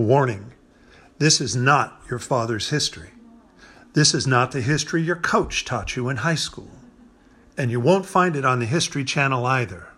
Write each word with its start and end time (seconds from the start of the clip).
Warning 0.00 0.54
this 1.18 1.42
is 1.42 1.54
not 1.54 2.00
your 2.08 2.18
father's 2.18 2.70
history. 2.70 3.10
This 3.92 4.14
is 4.14 4.26
not 4.26 4.52
the 4.52 4.62
history 4.62 5.02
your 5.02 5.16
coach 5.16 5.66
taught 5.66 5.94
you 5.94 6.08
in 6.08 6.16
high 6.16 6.34
school. 6.34 6.70
And 7.58 7.70
you 7.70 7.78
won't 7.78 8.06
find 8.06 8.34
it 8.34 8.44
on 8.44 8.58
the 8.60 8.64
History 8.64 9.04
Channel 9.04 9.44
either. 9.44 9.88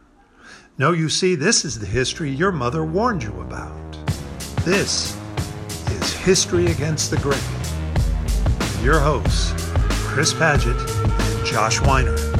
No, 0.76 0.90
you 0.90 1.08
see, 1.08 1.36
this 1.36 1.64
is 1.64 1.78
the 1.78 1.86
history 1.86 2.30
your 2.32 2.50
mother 2.50 2.84
warned 2.84 3.22
you 3.22 3.40
about. 3.40 3.92
This 4.64 5.16
is 5.92 6.12
History 6.14 6.66
Against 6.66 7.12
the 7.12 7.18
Grain. 7.18 7.40
Your 8.84 8.98
hosts, 8.98 9.52
Chris 10.08 10.34
Paget 10.34 10.76
and 10.76 11.46
Josh 11.46 11.80
Weiner. 11.80 12.31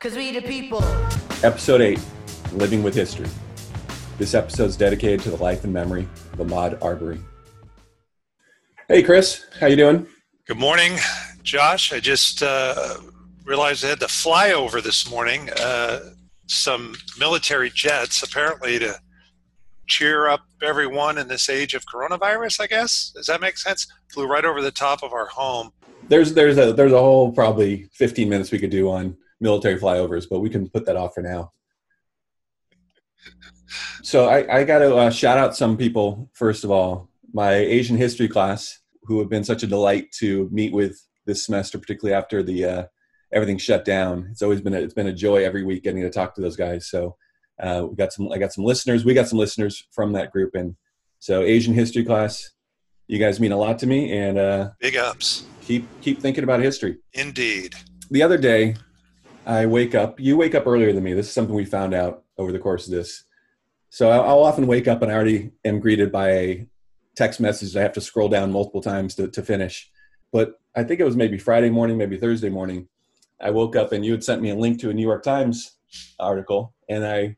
Because 0.00 0.16
we 0.16 0.32
the 0.32 0.40
people. 0.40 0.82
Episode 1.44 1.82
8 1.82 2.00
Living 2.52 2.82
with 2.82 2.94
History. 2.94 3.28
This 4.16 4.32
episode 4.32 4.64
is 4.64 4.76
dedicated 4.76 5.20
to 5.20 5.30
the 5.30 5.36
life 5.36 5.62
and 5.64 5.74
memory 5.74 6.08
of 6.32 6.38
Ahmaud 6.38 6.82
Arbery. 6.82 7.20
Hey, 8.88 9.02
Chris, 9.02 9.44
how 9.60 9.66
you 9.66 9.76
doing? 9.76 10.06
Good 10.46 10.56
morning, 10.56 10.96
Josh. 11.42 11.92
I 11.92 12.00
just 12.00 12.42
uh, 12.42 12.96
realized 13.44 13.84
I 13.84 13.88
had 13.88 14.00
to 14.00 14.08
fly 14.08 14.52
over 14.52 14.80
this 14.80 15.10
morning. 15.10 15.50
Uh, 15.60 16.00
some 16.46 16.94
military 17.18 17.68
jets, 17.68 18.22
apparently, 18.22 18.78
to 18.78 18.98
cheer 19.86 20.28
up 20.28 20.46
everyone 20.62 21.18
in 21.18 21.28
this 21.28 21.50
age 21.50 21.74
of 21.74 21.84
coronavirus. 21.84 22.62
I 22.62 22.68
guess 22.68 23.12
does 23.14 23.26
that 23.26 23.42
make 23.42 23.58
sense? 23.58 23.86
Flew 24.08 24.26
right 24.26 24.46
over 24.46 24.62
the 24.62 24.70
top 24.70 25.02
of 25.02 25.12
our 25.12 25.26
home 25.26 25.72
there's 26.08 26.32
there's 26.32 26.56
a 26.56 26.72
there's 26.72 26.92
a 26.92 26.98
whole 26.98 27.30
probably 27.30 27.88
15 27.92 28.28
minutes 28.28 28.50
we 28.50 28.58
could 28.58 28.70
do 28.70 28.90
on 28.90 29.16
military 29.40 29.78
flyovers, 29.78 30.26
but 30.28 30.40
we 30.40 30.50
can 30.50 30.68
put 30.68 30.86
that 30.86 30.96
off 30.96 31.14
for 31.14 31.22
now. 31.22 31.52
So 34.02 34.28
I, 34.28 34.60
I 34.60 34.64
got 34.64 34.80
to 34.80 34.96
uh, 34.96 35.10
shout 35.10 35.38
out 35.38 35.56
some 35.56 35.76
people 35.76 36.30
first 36.32 36.64
of 36.64 36.70
all. 36.70 37.08
My 37.32 37.54
Asian 37.54 37.96
history 37.96 38.28
class, 38.28 38.80
who 39.04 39.20
have 39.20 39.28
been 39.28 39.44
such 39.44 39.62
a 39.62 39.66
delight 39.66 40.10
to 40.18 40.48
meet 40.50 40.72
with 40.72 41.00
this 41.26 41.44
semester, 41.44 41.78
particularly 41.78 42.14
after 42.14 42.42
the 42.42 42.64
uh, 42.64 42.84
everything 43.32 43.58
shut 43.58 43.84
down. 43.84 44.28
It's 44.30 44.42
always 44.42 44.60
been 44.60 44.74
a, 44.74 44.80
it's 44.80 44.94
been 44.94 45.06
a 45.06 45.12
joy 45.12 45.44
every 45.44 45.62
week 45.62 45.84
getting 45.84 46.02
to 46.02 46.10
talk 46.10 46.34
to 46.34 46.40
those 46.40 46.56
guys. 46.56 46.88
So 46.88 47.16
uh, 47.62 47.86
we 47.88 47.96
got 47.96 48.12
some 48.12 48.32
I 48.32 48.38
got 48.38 48.52
some 48.52 48.64
listeners. 48.64 49.04
We 49.04 49.14
got 49.14 49.28
some 49.28 49.38
listeners 49.38 49.86
from 49.92 50.12
that 50.14 50.32
group, 50.32 50.54
and 50.54 50.76
so 51.18 51.42
Asian 51.42 51.74
history 51.74 52.04
class. 52.04 52.50
You 53.06 53.18
guys 53.18 53.40
mean 53.40 53.52
a 53.52 53.56
lot 53.56 53.78
to 53.80 53.86
me, 53.86 54.12
and 54.16 54.38
uh, 54.38 54.70
big 54.80 54.96
ups 54.96 55.44
keep 55.62 55.86
keep 56.00 56.20
thinking 56.20 56.44
about 56.44 56.60
history. 56.60 56.98
Indeed. 57.12 57.74
The 58.10 58.22
other 58.22 58.38
day, 58.38 58.76
I 59.46 59.66
wake 59.66 59.94
up. 59.94 60.20
You 60.20 60.36
wake 60.36 60.54
up 60.54 60.66
earlier 60.66 60.92
than 60.92 61.04
me. 61.04 61.14
This 61.14 61.26
is 61.26 61.32
something 61.32 61.54
we 61.54 61.64
found 61.64 61.94
out 61.94 62.24
over 62.38 62.52
the 62.52 62.58
course 62.58 62.86
of 62.86 62.92
this. 62.92 63.24
So 63.88 64.10
I'll 64.10 64.44
often 64.44 64.66
wake 64.66 64.86
up 64.86 65.02
and 65.02 65.10
I 65.10 65.14
already 65.14 65.52
am 65.64 65.80
greeted 65.80 66.12
by 66.12 66.30
a 66.30 66.66
text 67.16 67.40
message 67.40 67.76
I 67.76 67.82
have 67.82 67.92
to 67.94 68.00
scroll 68.00 68.28
down 68.28 68.52
multiple 68.52 68.80
times 68.80 69.14
to, 69.16 69.28
to 69.28 69.42
finish. 69.42 69.90
But 70.32 70.60
I 70.76 70.84
think 70.84 71.00
it 71.00 71.04
was 71.04 71.16
maybe 71.16 71.38
Friday 71.38 71.70
morning, 71.70 71.98
maybe 71.98 72.16
Thursday 72.16 72.50
morning. 72.50 72.88
I 73.40 73.50
woke 73.50 73.74
up 73.74 73.92
and 73.92 74.04
you 74.04 74.12
had 74.12 74.22
sent 74.22 74.42
me 74.42 74.50
a 74.50 74.54
link 74.54 74.80
to 74.80 74.90
a 74.90 74.94
New 74.94 75.02
York 75.02 75.22
Times 75.22 75.78
article, 76.20 76.74
and 76.88 77.04
I 77.04 77.36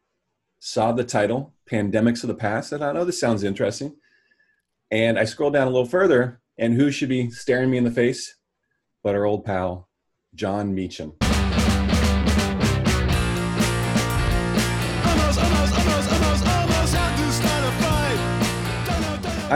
saw 0.59 0.93
the 0.93 1.05
title 1.05 1.55
"Pandemics 1.71 2.23
of 2.25 2.29
the 2.29 2.35
Past." 2.35 2.73
And 2.73 2.85
I 2.85 2.93
know 2.93 3.05
this 3.05 3.21
sounds 3.21 3.45
interesting. 3.45 3.97
And 4.91 5.19
I 5.19 5.25
scrolled 5.25 5.55
down 5.55 5.69
a 5.69 5.71
little 5.71 5.87
further, 5.87 6.41
and 6.59 6.75
who 6.75 6.91
should 6.91 7.09
be 7.09 7.31
staring 7.31 7.71
me 7.71 7.79
in 7.79 7.85
the 7.85 7.91
face 7.91 8.35
but 9.03 9.15
our 9.15 9.25
old 9.25 9.45
pal, 9.45 9.89
Jon 10.35 10.75
Meacham. 10.75 11.15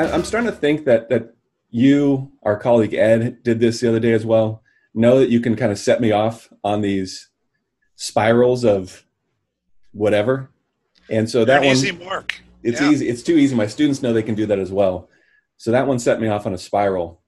I'm 0.04 0.24
starting 0.24 0.50
to 0.50 0.56
think 0.56 0.84
that 0.84 1.08
that 1.08 1.34
you, 1.70 2.32
our 2.42 2.58
colleague 2.58 2.94
Ed, 2.94 3.42
did 3.42 3.60
this 3.60 3.80
the 3.80 3.88
other 3.88 4.00
day 4.00 4.12
as 4.12 4.24
well. 4.24 4.62
Know 4.94 5.18
that 5.18 5.28
you 5.28 5.40
can 5.40 5.56
kind 5.56 5.72
of 5.72 5.78
set 5.78 6.00
me 6.00 6.12
off 6.12 6.48
on 6.64 6.80
these 6.80 7.28
spirals 7.96 8.64
of 8.64 9.04
whatever, 9.92 10.50
and 11.10 11.28
so 11.28 11.44
that 11.44 11.60
one 11.60 11.68
easy 11.68 11.92
mark. 11.92 12.40
It's 12.62 12.80
yeah. 12.80 12.90
easy. 12.90 13.08
It's 13.08 13.22
too 13.22 13.36
easy. 13.36 13.54
My 13.54 13.66
students 13.66 14.02
know 14.02 14.12
they 14.12 14.22
can 14.22 14.34
do 14.34 14.46
that 14.46 14.58
as 14.58 14.72
well. 14.72 15.08
So 15.56 15.70
that 15.70 15.86
one 15.86 15.98
set 15.98 16.20
me 16.20 16.28
off 16.28 16.46
on 16.46 16.54
a 16.54 16.58
spiral. 16.58 17.22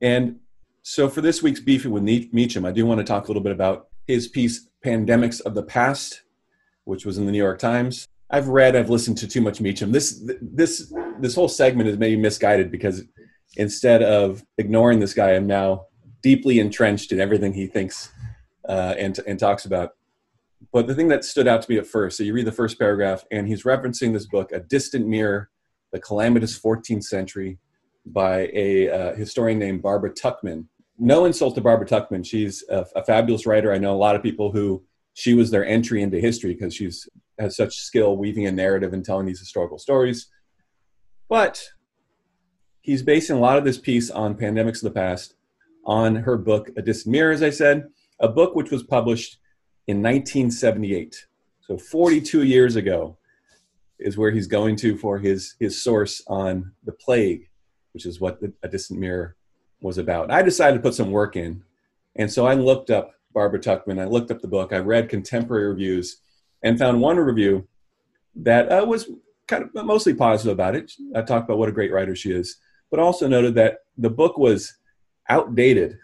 And 0.00 0.40
so 0.82 1.08
for 1.08 1.20
this 1.20 1.42
week's 1.42 1.60
Beefing 1.60 1.90
with 1.90 2.02
Meacham, 2.02 2.64
I 2.64 2.72
do 2.72 2.86
want 2.86 2.98
to 2.98 3.04
talk 3.04 3.24
a 3.24 3.26
little 3.28 3.42
bit 3.42 3.52
about 3.52 3.88
his 4.06 4.26
piece, 4.26 4.68
Pandemics 4.84 5.40
of 5.42 5.54
the 5.54 5.62
Past, 5.62 6.22
which 6.84 7.04
was 7.04 7.18
in 7.18 7.26
the 7.26 7.32
New 7.32 7.38
York 7.38 7.58
Times. 7.58 8.08
I've 8.30 8.48
read, 8.48 8.76
I've 8.76 8.90
listened 8.90 9.18
to 9.18 9.28
too 9.28 9.40
much 9.40 9.60
Meacham. 9.60 9.92
This, 9.92 10.22
this, 10.40 10.92
this 11.18 11.34
whole 11.34 11.48
segment 11.48 11.88
is 11.88 11.98
maybe 11.98 12.16
misguided 12.16 12.70
because 12.70 13.02
instead 13.56 14.02
of 14.02 14.44
ignoring 14.58 15.00
this 15.00 15.14
guy, 15.14 15.32
I'm 15.32 15.46
now 15.46 15.86
deeply 16.22 16.60
entrenched 16.60 17.12
in 17.12 17.20
everything 17.20 17.52
he 17.52 17.66
thinks 17.66 18.12
uh, 18.68 18.94
and, 18.96 19.18
and 19.26 19.38
talks 19.38 19.64
about. 19.64 19.96
But 20.72 20.86
the 20.86 20.94
thing 20.94 21.08
that 21.08 21.24
stood 21.24 21.48
out 21.48 21.62
to 21.62 21.70
me 21.70 21.78
at 21.78 21.86
first, 21.86 22.16
so 22.16 22.22
you 22.22 22.32
read 22.32 22.46
the 22.46 22.52
first 22.52 22.78
paragraph, 22.78 23.24
and 23.30 23.48
he's 23.48 23.64
referencing 23.64 24.12
this 24.12 24.26
book, 24.26 24.52
A 24.52 24.60
Distant 24.60 25.06
Mirror 25.06 25.50
the 25.92 26.00
Calamitous 26.00 26.58
14th 26.58 27.04
Century 27.04 27.58
by 28.06 28.50
a 28.52 28.88
uh, 28.88 29.14
historian 29.14 29.58
named 29.58 29.82
Barbara 29.82 30.10
Tuchman. 30.10 30.66
No 30.98 31.24
insult 31.24 31.54
to 31.54 31.60
Barbara 31.60 31.86
Tuchman; 31.86 32.24
She's 32.24 32.64
a, 32.68 32.86
a, 32.96 33.04
fabulous 33.04 33.46
writer. 33.46 33.72
I 33.72 33.78
know 33.78 33.94
a 33.94 33.96
lot 33.96 34.16
of 34.16 34.22
people 34.22 34.52
who 34.52 34.82
she 35.14 35.34
was 35.34 35.50
their 35.50 35.64
entry 35.64 36.02
into 36.02 36.18
history 36.18 36.54
because 36.54 36.74
she's 36.74 37.08
has 37.40 37.56
such 37.56 37.76
skill 37.76 38.16
weaving 38.16 38.46
a 38.46 38.52
narrative 38.52 38.92
and 38.92 39.04
telling 39.04 39.26
these 39.26 39.40
historical 39.40 39.78
stories. 39.78 40.28
But 41.28 41.62
he's 42.80 43.02
basing 43.02 43.36
a 43.36 43.40
lot 43.40 43.58
of 43.58 43.64
this 43.64 43.78
piece 43.78 44.10
on 44.10 44.34
pandemics 44.34 44.76
of 44.76 44.82
the 44.82 44.90
past 44.90 45.34
on 45.84 46.16
her 46.16 46.36
book 46.36 46.70
A 46.76 46.82
Distant 46.82 47.12
Mirror, 47.12 47.32
as 47.32 47.42
I 47.42 47.50
said, 47.50 47.88
a 48.20 48.28
book 48.28 48.54
which 48.54 48.70
was 48.70 48.82
published 48.82 49.38
in 49.86 49.98
1978. 49.98 51.26
So 51.62 51.78
42 51.78 52.42
years 52.42 52.76
ago 52.76 53.16
is 53.98 54.16
where 54.16 54.30
he's 54.30 54.46
going 54.46 54.76
to 54.76 54.96
for 54.96 55.18
his 55.18 55.54
his 55.60 55.80
source 55.80 56.22
on 56.26 56.72
the 56.84 56.92
plague, 56.92 57.48
which 57.92 58.06
is 58.06 58.20
what 58.20 58.40
the, 58.40 58.52
a 58.62 58.68
distant 58.68 58.98
mirror 58.98 59.36
was 59.80 59.98
about. 59.98 60.30
I 60.30 60.42
decided 60.42 60.76
to 60.76 60.82
put 60.82 60.94
some 60.94 61.10
work 61.10 61.36
in, 61.36 61.62
and 62.16 62.30
so 62.30 62.46
I 62.46 62.54
looked 62.54 62.90
up 62.90 63.14
Barbara 63.32 63.60
Tuchman. 63.60 64.00
I 64.00 64.04
looked 64.04 64.30
up 64.30 64.40
the 64.40 64.48
book. 64.48 64.72
I 64.72 64.78
read 64.78 65.08
contemporary 65.08 65.68
reviews, 65.68 66.18
and 66.62 66.78
found 66.78 67.00
one 67.00 67.16
review 67.16 67.66
that 68.36 68.70
uh, 68.70 68.84
was 68.84 69.10
kind 69.46 69.64
of 69.64 69.84
mostly 69.84 70.14
positive 70.14 70.52
about 70.52 70.76
it. 70.76 70.92
I 71.14 71.22
talked 71.22 71.48
about 71.48 71.58
what 71.58 71.68
a 71.68 71.72
great 71.72 71.92
writer 71.92 72.14
she 72.14 72.32
is, 72.32 72.56
but 72.90 73.00
also 73.00 73.26
noted 73.26 73.54
that 73.56 73.78
the 73.98 74.10
book 74.10 74.38
was 74.38 74.76
outdated 75.28 75.98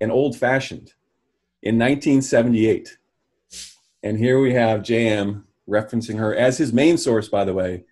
and 0.00 0.10
old-fashioned 0.10 0.92
in 1.62 1.78
1978. 1.78 2.98
And 4.02 4.18
here 4.18 4.40
we 4.40 4.52
have 4.54 4.82
JM 4.82 5.44
referencing 5.68 6.18
her 6.18 6.34
as 6.34 6.58
his 6.58 6.72
main 6.72 6.98
source, 6.98 7.28
by 7.28 7.44
the 7.44 7.54
way, 7.54 7.84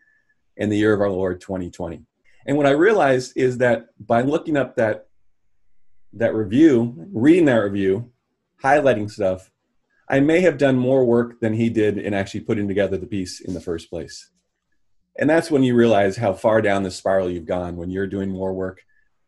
in 0.56 0.68
the 0.68 0.76
year 0.76 0.92
of 0.92 1.00
our 1.00 1.10
Lord 1.10 1.40
2020. 1.40 2.02
And 2.46 2.56
what 2.56 2.66
I 2.66 2.70
realized 2.70 3.32
is 3.36 3.58
that 3.58 3.86
by 4.00 4.22
looking 4.22 4.56
up 4.56 4.76
that 4.76 5.06
that 6.14 6.34
review, 6.34 6.94
reading 7.12 7.46
that 7.46 7.56
review, 7.56 8.10
highlighting 8.62 9.10
stuff, 9.10 9.50
I 10.12 10.20
may 10.20 10.42
have 10.42 10.58
done 10.58 10.76
more 10.76 11.06
work 11.06 11.40
than 11.40 11.54
he 11.54 11.70
did 11.70 11.96
in 11.96 12.12
actually 12.12 12.40
putting 12.40 12.68
together 12.68 12.98
the 12.98 13.06
piece 13.06 13.40
in 13.40 13.54
the 13.54 13.62
first 13.62 13.88
place. 13.88 14.30
And 15.18 15.28
that's 15.28 15.50
when 15.50 15.62
you 15.62 15.74
realize 15.74 16.18
how 16.18 16.34
far 16.34 16.60
down 16.60 16.82
the 16.82 16.90
spiral 16.90 17.30
you've 17.30 17.46
gone 17.46 17.76
when 17.76 17.90
you're 17.90 18.06
doing 18.06 18.30
more 18.30 18.52
work 18.52 18.82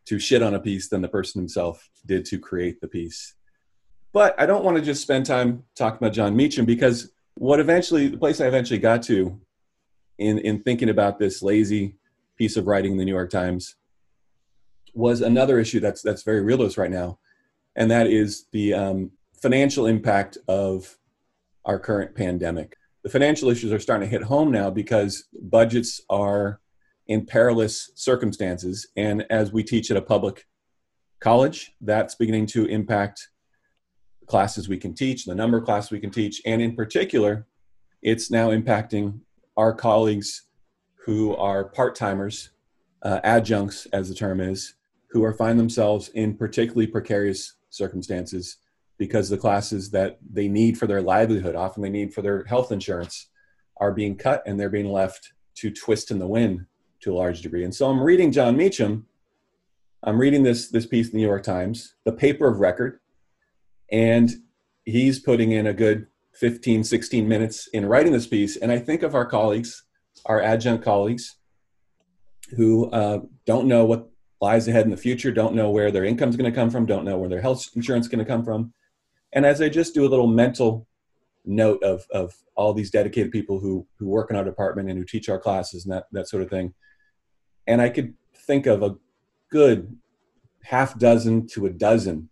to 0.05 0.19
shit 0.19 0.43
on 0.43 0.53
a 0.53 0.59
piece 0.59 0.87
than 0.87 1.01
the 1.01 1.07
person 1.07 1.41
himself 1.41 1.89
did 2.05 2.23
to 2.25 2.37
create 2.37 2.81
the 2.81 2.87
piece. 2.87 3.33
But 4.13 4.39
I 4.39 4.45
don't 4.45 4.63
want 4.63 4.77
to 4.77 4.83
just 4.83 5.01
spend 5.01 5.25
time 5.25 5.63
talking 5.75 5.97
about 5.97 6.13
Jon 6.13 6.35
Meacham 6.35 6.65
because 6.65 7.11
what 7.33 7.59
eventually 7.59 8.07
the 8.07 8.17
place 8.17 8.39
I 8.39 8.45
eventually 8.45 8.79
got 8.79 9.01
to 9.03 9.41
in 10.19 10.37
in 10.39 10.61
thinking 10.61 10.89
about 10.89 11.17
this 11.17 11.41
lazy 11.41 11.95
piece 12.37 12.57
of 12.57 12.67
writing 12.67 12.93
in 12.93 12.97
the 12.97 13.05
New 13.05 13.13
York 13.13 13.31
Times 13.31 13.75
was 14.93 15.21
another 15.21 15.59
issue 15.59 15.79
that's 15.79 16.01
that's 16.01 16.23
very 16.23 16.41
real 16.41 16.59
to 16.59 16.65
us 16.65 16.77
right 16.77 16.91
now, 16.91 17.19
and 17.75 17.91
that 17.91 18.07
is 18.07 18.45
the 18.51 18.73
um, 18.73 19.11
financial 19.45 19.85
impact 19.85 20.39
of 20.47 20.97
our 21.65 21.77
current 21.77 22.15
pandemic. 22.15 22.75
The 23.03 23.11
financial 23.11 23.51
issues 23.51 23.71
are 23.71 23.79
starting 23.79 24.09
to 24.09 24.11
hit 24.11 24.23
home 24.23 24.51
now 24.51 24.71
because 24.71 25.25
budgets 25.39 26.01
are 26.09 26.61
in 27.05 27.27
perilous 27.27 27.91
circumstances, 27.93 28.87
and 28.95 29.23
as 29.29 29.53
we 29.53 29.61
teach 29.61 29.91
at 29.91 29.97
a 29.97 30.01
public 30.01 30.47
college, 31.19 31.73
that's 31.79 32.15
beginning 32.15 32.47
to 32.47 32.65
impact 32.65 33.29
classes 34.25 34.67
we 34.67 34.79
can 34.79 34.95
teach, 34.95 35.25
the 35.25 35.35
number 35.35 35.59
of 35.59 35.63
classes 35.63 35.91
we 35.91 35.99
can 35.99 36.09
teach, 36.09 36.41
and 36.47 36.59
in 36.59 36.75
particular, 36.75 37.45
it's 38.01 38.31
now 38.31 38.49
impacting 38.49 39.19
our 39.57 39.73
colleagues 39.75 40.47
who 41.05 41.35
are 41.35 41.65
part 41.65 41.93
timers, 41.93 42.49
uh, 43.03 43.19
adjuncts, 43.23 43.85
as 43.93 44.09
the 44.09 44.15
term 44.15 44.39
is, 44.39 44.73
who 45.11 45.23
are 45.23 45.35
find 45.35 45.59
themselves 45.59 46.09
in 46.15 46.35
particularly 46.35 46.87
precarious 46.87 47.57
circumstances 47.69 48.57
because 48.97 49.29
the 49.29 49.37
classes 49.37 49.91
that 49.91 50.17
they 50.27 50.47
need 50.47 50.77
for 50.77 50.87
their 50.87 51.01
livelihood, 51.01 51.55
often 51.55 51.83
they 51.83 51.89
need 51.89 52.13
for 52.13 52.21
their 52.21 52.43
health 52.45 52.71
insurance, 52.71 53.29
are 53.77 53.91
being 53.91 54.15
cut 54.15 54.41
and 54.45 54.59
they're 54.59 54.69
being 54.69 54.91
left 54.91 55.33
to 55.55 55.71
twist 55.71 56.11
in 56.11 56.19
the 56.19 56.27
wind 56.27 56.65
to 57.01 57.13
a 57.13 57.15
large 57.15 57.41
degree. 57.41 57.63
And 57.63 57.75
so 57.75 57.89
I'm 57.89 58.01
reading 58.01 58.31
Jon 58.31 58.55
Meacham. 58.55 59.05
I'm 60.03 60.19
reading 60.19 60.43
this 60.43 60.69
this 60.69 60.85
piece 60.85 61.07
in 61.07 61.13
the 61.13 61.17
New 61.17 61.27
York 61.27 61.43
Times, 61.43 61.95
the 62.05 62.11
paper 62.11 62.47
of 62.47 62.59
record, 62.59 62.99
and 63.91 64.31
he's 64.85 65.19
putting 65.19 65.51
in 65.51 65.67
a 65.67 65.73
good 65.73 66.07
15, 66.35 66.83
16 66.83 67.27
minutes 67.27 67.67
in 67.67 67.85
writing 67.85 68.13
this 68.13 68.27
piece. 68.27 68.57
And 68.57 68.71
I 68.71 68.79
think 68.79 69.03
of 69.03 69.15
our 69.15 69.25
colleagues, 69.25 69.83
our 70.25 70.41
adjunct 70.41 70.83
colleagues, 70.83 71.37
who 72.55 72.89
uh, 72.91 73.21
don't 73.45 73.67
know 73.67 73.85
what 73.85 74.09
lies 74.41 74.67
ahead 74.67 74.85
in 74.85 74.91
the 74.91 74.97
future, 74.97 75.31
don't 75.31 75.55
know 75.55 75.69
where 75.69 75.91
their 75.91 76.03
income 76.03 76.29
is 76.29 76.35
going 76.35 76.51
to 76.51 76.55
come 76.55 76.69
from, 76.69 76.85
don't 76.85 77.05
know 77.05 77.17
where 77.17 77.29
their 77.29 77.41
health 77.41 77.69
insurance 77.75 78.05
is 78.05 78.11
going 78.11 78.23
to 78.23 78.29
come 78.29 78.43
from. 78.43 78.73
And 79.35 79.45
as 79.45 79.61
I 79.61 79.69
just 79.69 79.93
do 79.93 80.05
a 80.05 80.09
little 80.09 80.27
mental 80.27 80.87
note 81.45 81.83
of, 81.83 82.07
of 82.11 82.33
all 82.55 82.73
these 82.73 82.89
dedicated 82.89 83.31
people 83.31 83.59
who, 83.59 83.85
who 83.99 84.07
work 84.07 84.31
in 84.31 84.37
our 84.37 84.45
department 84.45 84.89
and 84.89 84.97
who 84.97 85.05
teach 85.05 85.29
our 85.29 85.37
classes 85.37 85.85
and 85.85 85.93
that, 85.93 86.05
that 86.13 86.27
sort 86.27 86.41
of 86.41 86.49
thing, 86.49 86.73
and 87.67 87.81
I 87.81 87.89
could 87.89 88.13
think 88.33 88.65
of 88.65 88.81
a 88.81 88.95
good 89.51 89.97
half 90.63 90.97
dozen 90.97 91.47
to 91.47 91.65
a 91.65 91.69
dozen 91.69 92.29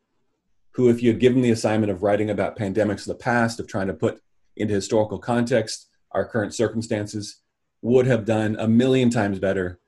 who, 0.72 0.90
if 0.90 1.04
you 1.04 1.12
had 1.12 1.20
given 1.20 1.42
the 1.42 1.52
assignment 1.52 1.92
of 1.92 2.02
writing 2.02 2.30
about 2.30 2.58
pandemics 2.58 3.02
of 3.02 3.06
the 3.06 3.16
past, 3.16 3.60
of 3.60 3.68
trying 3.68 3.88
to 3.88 3.94
put 3.94 4.22
into 4.56 4.74
historical 4.74 5.20
context 5.20 5.90
our 6.12 6.26
current 6.26 6.54
circumstances, 6.54 7.42
would 7.82 8.08
have 8.08 8.26
done 8.26 8.56
a 8.60 8.68
million 8.68 9.10
times 9.10 9.40
better 9.40 9.80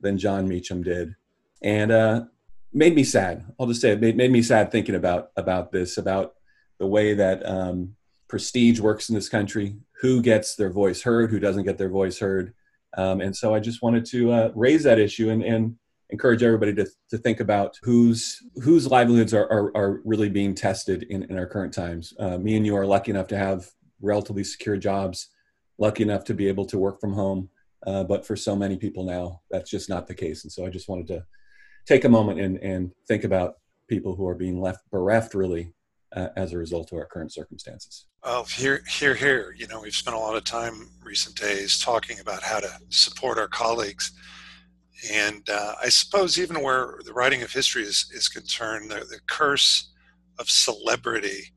than 0.00 0.16
Jon 0.16 0.48
Meacham 0.48 0.82
did. 0.82 1.16
And 1.62 1.90
uh, 1.90 2.24
made 2.72 2.94
me 2.94 3.04
sad. 3.04 3.44
I'll 3.58 3.66
just 3.66 3.80
say 3.80 3.90
it 3.90 4.00
made, 4.00 4.16
made 4.16 4.30
me 4.30 4.40
sad 4.40 4.70
thinking 4.70 4.94
about 4.94 5.30
about 5.36 5.72
this, 5.72 5.98
about 5.98 6.34
the 6.80 6.86
way 6.86 7.14
that 7.14 7.46
um, 7.46 7.94
prestige 8.26 8.80
works 8.80 9.08
in 9.08 9.14
this 9.14 9.28
country, 9.28 9.76
who 10.00 10.20
gets 10.20 10.56
their 10.56 10.70
voice 10.70 11.02
heard, 11.02 11.30
who 11.30 11.38
doesn't 11.38 11.64
get 11.64 11.78
their 11.78 11.90
voice 11.90 12.18
heard. 12.18 12.54
Um, 12.96 13.20
and 13.20 13.36
so 13.36 13.54
I 13.54 13.60
just 13.60 13.82
wanted 13.82 14.04
to 14.06 14.32
uh, 14.32 14.50
raise 14.54 14.82
that 14.82 14.98
issue 14.98 15.30
and, 15.30 15.44
and 15.44 15.76
encourage 16.08 16.42
everybody 16.42 16.74
to, 16.74 16.86
to 17.10 17.18
think 17.18 17.38
about 17.38 17.78
whose 17.82 18.42
whose 18.64 18.88
livelihoods 18.88 19.32
are, 19.32 19.46
are, 19.46 19.76
are 19.76 20.00
really 20.04 20.28
being 20.28 20.54
tested 20.54 21.04
in, 21.04 21.22
in 21.24 21.38
our 21.38 21.46
current 21.46 21.72
times. 21.72 22.14
Uh, 22.18 22.36
me 22.38 22.56
and 22.56 22.66
you 22.66 22.76
are 22.76 22.86
lucky 22.86 23.10
enough 23.10 23.28
to 23.28 23.36
have 23.36 23.68
relatively 24.00 24.42
secure 24.42 24.76
jobs, 24.76 25.28
lucky 25.78 26.02
enough 26.02 26.24
to 26.24 26.34
be 26.34 26.48
able 26.48 26.64
to 26.64 26.78
work 26.78 27.00
from 27.00 27.12
home. 27.12 27.48
Uh, 27.86 28.04
but 28.04 28.26
for 28.26 28.36
so 28.36 28.56
many 28.56 28.76
people 28.76 29.04
now, 29.04 29.40
that's 29.50 29.70
just 29.70 29.88
not 29.88 30.06
the 30.06 30.14
case. 30.14 30.44
And 30.44 30.52
so 30.52 30.66
I 30.66 30.70
just 30.70 30.88
wanted 30.88 31.06
to 31.08 31.24
take 31.86 32.04
a 32.04 32.08
moment 32.08 32.40
and, 32.40 32.58
and 32.58 32.90
think 33.06 33.24
about 33.24 33.54
people 33.88 34.14
who 34.14 34.26
are 34.26 34.34
being 34.34 34.60
left 34.60 34.88
bereft 34.90 35.34
really 35.34 35.72
uh, 36.16 36.28
as 36.36 36.52
a 36.52 36.58
result 36.58 36.92
of 36.92 36.98
our 36.98 37.06
current 37.06 37.32
circumstances. 37.32 38.06
Well, 38.24 38.44
here, 38.44 38.82
here, 38.88 39.14
here, 39.14 39.54
you 39.56 39.66
know, 39.68 39.80
we've 39.80 39.94
spent 39.94 40.16
a 40.16 40.18
lot 40.18 40.36
of 40.36 40.44
time 40.44 40.90
recent 41.02 41.36
days 41.36 41.78
talking 41.78 42.18
about 42.20 42.42
how 42.42 42.60
to 42.60 42.70
support 42.88 43.38
our 43.38 43.48
colleagues. 43.48 44.12
And 45.10 45.48
uh, 45.48 45.74
I 45.82 45.88
suppose 45.88 46.38
even 46.38 46.62
where 46.62 46.98
the 47.04 47.12
writing 47.12 47.42
of 47.42 47.52
history 47.52 47.82
is, 47.82 48.10
is 48.14 48.28
concerned, 48.28 48.90
the, 48.90 48.96
the 48.96 49.20
curse 49.28 49.92
of 50.38 50.50
celebrity 50.50 51.52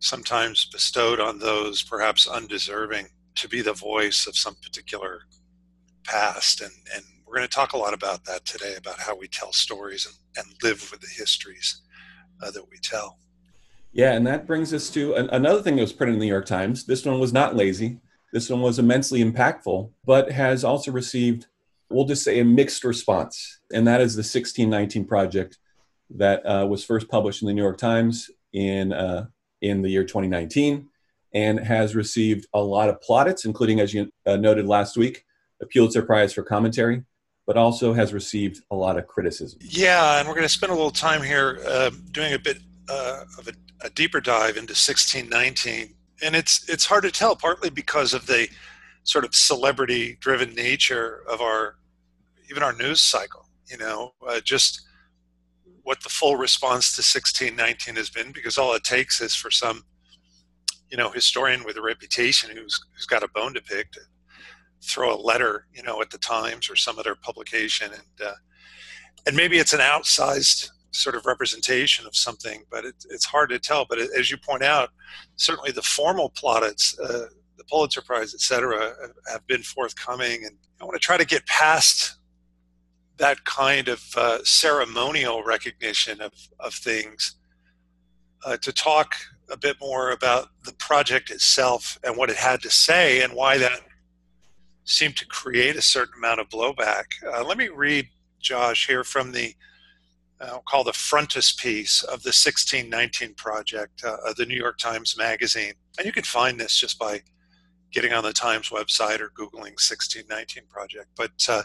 sometimes 0.00 0.66
bestowed 0.66 1.18
on 1.18 1.38
those 1.38 1.82
perhaps 1.82 2.28
undeserving 2.28 3.08
to 3.34 3.48
be 3.48 3.62
the 3.62 3.72
voice 3.72 4.26
of 4.26 4.36
some 4.36 4.54
particular 4.62 5.22
past. 6.04 6.60
And, 6.60 6.72
and 6.94 7.04
we're 7.26 7.36
going 7.36 7.48
to 7.48 7.54
talk 7.54 7.72
a 7.72 7.78
lot 7.78 7.94
about 7.94 8.24
that 8.24 8.44
today, 8.44 8.74
about 8.76 9.00
how 9.00 9.16
we 9.16 9.28
tell 9.28 9.52
stories 9.52 10.06
and, 10.06 10.46
and 10.46 10.54
live 10.62 10.88
with 10.90 11.00
the 11.00 11.08
histories 11.16 11.82
uh, 12.42 12.50
that 12.52 12.68
we 12.70 12.78
tell. 12.82 13.18
Yeah, 13.92 14.12
and 14.12 14.26
that 14.26 14.46
brings 14.46 14.72
us 14.74 14.90
to 14.90 15.14
an, 15.14 15.28
another 15.30 15.62
thing 15.62 15.76
that 15.76 15.82
was 15.82 15.92
printed 15.92 16.14
in 16.14 16.20
the 16.20 16.26
New 16.26 16.32
York 16.32 16.46
Times. 16.46 16.84
This 16.84 17.04
one 17.04 17.18
was 17.18 17.32
not 17.32 17.56
lazy. 17.56 18.00
This 18.32 18.50
one 18.50 18.60
was 18.60 18.78
immensely 18.78 19.24
impactful, 19.24 19.90
but 20.04 20.30
has 20.30 20.62
also 20.64 20.92
received, 20.92 21.46
we'll 21.90 22.04
just 22.04 22.22
say, 22.22 22.40
a 22.40 22.44
mixed 22.44 22.84
response. 22.84 23.60
And 23.72 23.86
that 23.86 24.00
is 24.00 24.14
the 24.14 24.20
1619 24.20 25.06
Project 25.06 25.58
that 26.10 26.44
uh, 26.44 26.66
was 26.66 26.84
first 26.84 27.08
published 27.08 27.42
in 27.42 27.48
the 27.48 27.54
New 27.54 27.62
York 27.62 27.78
Times 27.78 28.30
in, 28.52 28.92
uh, 28.92 29.26
in 29.62 29.82
the 29.82 29.88
year 29.88 30.04
2019 30.04 30.88
and 31.34 31.60
has 31.60 31.94
received 31.94 32.46
a 32.54 32.60
lot 32.60 32.88
of 32.88 33.00
plaudits, 33.00 33.44
including, 33.44 33.80
as 33.80 33.92
you 33.92 34.10
uh, 34.26 34.36
noted 34.36 34.66
last 34.66 34.96
week, 34.96 35.24
a 35.60 35.66
Pulitzer 35.66 36.02
Prize 36.02 36.32
for 36.32 36.42
commentary, 36.42 37.02
but 37.46 37.56
also 37.56 37.92
has 37.92 38.12
received 38.12 38.62
a 38.70 38.76
lot 38.76 38.98
of 38.98 39.06
criticism. 39.06 39.58
Yeah, 39.62 40.18
and 40.18 40.28
we're 40.28 40.34
going 40.34 40.46
to 40.46 40.52
spend 40.52 40.72
a 40.72 40.74
little 40.74 40.90
time 40.90 41.22
here 41.22 41.60
uh, 41.66 41.90
doing 42.12 42.32
a 42.32 42.38
bit 42.38 42.58
uh, 42.88 43.24
of 43.38 43.48
a, 43.48 43.52
a, 43.82 43.90
deeper 43.90 44.20
dive 44.20 44.56
into 44.56 44.72
1619, 44.72 45.94
and 46.22 46.36
it's 46.36 46.68
it's 46.68 46.86
hard 46.86 47.04
to 47.04 47.10
tell, 47.10 47.36
partly 47.36 47.70
because 47.70 48.14
of 48.14 48.26
the 48.26 48.48
sort 49.04 49.24
of 49.24 49.34
celebrity-driven 49.34 50.54
nature 50.54 51.22
of 51.28 51.40
our 51.40 51.76
even 52.50 52.62
our 52.62 52.72
news 52.72 53.00
cycle. 53.00 53.46
You 53.70 53.78
know, 53.78 54.12
uh, 54.26 54.40
just 54.40 54.82
what 55.82 56.02
the 56.02 56.08
full 56.08 56.36
response 56.36 56.94
to 56.96 57.00
1619 57.00 57.96
has 57.96 58.10
been, 58.10 58.32
because 58.32 58.58
all 58.58 58.74
it 58.74 58.84
takes 58.84 59.20
is 59.20 59.34
for 59.34 59.50
some, 59.50 59.84
you 60.90 60.96
know, 60.96 61.10
historian 61.10 61.64
with 61.64 61.76
a 61.76 61.82
reputation 61.82 62.50
who's 62.54 62.78
who's 62.94 63.06
got 63.06 63.22
a 63.22 63.28
bone 63.28 63.54
to 63.54 63.62
pick 63.62 63.92
to 63.92 64.00
throw 64.82 65.14
a 65.14 65.20
letter, 65.20 65.66
you 65.72 65.82
know, 65.82 66.00
at 66.00 66.10
the 66.10 66.18
Times 66.18 66.70
or 66.70 66.76
some 66.76 66.98
other 66.98 67.14
publication, 67.14 67.90
and 67.92 68.28
uh, 68.28 68.34
and 69.26 69.36
maybe 69.36 69.58
it's 69.58 69.72
an 69.72 69.80
outsized 69.80 70.70
sort 70.90 71.14
of 71.14 71.26
representation 71.26 72.06
of 72.06 72.16
something, 72.16 72.64
but 72.70 72.84
it, 72.84 72.94
it's 73.10 73.24
hard 73.24 73.50
to 73.50 73.58
tell. 73.58 73.84
But 73.84 73.98
as 73.98 74.30
you 74.30 74.36
point 74.36 74.62
out, 74.62 74.90
certainly 75.36 75.70
the 75.70 75.82
formal 75.82 76.30
plaudits, 76.30 76.98
uh, 76.98 77.26
the 77.56 77.64
Pulitzer 77.64 78.02
Prize, 78.02 78.34
et 78.34 78.40
cetera, 78.40 78.92
have 79.30 79.46
been 79.46 79.62
forthcoming, 79.62 80.44
and 80.44 80.56
I 80.80 80.84
want 80.84 80.94
to 80.94 81.00
try 81.00 81.16
to 81.16 81.26
get 81.26 81.44
past 81.46 82.16
that 83.18 83.44
kind 83.44 83.88
of 83.88 84.02
uh, 84.16 84.38
ceremonial 84.44 85.42
recognition 85.42 86.20
of, 86.20 86.32
of 86.60 86.72
things 86.72 87.36
uh, 88.46 88.56
to 88.58 88.72
talk 88.72 89.16
a 89.50 89.56
bit 89.56 89.76
more 89.80 90.10
about 90.10 90.48
the 90.64 90.72
project 90.74 91.30
itself 91.30 91.98
and 92.04 92.16
what 92.16 92.30
it 92.30 92.36
had 92.36 92.62
to 92.62 92.70
say 92.70 93.22
and 93.22 93.32
why 93.32 93.58
that 93.58 93.80
seemed 94.84 95.16
to 95.16 95.26
create 95.26 95.76
a 95.76 95.82
certain 95.82 96.14
amount 96.16 96.40
of 96.40 96.48
blowback. 96.48 97.04
Uh, 97.26 97.44
let 97.44 97.58
me 97.58 97.68
read, 97.68 98.06
Josh, 98.40 98.86
here 98.86 99.04
from 99.04 99.32
the 99.32 99.54
uh, 100.40 100.58
call 100.60 100.84
the 100.84 100.92
frontispiece 100.92 102.02
of 102.02 102.22
the 102.22 102.28
1619 102.28 103.34
project 103.34 104.02
uh, 104.04 104.16
of 104.26 104.36
the 104.36 104.46
New 104.46 104.56
York 104.56 104.78
Times 104.78 105.16
Magazine. 105.16 105.72
And 105.96 106.06
you 106.06 106.12
can 106.12 106.24
find 106.24 106.58
this 106.58 106.78
just 106.78 106.98
by 106.98 107.22
getting 107.92 108.12
on 108.12 108.22
the 108.22 108.32
Times 108.32 108.68
website 108.68 109.20
or 109.20 109.30
Googling 109.30 109.74
1619 109.76 110.64
project. 110.68 111.08
But 111.16 111.32
uh, 111.48 111.62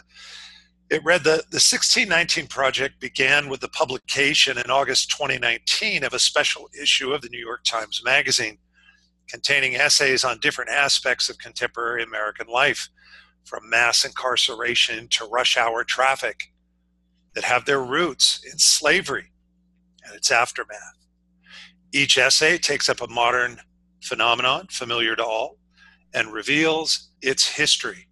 it 0.90 1.04
read 1.04 1.24
that 1.24 1.50
the 1.50 1.60
1619 1.60 2.46
project 2.48 3.00
began 3.00 3.48
with 3.48 3.60
the 3.60 3.68
publication 3.68 4.58
in 4.58 4.70
August 4.70 5.10
2019 5.10 6.04
of 6.04 6.12
a 6.12 6.18
special 6.18 6.68
issue 6.80 7.12
of 7.12 7.22
the 7.22 7.28
New 7.28 7.38
York 7.38 7.64
Times 7.64 8.02
Magazine 8.04 8.58
containing 9.28 9.76
essays 9.76 10.24
on 10.24 10.38
different 10.40 10.70
aspects 10.70 11.28
of 11.28 11.38
contemporary 11.38 12.02
American 12.02 12.46
life 12.46 12.88
from 13.44 13.68
mass 13.68 14.04
incarceration 14.04 15.08
to 15.08 15.24
rush 15.26 15.56
hour 15.56 15.84
traffic 15.84 16.52
that 17.34 17.44
have 17.44 17.64
their 17.64 17.82
roots 17.82 18.40
in 18.50 18.58
slavery 18.58 19.30
and 20.04 20.14
its 20.14 20.30
aftermath. 20.30 20.78
Each 21.92 22.18
essay 22.18 22.58
takes 22.58 22.88
up 22.88 23.00
a 23.00 23.08
modern 23.08 23.58
phenomenon 24.02 24.66
familiar 24.70 25.16
to 25.16 25.24
all 25.24 25.58
and 26.12 26.32
reveals 26.32 27.10
its 27.22 27.46
history. 27.46 28.06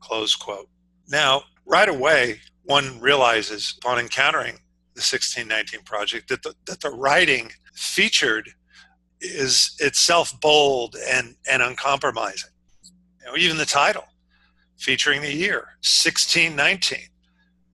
Close 0.00 0.34
quote. 0.34 0.68
Now, 1.08 1.44
right 1.66 1.88
away, 1.88 2.40
one 2.64 3.00
realizes 3.00 3.74
upon 3.78 3.98
encountering 3.98 4.54
the 4.94 5.00
1619 5.00 5.82
project 5.84 6.28
that 6.28 6.42
the, 6.42 6.54
that 6.66 6.80
the 6.80 6.90
writing 6.90 7.50
featured 7.74 8.50
is 9.20 9.74
itself 9.80 10.38
bold 10.40 10.96
and, 11.08 11.34
and 11.50 11.62
uncompromising. 11.62 12.50
You 13.20 13.26
know, 13.26 13.36
even 13.36 13.56
the 13.56 13.64
title 13.64 14.04
featuring 14.78 15.22
the 15.22 15.32
year 15.32 15.76
1619 15.82 17.08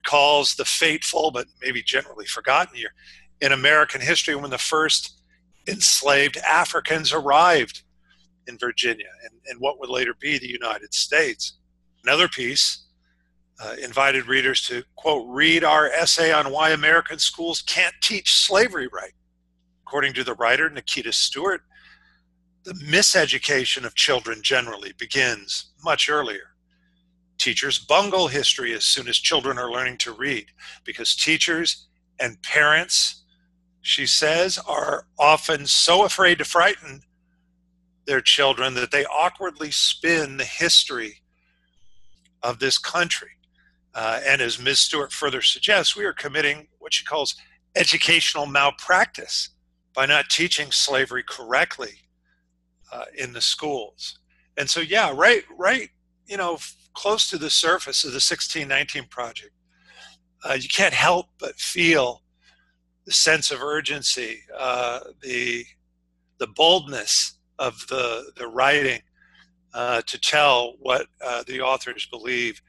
calls 0.05 0.55
the 0.55 0.65
fateful 0.65 1.31
but 1.31 1.47
maybe 1.61 1.81
generally 1.81 2.25
forgotten 2.25 2.75
year 2.75 2.93
in 3.41 3.51
American 3.51 4.01
history 4.01 4.35
when 4.35 4.51
the 4.51 4.57
first 4.57 5.21
enslaved 5.67 6.37
Africans 6.37 7.13
arrived 7.13 7.83
in 8.47 8.57
Virginia 8.57 9.09
and, 9.23 9.33
and 9.47 9.59
what 9.59 9.79
would 9.79 9.89
later 9.89 10.13
be 10.19 10.37
the 10.37 10.49
United 10.49 10.93
States. 10.93 11.57
Another 12.03 12.27
piece 12.27 12.85
uh, 13.63 13.75
invited 13.83 14.27
readers 14.27 14.61
to, 14.63 14.83
quote, 14.95 15.25
read 15.27 15.63
our 15.63 15.87
essay 15.87 16.31
on 16.31 16.51
why 16.51 16.71
American 16.71 17.19
schools 17.19 17.61
can't 17.61 17.93
teach 18.01 18.33
slavery 18.33 18.87
right. 18.91 19.13
According 19.85 20.13
to 20.13 20.23
the 20.23 20.33
writer, 20.33 20.69
Nikita 20.69 21.11
Stewart, 21.11 21.61
the 22.63 22.73
miseducation 22.73 23.85
of 23.85 23.95
children 23.95 24.41
generally 24.41 24.93
begins 24.97 25.71
much 25.83 26.09
earlier 26.09 26.50
Teachers 27.41 27.79
bungle 27.79 28.27
history 28.27 28.73
as 28.73 28.85
soon 28.85 29.07
as 29.07 29.17
children 29.17 29.57
are 29.57 29.71
learning 29.71 29.97
to 29.97 30.11
read 30.13 30.45
because 30.85 31.15
teachers 31.15 31.87
and 32.19 32.41
parents 32.43 33.21
she 33.81 34.05
says, 34.05 34.59
are 34.59 35.07
often 35.19 35.65
so 35.65 36.05
afraid 36.05 36.37
to 36.37 36.45
frighten 36.45 37.01
their 38.05 38.21
children 38.21 38.73
that 38.75 38.91
they 38.91 39.05
awkwardly 39.05 39.71
spin 39.71 40.37
the 40.37 40.45
history 40.45 41.21
of 42.43 42.59
this 42.59 42.77
country. 42.77 43.29
Uh, 43.93 44.19
and 44.25 44.41
as 44.41 44.59
Ms. 44.59 44.79
Stewart 44.79 45.11
further 45.11 45.41
suggests, 45.41 45.95
we 45.95 46.05
are 46.05 46.13
committing 46.13 46.67
what 46.79 46.93
she 46.93 47.03
calls 47.03 47.35
educational 47.75 48.45
malpractice 48.45 49.49
by 49.93 50.05
not 50.05 50.29
teaching 50.29 50.71
slavery 50.71 51.23
correctly 51.27 51.93
uh, 52.91 53.05
in 53.17 53.33
the 53.33 53.41
schools. 53.41 54.19
And 54.57 54.69
so, 54.69 54.79
yeah, 54.79 55.11
right, 55.15 55.43
right, 55.57 55.89
you 56.27 56.37
know, 56.37 56.57
close 56.93 57.29
to 57.29 57.37
the 57.37 57.49
surface 57.49 58.03
of 58.03 58.11
the 58.11 58.15
1619 58.15 59.09
project, 59.09 59.53
uh, 60.43 60.53
you 60.53 60.69
can't 60.69 60.93
help 60.93 61.27
but 61.39 61.55
feel 61.55 62.23
the 63.05 63.11
sense 63.11 63.51
of 63.51 63.61
urgency, 63.61 64.39
uh, 64.57 64.99
the 65.21 65.65
the 66.37 66.47
boldness 66.47 67.37
of 67.59 67.85
the 67.87 68.31
the 68.35 68.47
writing 68.47 69.01
uh, 69.73 70.01
to 70.03 70.19
tell 70.19 70.73
what 70.79 71.07
uh, 71.23 71.43
the 71.47 71.61
authors 71.61 72.05
believe 72.07 72.61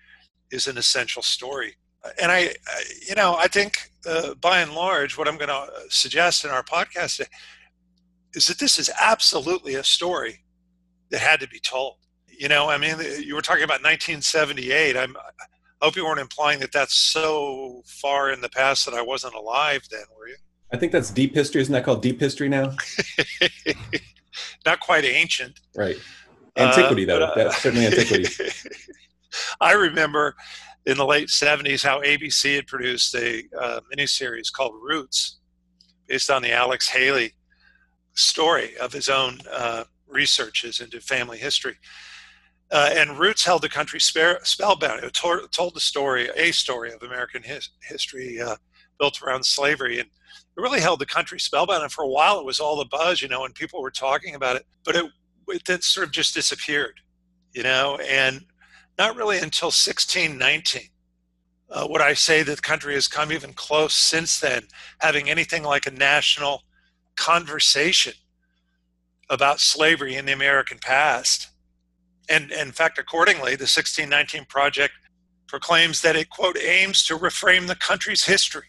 is 0.50 0.67
an 0.67 0.79
essential 0.79 1.23
story. 1.23 1.76
And 2.21 2.31
I, 2.31 2.55
I 2.67 2.83
you 3.09 3.14
know, 3.14 3.37
I 3.37 3.49
think 3.49 3.91
uh, 4.07 4.35
by 4.35 4.61
and 4.61 4.75
large, 4.75 5.17
what 5.17 5.29
I'm 5.29 5.37
going 5.37 5.49
to 5.49 5.69
suggest 5.88 6.45
in 6.45 6.50
our 6.50 6.62
podcast 6.62 7.25
is 8.35 8.47
that 8.47 8.59
this 8.59 8.79
is 8.79 8.91
absolutely 9.00 9.75
a 9.75 9.85
story 9.85 10.45
that 11.11 11.21
had 11.21 11.41
to 11.41 11.49
be 11.49 11.61
told. 11.61 11.97
You 12.43 12.49
know, 12.49 12.69
I 12.69 12.77
mean, 12.77 12.97
you 13.25 13.37
were 13.37 13.41
talking 13.41 13.63
about 13.63 13.85
1978. 13.85 14.97
I'm, 14.97 15.17
I 15.17 15.85
hope 15.85 15.95
you 15.95 16.05
weren't 16.05 16.19
implying 16.19 16.59
that 16.59 16.73
that's 16.73 16.97
so 16.97 17.85
far 17.87 18.33
in 18.33 18.41
the 18.41 18.49
past 18.49 18.85
that 18.85 18.95
I 18.95 19.01
wasn't 19.01 19.35
alive 19.35 19.83
then, 19.93 20.03
were 20.19 20.27
you? 20.27 20.35
I 20.73 20.77
think 20.77 20.91
that's 20.91 21.13
deep 21.13 21.37
history. 21.37 21.61
Isn't 21.61 21.73
that 21.73 21.85
called 21.85 22.03
deep 22.03 22.19
history 22.19 22.49
now? 22.49 22.75
Not 24.67 24.81
quite 24.81 25.05
ancient. 25.05 25.61
Right. 25.77 25.95
Antiquity, 26.57 27.09
uh, 27.09 27.17
though. 27.17 27.25
uh, 27.27 27.35
that's 27.37 27.59
certainly 27.59 27.87
antiquity. 27.87 28.29
I 29.61 29.75
remember 29.75 30.35
in 30.85 30.97
the 30.97 31.07
late 31.07 31.29
70s 31.29 31.85
how 31.85 32.01
ABC 32.01 32.57
had 32.57 32.67
produced 32.67 33.15
a 33.15 33.45
uh, 33.57 33.81
miniseries 33.95 34.53
called 34.53 34.75
Roots, 34.83 35.39
based 36.09 36.29
on 36.29 36.43
the 36.43 36.51
Alex 36.51 36.89
Haley 36.89 37.35
story 38.15 38.77
of 38.79 38.93
his 38.93 39.09
own 39.09 39.39
uh, 39.49 39.85
researches 40.09 40.81
into 40.81 41.01
family 41.01 41.39
history. 41.39 41.77
Uh, 42.73 42.91
and 42.95 43.19
Roots 43.19 43.45
held 43.45 43.62
the 43.62 43.69
country 43.69 44.00
spellbound. 44.00 45.05
It 45.05 45.12
told, 45.12 45.52
told 45.52 45.75
the 45.75 45.81
story, 45.81 46.31
a 46.35 46.52
story 46.52 46.91
of 46.91 47.02
American 47.02 47.43
his, 47.43 47.69
history 47.83 48.41
uh, 48.41 48.57
built 48.99 49.21
around 49.23 49.45
slavery. 49.45 50.00
And 50.00 50.09
it 50.09 50.61
really 50.61 50.81
held 50.81 50.99
the 50.99 51.07
country 51.07 51.38
spellbound. 51.38 51.83
And 51.83 51.93
for 51.93 52.02
a 52.02 52.09
while, 52.09 52.41
it 52.41 52.47
was 52.47 52.61
all 52.61 52.76
the 52.76 52.87
buzz, 52.87 53.21
you 53.21 53.29
know, 53.29 53.45
and 53.45 53.55
people 53.55 53.83
were 53.83 53.91
talking 53.91 54.35
about 54.35 54.57
it. 54.57 54.67
But 54.85 54.97
it, 54.97 55.05
it 55.49 55.64
then 55.67 55.83
sort 55.83 56.07
of 56.07 56.12
just 56.12 56.35
disappeared, 56.35 56.99
you 57.52 57.62
know, 57.62 57.99
and 58.09 58.41
not 58.99 59.17
really 59.17 59.37
until 59.37 59.67
1619 59.67 60.88
uh, 61.73 61.87
would 61.88 62.02
I 62.02 62.14
say 62.14 62.43
that 62.43 62.57
the 62.57 62.62
country 62.62 62.95
has 62.95 63.09
come 63.09 63.33
even 63.33 63.55
close 63.55 63.95
since 63.95 64.41
then, 64.41 64.64
having 65.00 65.31
anything 65.31 65.62
like 65.62 65.87
a 65.87 65.91
national 65.91 66.62
conversation 67.17 68.12
about 69.31 69.61
slavery 69.61 70.17
in 70.17 70.26
the 70.26 70.33
American 70.33 70.79
past. 70.79 71.49
And, 72.33 72.51
and 72.51 72.69
in 72.69 72.73
fact, 72.73 72.99
accordingly, 72.99 73.57
the 73.57 73.69
1619 73.69 74.47
Project 74.47 74.95
proclaims 75.49 76.01
that 76.01 76.17
it, 76.17 76.31
quote, 76.31 76.57
aims 76.57 77.05
to 77.05 77.19
reframe 77.19 77.67
the 77.67 77.75
country's 77.77 78.25
history 78.25 78.69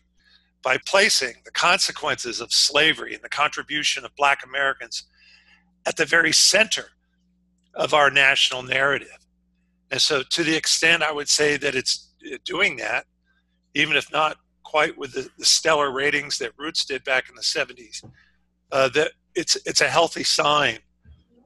by 0.62 0.78
placing 0.86 1.36
the 1.46 1.52
consequences 1.52 2.42
of 2.42 2.52
slavery 2.52 3.14
and 3.14 3.24
the 3.24 3.30
contribution 3.30 4.04
of 4.04 4.14
black 4.18 4.46
Americans 4.46 5.06
at 5.86 5.96
the 5.96 6.06
very 6.06 6.34
center 6.34 6.88
of 7.74 7.94
our 7.94 8.10
national 8.10 8.64
narrative. 8.64 9.18
And 9.92 10.02
so, 10.02 10.24
to 10.24 10.44
the 10.44 10.56
extent 10.56 11.02
I 11.02 11.14
would 11.14 11.30
say 11.30 11.56
that 11.56 11.74
it's 11.74 12.12
doing 12.44 12.76
that, 12.78 13.06
even 13.76 13.96
if 13.96 14.12
not 14.12 14.38
quite 14.64 14.98
with 14.98 15.14
the, 15.14 15.30
the 15.38 15.46
stellar 15.46 15.90
ratings 15.92 16.38
that 16.40 16.52
Roots 16.58 16.84
did 16.84 17.06
back 17.06 17.30
in 17.30 17.36
the 17.36 17.42
70s, 17.42 18.04
uh, 18.74 18.90
that 18.90 19.12
it's 19.36 19.56
it's 19.66 19.82
a 19.82 19.88
healthy 19.88 20.24
sign 20.26 20.80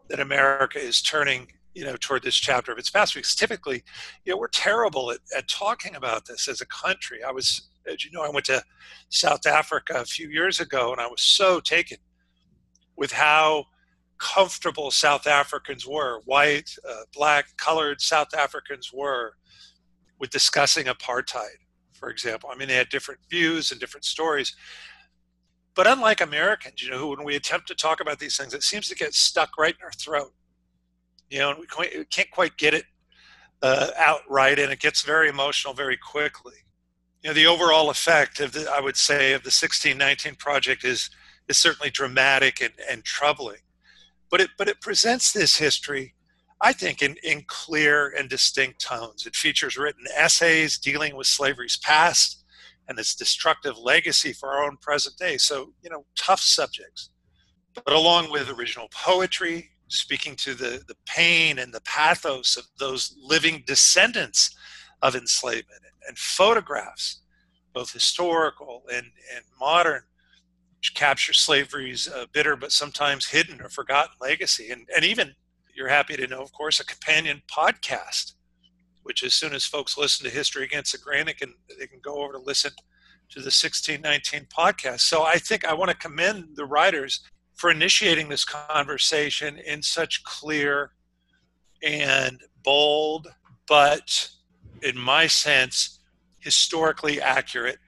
that 0.09 0.19
America 0.19 0.79
is 0.79 1.01
turning 1.01 1.47
you 1.77 1.85
know 1.85 1.95
toward 1.99 2.23
this 2.23 2.35
chapter 2.35 2.71
of 2.71 2.77
its 2.77 2.89
past 2.89 3.13
because 3.13 3.35
typically 3.35 3.83
you 4.25 4.33
know 4.33 4.37
we're 4.37 4.47
terrible 4.47 5.11
at, 5.11 5.19
at 5.35 5.47
talking 5.47 5.95
about 5.95 6.25
this 6.25 6.47
as 6.47 6.61
a 6.61 6.65
country. 6.65 7.23
I 7.23 7.31
was 7.31 7.69
as 7.87 8.03
you 8.03 8.11
know 8.11 8.21
i 8.21 8.29
went 8.29 8.45
to 8.45 8.61
south 9.07 9.45
africa 9.45 9.93
a 9.95 10.05
few 10.05 10.27
years 10.27 10.59
ago 10.59 10.91
and 10.91 10.99
i 10.99 11.07
was 11.07 11.21
so 11.21 11.61
taken 11.61 11.97
with 12.97 13.13
how 13.13 13.63
comfortable 14.17 14.91
south 14.91 15.25
africans 15.25 15.87
were 15.87 16.19
white 16.25 16.69
uh, 16.89 17.03
black 17.13 17.45
colored 17.55 18.01
south 18.01 18.33
africans 18.33 18.91
were 18.91 19.35
with 20.19 20.29
discussing 20.31 20.87
apartheid 20.87 21.59
for 21.97 22.09
example. 22.09 22.49
I 22.51 22.57
mean 22.57 22.67
they 22.67 22.75
had 22.75 22.89
different 22.89 23.19
views 23.29 23.71
and 23.71 23.79
different 23.79 24.05
stories. 24.05 24.55
But 25.75 25.87
unlike 25.87 26.21
Americans, 26.21 26.81
you 26.81 26.89
know, 26.89 26.97
who 26.97 27.09
when 27.09 27.23
we 27.23 27.35
attempt 27.35 27.67
to 27.67 27.75
talk 27.75 27.99
about 27.99 28.19
these 28.19 28.37
things, 28.37 28.53
it 28.53 28.63
seems 28.63 28.87
to 28.89 28.95
get 28.95 29.13
stuck 29.13 29.57
right 29.57 29.75
in 29.77 29.83
our 29.83 29.91
throat. 29.91 30.33
You 31.29 31.39
know, 31.39 31.49
and 31.51 31.59
we 31.59 32.05
can't 32.05 32.31
quite 32.31 32.57
get 32.57 32.73
it 32.73 32.85
uh, 33.61 33.89
outright, 33.97 34.59
and 34.59 34.71
it 34.71 34.79
gets 34.79 35.01
very 35.01 35.29
emotional 35.29 35.73
very 35.73 35.97
quickly. 35.97 36.53
You 37.23 37.29
know, 37.29 37.33
the 37.33 37.47
overall 37.47 37.89
effect 37.89 38.39
of 38.39 38.51
the, 38.53 38.69
I 38.71 38.79
would 38.79 38.97
say, 38.97 39.33
of 39.33 39.43
the 39.43 39.47
1619 39.47 40.35
project 40.35 40.83
is 40.83 41.09
is 41.47 41.57
certainly 41.57 41.89
dramatic 41.89 42.61
and, 42.61 42.73
and 42.89 43.03
troubling, 43.03 43.61
but 44.29 44.41
it 44.41 44.49
but 44.57 44.67
it 44.67 44.81
presents 44.81 45.31
this 45.31 45.57
history, 45.57 46.13
I 46.61 46.73
think, 46.73 47.01
in 47.01 47.15
in 47.23 47.43
clear 47.47 48.07
and 48.07 48.29
distinct 48.29 48.81
tones. 48.81 49.25
It 49.25 49.35
features 49.35 49.77
written 49.77 50.05
essays 50.15 50.77
dealing 50.77 51.15
with 51.15 51.27
slavery's 51.27 51.77
past 51.77 52.43
and 52.87 52.97
its 52.97 53.15
destructive 53.15 53.77
legacy 53.77 54.33
for 54.33 54.49
our 54.53 54.63
own 54.63 54.77
present 54.77 55.17
day. 55.17 55.37
So, 55.37 55.73
you 55.81 55.89
know, 55.89 56.05
tough 56.17 56.39
subjects. 56.39 57.09
But 57.73 57.93
along 57.93 58.31
with 58.31 58.49
original 58.49 58.87
poetry, 58.93 59.71
speaking 59.87 60.35
to 60.35 60.53
the, 60.53 60.83
the 60.87 60.95
pain 61.05 61.59
and 61.59 61.73
the 61.73 61.81
pathos 61.81 62.57
of 62.57 62.65
those 62.79 63.15
living 63.21 63.63
descendants 63.65 64.55
of 65.01 65.15
enslavement, 65.15 65.81
and, 66.07 66.17
photographs, 66.17 67.21
both 67.73 67.91
historical 67.91 68.83
and, 68.91 69.05
and 69.35 69.43
modern, 69.59 70.01
which 70.77 70.95
capture 70.95 71.33
slavery's 71.33 72.07
uh, 72.07 72.25
bitter 72.31 72.55
but 72.55 72.71
sometimes 72.71 73.27
hidden 73.27 73.61
or 73.61 73.69
forgotten 73.69 74.15
legacy. 74.19 74.71
And, 74.71 74.87
and 74.95 75.05
even, 75.05 75.35
you're 75.75 75.89
happy 75.89 76.15
to 76.17 76.27
know, 76.27 76.41
of 76.41 76.51
course, 76.53 76.79
a 76.79 76.85
companion 76.85 77.41
podcast 77.51 78.33
which 79.07 79.23
as 79.23 79.33
soon 79.33 79.55
as 79.55 79.65
folks 79.65 79.97
listen 79.97 80.25
to 80.25 80.29
History 80.29 80.65
Against 80.65 80.91
the 80.91 80.97
Grain, 80.97 81.27
they 81.27 81.33
can 81.33 81.53
they 81.79 81.87
can 81.87 82.01
go 82.01 82.21
over 82.21 82.33
to 82.33 82.39
listen 82.39 82.71
to 83.29 83.39
the 83.39 83.45
1619 83.45 84.47
podcast. 84.53 84.99
So 84.99 85.23
I 85.23 85.37
think 85.37 85.63
I 85.63 85.73
want 85.73 85.89
to 85.91 85.97
commend 85.97 86.57
the 86.57 86.65
writers 86.65 87.21
for 87.57 87.71
initiating 87.71 88.29
this 88.29 88.45
conversation 88.45 89.57
in 89.57 89.81
such 89.81 90.23
clear 90.23 90.91
and 91.83 92.41
bold, 92.63 93.27
but 93.67 94.29
in 94.83 94.97
my 94.97 95.27
sense, 95.27 95.99
historically 96.39 97.19
accurate 97.19 97.79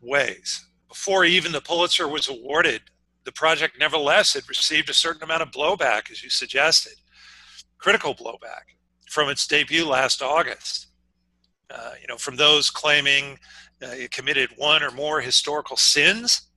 ways. 0.00 0.66
Before 0.88 1.24
even 1.24 1.52
the 1.52 1.60
Pulitzer 1.60 2.08
was 2.08 2.28
awarded, 2.28 2.82
the 3.24 3.32
project 3.32 3.78
nevertheless 3.78 4.32
had 4.32 4.48
received 4.48 4.88
a 4.88 4.94
certain 4.94 5.22
amount 5.22 5.42
of 5.42 5.50
blowback, 5.50 6.10
as 6.10 6.22
you 6.22 6.30
suggested, 6.30 6.94
critical 7.78 8.14
blowback 8.14 8.74
from 9.08 9.28
its 9.28 9.46
debut 9.46 9.86
last 9.86 10.22
August. 10.22 10.88
Uh, 11.68 11.92
you 12.00 12.08
know, 12.08 12.16
from 12.16 12.36
those 12.36 12.70
claiming 12.70 13.38
uh, 13.82 13.88
it 13.88 14.10
committed 14.10 14.50
one 14.56 14.82
or 14.82 14.90
more 14.90 15.20
historical 15.20 15.76
sins, 15.76 16.49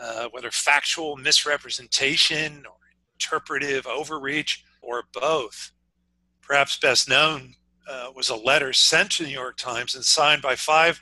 uh, 0.00 0.28
whether 0.30 0.50
factual 0.50 1.16
misrepresentation 1.16 2.64
or 2.66 2.76
interpretive 3.14 3.86
overreach 3.86 4.64
or 4.80 5.04
both. 5.12 5.72
Perhaps 6.40 6.78
best 6.78 7.08
known 7.08 7.54
uh, 7.88 8.08
was 8.14 8.30
a 8.30 8.36
letter 8.36 8.72
sent 8.72 9.10
to 9.12 9.22
the 9.22 9.28
New 9.28 9.34
York 9.34 9.56
Times 9.56 9.94
and 9.94 10.04
signed 10.04 10.42
by 10.42 10.56
five 10.56 11.00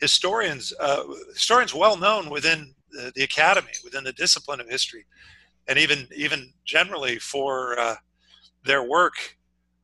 historians, 0.00 0.72
uh, 0.80 1.02
historians 1.34 1.74
well 1.74 1.96
known 1.96 2.30
within 2.30 2.74
the, 2.90 3.12
the, 3.14 3.22
academy, 3.22 3.72
within 3.84 4.04
the 4.04 4.12
discipline 4.14 4.60
of 4.60 4.68
history, 4.68 5.04
and 5.68 5.78
even 5.78 6.08
even 6.14 6.52
generally 6.64 7.18
for 7.18 7.78
uh, 7.78 7.96
their 8.64 8.82
work 8.82 9.36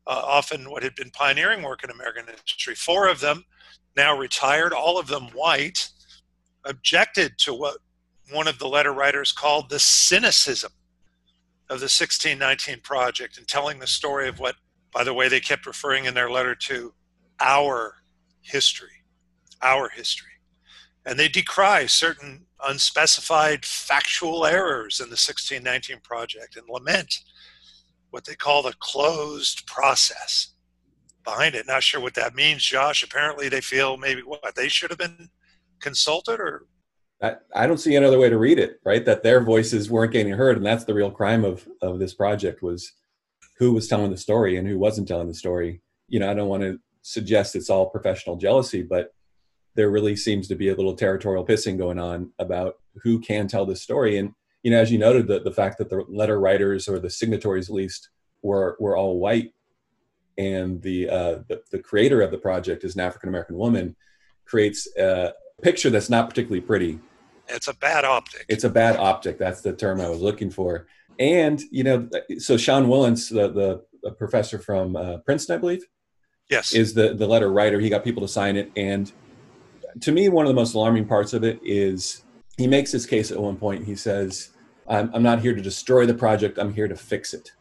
uh, 0.06 0.22
often 0.25 0.70
what 0.70 0.82
had 0.82 0.94
been 0.94 1.10
pioneering 1.10 1.62
work 1.62 1.84
in 1.84 1.90
American 1.90 2.25
history. 2.46 2.75
Four 2.75 3.08
of 3.08 3.20
them, 3.20 3.44
now 3.96 4.16
retired, 4.16 4.72
all 4.72 4.98
of 4.98 5.06
them 5.06 5.25
white, 5.34 5.88
objected 6.64 7.38
to 7.38 7.54
what 7.54 7.78
one 8.30 8.49
of 8.49 8.59
the 8.59 8.68
letter 8.68 8.92
writers 8.92 9.33
called 9.33 9.71
the 9.71 9.78
cynicism 9.78 10.73
of 11.68 11.80
the 11.80 11.85
1619 11.85 12.80
project 12.83 13.38
and 13.38 13.47
telling 13.49 13.78
the 13.78 13.87
story 13.87 14.28
of 14.28 14.38
what, 14.38 14.56
by 14.92 15.04
the 15.04 15.14
way, 15.14 15.28
they 15.28 15.40
kept 15.40 15.66
referring 15.66 16.04
in 16.04 16.14
their 16.14 16.30
letter 16.30 16.54
to 16.54 16.95
our 17.40 17.97
history, 18.40 19.02
our 19.62 19.88
history. 19.88 20.30
and 21.04 21.18
they 21.18 21.28
decry 21.28 21.87
certain 21.87 22.47
unspecified 22.66 23.64
factual 23.64 24.45
errors 24.45 24.99
in 24.99 25.06
the 25.06 25.11
1619 25.12 26.00
project 26.02 26.56
and 26.56 26.68
lament 26.68 27.21
what 28.11 28.25
they 28.25 28.35
call 28.35 28.62
the 28.62 28.75
closed 28.80 29.66
process 29.66 30.54
behind 31.25 31.54
it. 31.54 31.66
Not 31.66 31.83
sure 31.83 32.00
what 32.00 32.14
that 32.14 32.35
means, 32.35 32.64
Josh. 32.64 33.02
Apparently, 33.02 33.49
they 33.49 33.61
feel 33.61 33.97
maybe 33.97 34.23
what 34.23 34.54
they 34.56 34.68
should 34.68 34.90
have 34.90 34.99
been 34.99 35.28
consulted 35.80 36.40
or. 36.40 36.66
I, 37.23 37.37
I 37.54 37.66
don't 37.66 37.78
see 37.78 37.96
another 37.96 38.18
way 38.18 38.28
to 38.28 38.38
read 38.38 38.58
it, 38.58 38.80
right? 38.85 39.04
That 39.04 39.23
their 39.23 39.42
voices 39.42 39.90
weren't 39.90 40.12
getting 40.12 40.35
heard, 40.35 40.56
and 40.56 40.66
that's 40.66 40.85
the 40.85 40.94
real 40.94 41.11
crime 41.11 41.44
of 41.44 41.66
of 41.80 41.99
this 41.99 42.14
project 42.14 42.62
was 42.62 42.92
who 43.58 43.73
was 43.73 43.88
telling 43.88 44.11
the 44.11 44.16
story 44.16 44.56
and 44.56 44.68
who 44.68 44.78
wasn't 44.78 45.08
telling 45.08 45.28
the 45.28 45.35
story. 45.35 45.80
You 46.08 46.20
know, 46.20 46.30
I 46.30 46.35
don't 46.35 46.49
want 46.49 46.62
to 46.62 46.78
suggest 47.02 47.56
it's 47.56 47.70
all 47.70 47.88
professional 47.88 48.37
jealousy, 48.37 48.82
but 48.82 49.14
there 49.76 49.90
really 49.90 50.16
seems 50.16 50.49
to 50.49 50.54
be 50.54 50.68
a 50.68 50.75
little 50.75 50.94
territorial 50.94 51.46
pissing 51.46 51.78
going 51.78 51.99
on 51.99 52.32
about 52.38 52.76
who 53.02 53.18
can 53.18 53.46
tell 53.46 53.64
the 53.64 53.76
story. 53.76 54.18
And 54.18 54.32
you 54.62 54.70
know, 54.70 54.80
as 54.80 54.90
you 54.90 54.99
noted, 54.99 55.26
the, 55.26 55.40
the 55.40 55.52
fact 55.52 55.78
that 55.78 55.88
the 55.88 56.04
letter 56.08 56.40
writers 56.40 56.88
or 56.88 56.99
the 56.99 57.11
signatories, 57.11 57.68
at 57.68 57.75
least, 57.75 58.11
were 58.42 58.76
were 58.78 58.96
all 58.96 59.18
white, 59.18 59.52
and 60.37 60.82
the 60.82 61.08
uh, 61.08 61.38
the, 61.49 61.62
the 61.70 61.78
creator 61.78 62.20
of 62.20 62.30
the 62.30 62.38
project 62.38 62.85
is 62.85 62.94
an 62.94 63.00
African 63.00 63.28
American 63.28 63.56
woman, 63.56 63.96
creates 64.44 64.87
a 64.99 65.32
picture 65.62 65.90
that's 65.90 66.10
not 66.10 66.28
particularly 66.28 66.60
pretty. 66.60 66.98
It's 67.48 67.68
a 67.68 67.75
bad 67.75 68.04
optic. 68.04 68.44
It's 68.48 68.64
a 68.64 68.70
bad 68.70 68.96
optic. 68.96 69.38
That's 69.38 69.60
the 69.60 69.72
term 69.72 70.00
I 70.00 70.08
was 70.08 70.20
looking 70.20 70.50
for. 70.50 70.86
And 71.18 71.60
you 71.70 71.84
know, 71.84 72.08
so 72.38 72.56
Sean 72.56 72.86
Wilentz, 72.86 73.30
the 73.30 73.82
the 74.02 74.10
professor 74.12 74.58
from 74.58 74.96
uh, 74.96 75.18
Princeton, 75.18 75.56
I 75.56 75.58
believe, 75.58 75.84
yes, 76.50 76.75
is 76.75 76.94
the 76.94 77.14
the 77.14 77.26
letter 77.26 77.50
writer. 77.50 77.80
He 77.80 77.88
got 77.88 78.04
people 78.04 78.22
to 78.22 78.28
sign 78.28 78.56
it, 78.56 78.70
and 78.76 79.10
to 80.00 80.12
me, 80.12 80.28
one 80.28 80.44
of 80.44 80.48
the 80.48 80.54
most 80.54 80.75
alarming 80.75 81.06
parts 81.06 81.32
of 81.32 81.44
it 81.44 81.58
is 81.62 82.25
he 82.56 82.66
makes 82.66 82.92
his 82.92 83.06
case 83.06 83.30
at 83.30 83.38
one 83.38 83.56
point. 83.56 83.84
He 83.84 83.96
says, 83.96 84.50
I'm, 84.88 85.10
I'm 85.14 85.22
not 85.22 85.40
here 85.40 85.54
to 85.54 85.62
destroy 85.62 86.06
the 86.06 86.14
project. 86.14 86.58
I'm 86.58 86.72
here 86.72 86.88
to 86.88 86.96
fix 86.96 87.34
it. 87.34 87.52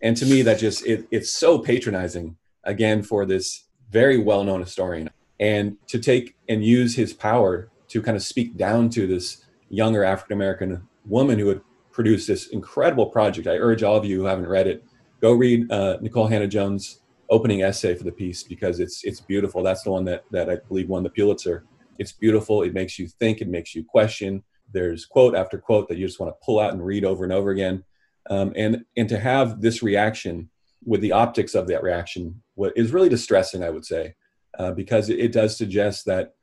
And 0.00 0.16
to 0.16 0.26
me, 0.26 0.42
that 0.42 0.58
just, 0.58 0.84
it, 0.86 1.06
it's 1.10 1.32
so 1.32 1.58
patronizing 1.58 2.36
again 2.64 3.02
for 3.02 3.24
this 3.24 3.64
very 3.90 4.18
well-known 4.18 4.60
historian 4.60 5.10
and 5.40 5.76
to 5.88 5.98
take 5.98 6.36
and 6.48 6.64
use 6.64 6.94
his 6.94 7.12
power 7.12 7.70
to 7.88 8.02
kind 8.02 8.16
of 8.16 8.22
speak 8.22 8.56
down 8.56 8.88
to 8.90 9.06
this 9.06 9.44
younger 9.68 10.04
African-American 10.04 10.86
woman 11.04 11.38
who 11.38 11.48
had 11.48 11.60
produced 11.92 12.26
this 12.26 12.48
incredible 12.48 13.06
project. 13.06 13.46
I 13.46 13.56
urge 13.56 13.82
all 13.82 13.96
of 13.96 14.04
you 14.04 14.20
who 14.20 14.26
haven't 14.26 14.48
read 14.48 14.66
it, 14.66 14.84
go 15.20 15.32
read 15.32 15.70
uh, 15.70 15.98
Nikole 16.02 16.28
Hannah-Jones' 16.28 17.00
opening 17.30 17.62
essay 17.62 17.94
for 17.94 18.04
the 18.04 18.12
piece 18.12 18.42
because 18.42 18.78
it's 18.78 19.02
it's 19.04 19.20
beautiful. 19.20 19.62
That's 19.62 19.82
the 19.82 19.90
one 19.90 20.04
that 20.04 20.24
that 20.30 20.48
I 20.48 20.56
believe 20.68 20.88
won 20.88 21.02
the 21.02 21.10
Pulitzer. 21.10 21.64
It's 21.98 22.12
beautiful. 22.12 22.62
It 22.62 22.74
makes 22.74 22.98
you 22.98 23.08
think. 23.08 23.40
It 23.40 23.48
makes 23.48 23.74
you 23.74 23.84
question 23.84 24.42
there's 24.72 25.06
quote 25.06 25.34
after 25.34 25.58
quote 25.58 25.88
that 25.88 25.96
you 25.96 26.06
just 26.06 26.20
want 26.20 26.32
to 26.32 26.44
pull 26.44 26.58
out 26.58 26.72
and 26.72 26.84
read 26.84 27.04
over 27.04 27.24
and 27.24 27.32
over 27.32 27.50
again. 27.50 27.84
Um, 28.28 28.52
and 28.56 28.84
and 28.96 29.08
to 29.08 29.18
have 29.18 29.60
this 29.60 29.82
reaction 29.82 30.50
with 30.84 31.00
the 31.00 31.12
optics 31.12 31.54
of 31.54 31.66
that 31.68 31.82
reaction 31.82 32.42
what 32.54 32.72
is 32.76 32.92
really 32.92 33.08
distressing, 33.08 33.62
I 33.62 33.70
would 33.70 33.84
say, 33.84 34.14
uh, 34.58 34.72
because 34.72 35.08
it, 35.08 35.18
it, 35.18 35.32
does 35.32 35.56
suggest 35.56 36.06
that 36.06 36.34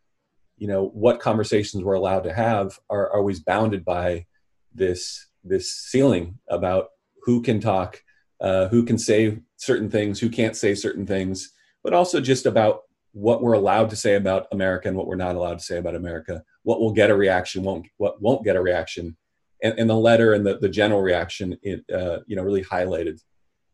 you 0.57 0.67
know 0.67 0.89
what 0.93 1.19
conversations 1.19 1.83
we're 1.83 1.93
allowed 1.93 2.23
to 2.23 2.33
have 2.33 2.79
are, 2.89 3.13
always 3.15 3.39
bounded 3.39 3.83
by 3.83 4.25
this 4.73 5.27
this 5.43 5.71
ceiling 5.71 6.39
about 6.49 6.89
who 7.23 7.41
can 7.41 7.59
talk, 7.59 8.01
uh, 8.41 8.67
who 8.67 8.83
can 8.83 8.97
say 8.97 9.39
certain 9.57 9.89
things, 9.89 10.19
who 10.19 10.29
can't 10.29 10.55
say 10.55 10.75
certain 10.75 11.05
things, 11.05 11.51
but 11.83 11.93
also 11.93 12.19
just 12.21 12.45
about 12.45 12.81
what 13.13 13.41
we're 13.41 13.53
allowed 13.53 13.89
to 13.89 13.95
say 13.95 14.15
about 14.15 14.47
America 14.51 14.87
and 14.87 14.97
what 14.97 15.07
we're 15.07 15.15
not 15.15 15.35
allowed 15.35 15.59
to 15.59 15.63
say 15.63 15.77
about 15.77 15.95
America, 15.95 16.43
what 16.63 16.79
will 16.79 16.93
get 16.93 17.11
a 17.11 17.15
reaction, 17.15 17.63
won't 17.63 17.87
what 17.97 18.21
won't 18.21 18.43
get 18.43 18.55
a 18.55 18.61
reaction, 18.61 19.15
and, 19.61 19.77
and 19.79 19.89
the 19.89 19.95
letter 19.95 20.33
and 20.33 20.45
the, 20.45 20.57
the 20.57 20.69
general 20.69 21.01
reaction, 21.01 21.57
it, 21.61 21.83
uh, 21.93 22.19
you 22.27 22.35
know, 22.35 22.43
really 22.43 22.63
highlighted 22.63 23.21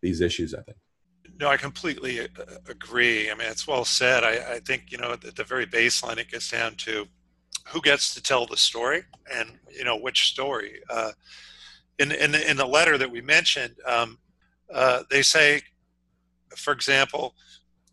these 0.01 0.22
issues. 0.22 0.53
I 0.53 0.62
think. 0.62 0.77
No, 1.39 1.47
I 1.47 1.57
completely 1.57 2.19
uh, 2.19 2.25
agree. 2.67 3.31
I 3.31 3.33
mean, 3.33 3.47
it's 3.49 3.67
well 3.67 3.85
said. 3.85 4.23
I, 4.23 4.55
I 4.55 4.59
think 4.59 4.91
you 4.91 4.97
know 4.97 5.13
at 5.13 5.35
the 5.35 5.43
very 5.43 5.65
baseline, 5.65 6.17
it 6.17 6.31
gets 6.31 6.51
down 6.51 6.75
to 6.77 7.07
who 7.67 7.81
gets 7.81 8.13
to 8.15 8.21
tell 8.21 8.45
the 8.45 8.57
story 8.57 9.03
and 9.33 9.57
you 9.71 9.83
know 9.83 9.97
which 9.97 10.25
story. 10.25 10.81
Uh, 10.89 11.11
in 11.97 12.11
in 12.11 12.35
in 12.35 12.57
the 12.57 12.65
letter 12.65 12.97
that 12.97 13.09
we 13.09 13.21
mentioned, 13.21 13.75
um, 13.85 14.17
uh, 14.73 15.03
they 15.09 15.21
say, 15.21 15.61
for 16.55 16.73
example 16.73 17.35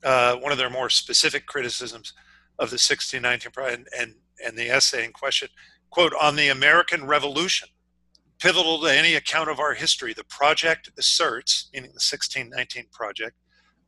uh, 0.07 0.37
one 0.37 0.53
of 0.53 0.59
their 0.59 0.71
more 0.71 0.89
specific 0.89 1.47
criticisms 1.47 2.13
of 2.59 2.71
the 2.71 2.75
1619 2.75 3.53
and, 3.73 3.89
and, 3.99 4.15
and 4.45 4.57
the 4.57 4.71
essay 4.71 5.05
in 5.05 5.13
question, 5.13 5.49
quote, 5.91 6.13
on 6.21 6.37
the 6.37 6.49
American 6.49 7.07
Revolution, 7.07 7.69
pivotal 8.39 8.81
to 8.81 8.87
any 8.87 9.15
account 9.15 9.51
of 9.51 9.61
our 9.61 9.75
history, 9.75 10.13
the 10.13 10.25
project 10.25 10.91
asserts, 10.99 11.69
meaning 11.73 11.91
the 11.91 11.95
1619 11.95 12.87
project, 12.93 13.37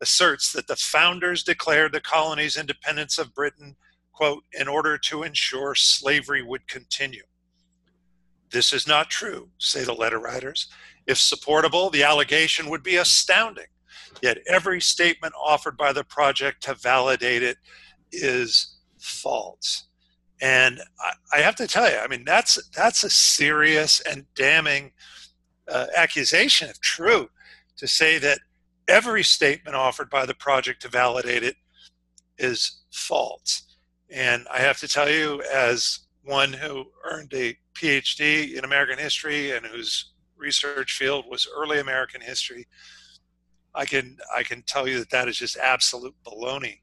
asserts 0.00 0.52
that 0.52 0.66
the 0.66 0.76
founders 0.76 1.42
declared 1.42 1.92
the 1.92 2.00
colony's 2.00 2.56
independence 2.56 3.18
of 3.18 3.34
Britain, 3.34 3.76
quote, 4.12 4.44
in 4.52 4.68
order 4.68 4.96
to 4.96 5.22
ensure 5.22 5.74
slavery 5.74 6.42
would 6.42 6.66
continue. 6.68 7.22
This 8.50 8.72
is 8.72 8.86
not 8.86 9.10
true, 9.10 9.50
say 9.58 9.84
the 9.84 9.92
letter 9.92 10.18
writers. 10.18 10.68
If 11.06 11.18
supportable, 11.18 11.90
the 11.90 12.02
allegation 12.02 12.70
would 12.70 12.82
be 12.82 12.96
astounding. 12.96 13.66
Yet 14.22 14.38
every 14.46 14.80
statement 14.80 15.34
offered 15.38 15.76
by 15.76 15.92
the 15.92 16.04
project 16.04 16.62
to 16.64 16.74
validate 16.74 17.42
it 17.42 17.58
is 18.10 18.76
false. 18.98 19.87
And 20.40 20.80
I, 21.00 21.38
I 21.38 21.40
have 21.40 21.56
to 21.56 21.66
tell 21.66 21.90
you, 21.90 21.96
I 21.98 22.06
mean, 22.06 22.24
that's 22.24 22.58
that's 22.70 23.04
a 23.04 23.10
serious 23.10 24.00
and 24.00 24.24
damning 24.34 24.92
uh, 25.68 25.86
accusation, 25.96 26.68
if 26.68 26.80
true, 26.80 27.28
to 27.76 27.86
say 27.86 28.18
that 28.18 28.38
every 28.86 29.22
statement 29.22 29.76
offered 29.76 30.10
by 30.10 30.26
the 30.26 30.34
project 30.34 30.82
to 30.82 30.88
validate 30.88 31.42
it 31.42 31.56
is 32.38 32.82
false. 32.92 33.62
And 34.10 34.46
I 34.50 34.58
have 34.60 34.78
to 34.78 34.88
tell 34.88 35.10
you, 35.10 35.42
as 35.52 36.00
one 36.22 36.52
who 36.52 36.86
earned 37.04 37.32
a 37.34 37.56
PhD 37.74 38.54
in 38.54 38.64
American 38.64 38.98
history 38.98 39.52
and 39.52 39.66
whose 39.66 40.12
research 40.36 40.92
field 40.92 41.26
was 41.28 41.48
early 41.54 41.80
American 41.80 42.20
history, 42.20 42.66
I 43.74 43.84
can 43.84 44.16
I 44.34 44.42
can 44.42 44.62
tell 44.62 44.88
you 44.88 44.98
that 44.98 45.10
that 45.10 45.28
is 45.28 45.36
just 45.36 45.56
absolute 45.56 46.14
baloney. 46.24 46.80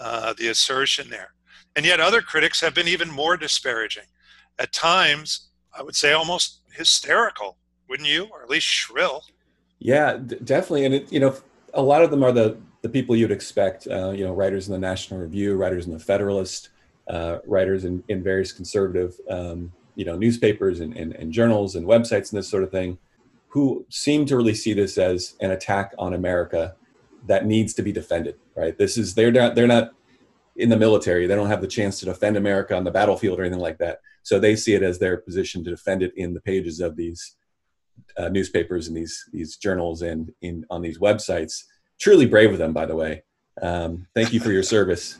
Uh, 0.00 0.32
the 0.38 0.48
assertion 0.48 1.10
there, 1.10 1.34
and 1.76 1.84
yet 1.84 2.00
other 2.00 2.22
critics 2.22 2.60
have 2.60 2.74
been 2.74 2.88
even 2.88 3.10
more 3.10 3.36
disparaging. 3.36 4.04
At 4.58 4.72
times, 4.72 5.48
I 5.76 5.82
would 5.82 5.96
say 5.96 6.12
almost 6.12 6.60
hysterical, 6.72 7.56
wouldn't 7.88 8.08
you, 8.08 8.28
or 8.32 8.42
at 8.42 8.50
least 8.50 8.66
shrill? 8.66 9.24
Yeah, 9.78 10.16
d- 10.16 10.38
definitely, 10.42 10.86
and 10.86 10.94
it, 10.94 11.12
you 11.12 11.20
know, 11.20 11.36
a 11.74 11.82
lot 11.82 12.02
of 12.02 12.10
them 12.10 12.22
are 12.22 12.32
the 12.32 12.56
the 12.82 12.88
people 12.88 13.16
you'd 13.16 13.30
expect. 13.32 13.86
Uh, 13.86 14.10
you 14.10 14.24
know, 14.24 14.32
writers 14.32 14.68
in 14.68 14.72
the 14.72 14.78
National 14.78 15.20
Review, 15.20 15.56
writers 15.56 15.86
in 15.86 15.92
the 15.92 15.98
Federalist, 15.98 16.70
uh, 17.08 17.38
writers 17.46 17.84
in, 17.84 18.02
in 18.08 18.22
various 18.22 18.52
conservative, 18.52 19.18
um, 19.30 19.72
you 19.94 20.04
know, 20.04 20.16
newspapers 20.16 20.80
and, 20.80 20.96
and, 20.96 21.12
and 21.14 21.32
journals 21.32 21.74
and 21.74 21.86
websites 21.86 22.30
and 22.30 22.38
this 22.38 22.48
sort 22.48 22.62
of 22.62 22.70
thing 22.70 22.98
who 23.48 23.84
seem 23.88 24.26
to 24.26 24.36
really 24.36 24.54
see 24.54 24.74
this 24.74 24.98
as 24.98 25.34
an 25.40 25.50
attack 25.50 25.94
on 25.98 26.12
America 26.14 26.76
that 27.26 27.46
needs 27.46 27.74
to 27.74 27.82
be 27.82 27.92
defended. 27.92 28.36
Right? 28.54 28.76
This 28.76 28.98
is 28.98 29.14
they're 29.14 29.32
not 29.32 29.54
they're 29.54 29.66
not 29.66 29.94
in 30.58 30.68
the 30.68 30.76
military. 30.76 31.26
They 31.26 31.34
don't 31.34 31.48
have 31.48 31.60
the 31.60 31.66
chance 31.66 31.98
to 32.00 32.06
defend 32.06 32.36
America 32.36 32.76
on 32.76 32.84
the 32.84 32.90
battlefield 32.90 33.38
or 33.38 33.44
anything 33.44 33.62
like 33.62 33.78
that. 33.78 34.00
So 34.22 34.38
they 34.38 34.56
see 34.56 34.74
it 34.74 34.82
as 34.82 34.98
their 34.98 35.16
position 35.16 35.64
to 35.64 35.70
defend 35.70 36.02
it 36.02 36.12
in 36.16 36.34
the 36.34 36.40
pages 36.40 36.80
of 36.80 36.96
these 36.96 37.36
uh, 38.16 38.28
newspapers 38.28 38.88
and 38.88 38.96
these 38.96 39.24
these 39.32 39.56
journals 39.56 40.02
and 40.02 40.30
in 40.42 40.64
on 40.70 40.82
these 40.82 40.98
websites. 40.98 41.64
Truly 41.98 42.26
brave 42.26 42.52
of 42.52 42.58
them, 42.58 42.72
by 42.72 42.86
the 42.86 42.94
way. 42.94 43.22
Um, 43.62 44.06
thank 44.14 44.32
you 44.32 44.40
for 44.40 44.52
your 44.52 44.62
service, 44.62 45.18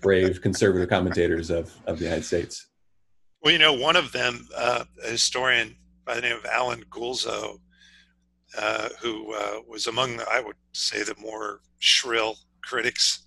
brave 0.00 0.42
conservative 0.42 0.88
commentators 0.88 1.50
of 1.50 1.72
of 1.86 1.98
the 1.98 2.04
United 2.04 2.24
States. 2.24 2.66
Well, 3.42 3.52
you 3.52 3.58
know, 3.58 3.72
one 3.72 3.96
of 3.96 4.10
them, 4.10 4.48
uh, 4.56 4.84
a 5.04 5.10
historian 5.10 5.76
by 6.04 6.14
the 6.16 6.22
name 6.22 6.36
of 6.36 6.44
Allen 6.46 6.84
Guelzo, 6.90 7.60
uh, 8.56 8.88
who 9.00 9.32
uh, 9.32 9.60
was 9.68 9.86
among, 9.86 10.16
the, 10.16 10.28
I 10.28 10.40
would 10.40 10.56
say, 10.72 11.04
the 11.04 11.14
more 11.20 11.60
shrill 11.78 12.36
critics, 12.62 13.26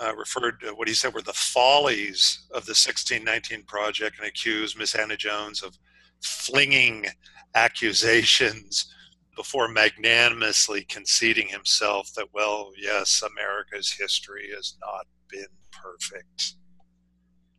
uh, 0.00 0.14
referred 0.16 0.60
to 0.60 0.74
what 0.74 0.88
he 0.88 0.94
said 0.94 1.12
were 1.12 1.22
the 1.22 1.32
follies 1.32 2.46
of 2.50 2.64
the 2.64 2.70
1619 2.70 3.64
project 3.64 4.18
and 4.18 4.26
accused 4.26 4.78
Miss 4.78 4.92
Hannah-Jones 4.92 5.62
of 5.62 5.78
flinging 6.20 7.06
accusations 7.54 8.92
before 9.36 9.68
magnanimously 9.68 10.84
conceding 10.84 11.48
himself 11.48 12.12
that, 12.14 12.26
well, 12.32 12.72
yes, 12.76 13.22
America's 13.22 13.92
history 13.92 14.50
has 14.54 14.76
not 14.80 15.06
been 15.28 15.46
perfect. 15.72 16.54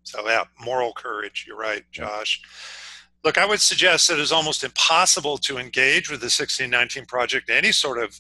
So, 0.04 0.28
yeah, 0.28 0.44
moral 0.60 0.94
courage. 0.94 1.46
You're 1.48 1.58
right, 1.58 1.84
Josh. 1.92 2.42
Look, 3.24 3.38
I 3.38 3.46
would 3.46 3.62
suggest 3.62 4.08
that 4.08 4.20
it's 4.20 4.32
almost 4.32 4.64
impossible 4.64 5.38
to 5.40 5.58
engage 5.58 6.10
with 6.10 6.22
the 6.22 6.26
1619 6.26 7.06
project 7.06 7.50
in 7.50 7.56
any 7.56 7.72
sort 7.72 8.02
of 8.02 8.20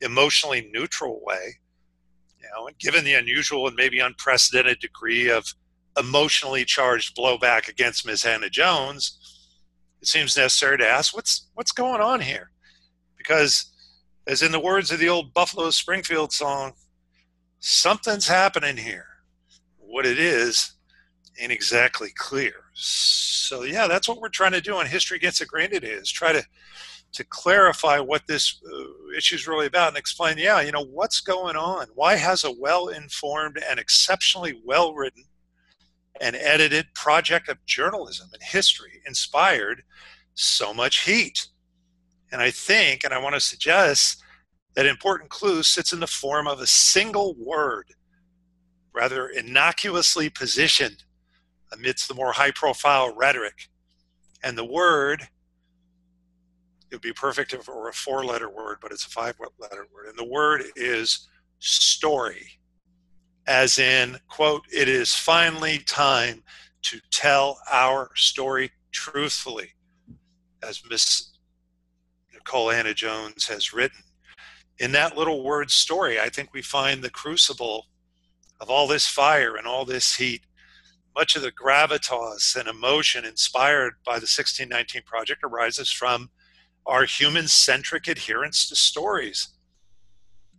emotionally 0.00 0.70
neutral 0.72 1.20
way. 1.22 1.58
Know, 2.56 2.68
and 2.68 2.78
given 2.78 3.04
the 3.04 3.14
unusual 3.14 3.66
and 3.66 3.76
maybe 3.76 3.98
unprecedented 3.98 4.78
degree 4.78 5.30
of 5.30 5.44
emotionally 5.98 6.64
charged 6.64 7.16
blowback 7.16 7.68
against 7.68 8.06
Miss 8.06 8.22
Hannah 8.22 8.50
Jones, 8.50 9.18
it 10.00 10.08
seems 10.08 10.36
necessary 10.36 10.78
to 10.78 10.86
ask 10.86 11.14
what's 11.14 11.48
what's 11.54 11.72
going 11.72 12.00
on 12.00 12.20
here, 12.20 12.50
because 13.16 13.72
as 14.26 14.42
in 14.42 14.52
the 14.52 14.60
words 14.60 14.90
of 14.90 14.98
the 14.98 15.08
old 15.08 15.34
Buffalo 15.34 15.70
Springfield 15.70 16.32
song, 16.32 16.72
something's 17.58 18.28
happening 18.28 18.76
here. 18.76 19.06
What 19.78 20.06
it 20.06 20.18
is 20.18 20.74
ain't 21.38 21.52
exactly 21.52 22.10
clear. 22.16 22.54
So 22.74 23.62
yeah, 23.62 23.86
that's 23.86 24.08
what 24.08 24.20
we're 24.20 24.28
trying 24.28 24.52
to 24.52 24.60
do 24.60 24.76
on 24.76 24.86
History 24.86 25.16
Against 25.16 25.38
the 25.40 25.46
Grain 25.46 25.70
is 25.72 26.10
try 26.10 26.32
to 26.32 26.44
to 27.16 27.24
clarify 27.24 27.98
what 27.98 28.26
this 28.26 28.60
uh, 28.64 29.16
issue 29.16 29.34
is 29.34 29.48
really 29.48 29.66
about 29.66 29.88
and 29.88 29.96
explain, 29.96 30.38
yeah, 30.38 30.60
you 30.60 30.72
know, 30.72 30.84
what's 30.84 31.20
going 31.20 31.56
on? 31.56 31.88
Why 31.94 32.16
has 32.16 32.44
a 32.44 32.52
well-informed 32.58 33.58
and 33.68 33.80
exceptionally 33.80 34.60
well-written 34.64 35.24
and 36.20 36.36
edited 36.36 36.86
project 36.94 37.48
of 37.48 37.64
journalism 37.66 38.28
and 38.32 38.42
history 38.42 39.02
inspired 39.06 39.82
so 40.34 40.72
much 40.72 41.04
heat? 41.04 41.48
And 42.32 42.40
I 42.40 42.50
think, 42.50 43.04
and 43.04 43.12
I 43.14 43.18
want 43.18 43.34
to 43.34 43.40
suggest 43.40 44.22
that 44.74 44.86
important 44.86 45.30
clue 45.30 45.62
sits 45.62 45.92
in 45.92 46.00
the 46.00 46.06
form 46.06 46.46
of 46.46 46.60
a 46.60 46.66
single 46.66 47.34
word, 47.38 47.86
rather 48.94 49.28
innocuously 49.28 50.28
positioned 50.28 51.04
amidst 51.72 52.08
the 52.08 52.14
more 52.14 52.32
high 52.32 52.50
profile 52.50 53.14
rhetoric. 53.14 53.68
And 54.42 54.56
the 54.56 54.64
word, 54.64 55.28
would 56.96 57.02
be 57.02 57.12
perfect 57.12 57.52
if 57.52 57.60
it 57.60 57.68
were 57.68 57.90
a 57.90 57.92
four 57.92 58.24
letter 58.24 58.48
word, 58.48 58.78
but 58.80 58.90
it's 58.90 59.04
a 59.04 59.10
five 59.10 59.34
letter 59.58 59.86
word. 59.94 60.06
And 60.08 60.18
the 60.18 60.24
word 60.24 60.62
is 60.76 61.28
story, 61.58 62.58
as 63.46 63.78
in, 63.78 64.18
quote, 64.28 64.62
it 64.72 64.88
is 64.88 65.14
finally 65.14 65.78
time 65.80 66.42
to 66.84 66.98
tell 67.10 67.60
our 67.70 68.10
story 68.14 68.70
truthfully, 68.92 69.74
as 70.62 70.82
Miss 70.88 71.32
Nikole 72.34 72.72
Hannah-Jones 72.72 73.46
has 73.48 73.74
written. 73.74 74.02
In 74.78 74.92
that 74.92 75.18
little 75.18 75.44
word 75.44 75.70
story, 75.70 76.18
I 76.18 76.30
think 76.30 76.54
we 76.54 76.62
find 76.62 77.02
the 77.02 77.10
crucible 77.10 77.88
of 78.58 78.70
all 78.70 78.86
this 78.86 79.06
fire 79.06 79.56
and 79.56 79.66
all 79.66 79.84
this 79.84 80.16
heat 80.16 80.46
much 81.16 81.34
of 81.34 81.40
the 81.40 81.50
gravitas 81.50 82.54
and 82.56 82.68
emotion 82.68 83.24
inspired 83.24 83.94
by 84.04 84.16
the 84.16 84.28
1619 84.28 85.02
project 85.06 85.42
arises 85.42 85.90
from 85.90 86.28
our 86.86 87.04
human 87.04 87.48
centric 87.48 88.06
adherence 88.06 88.68
to 88.68 88.76
stories. 88.76 89.48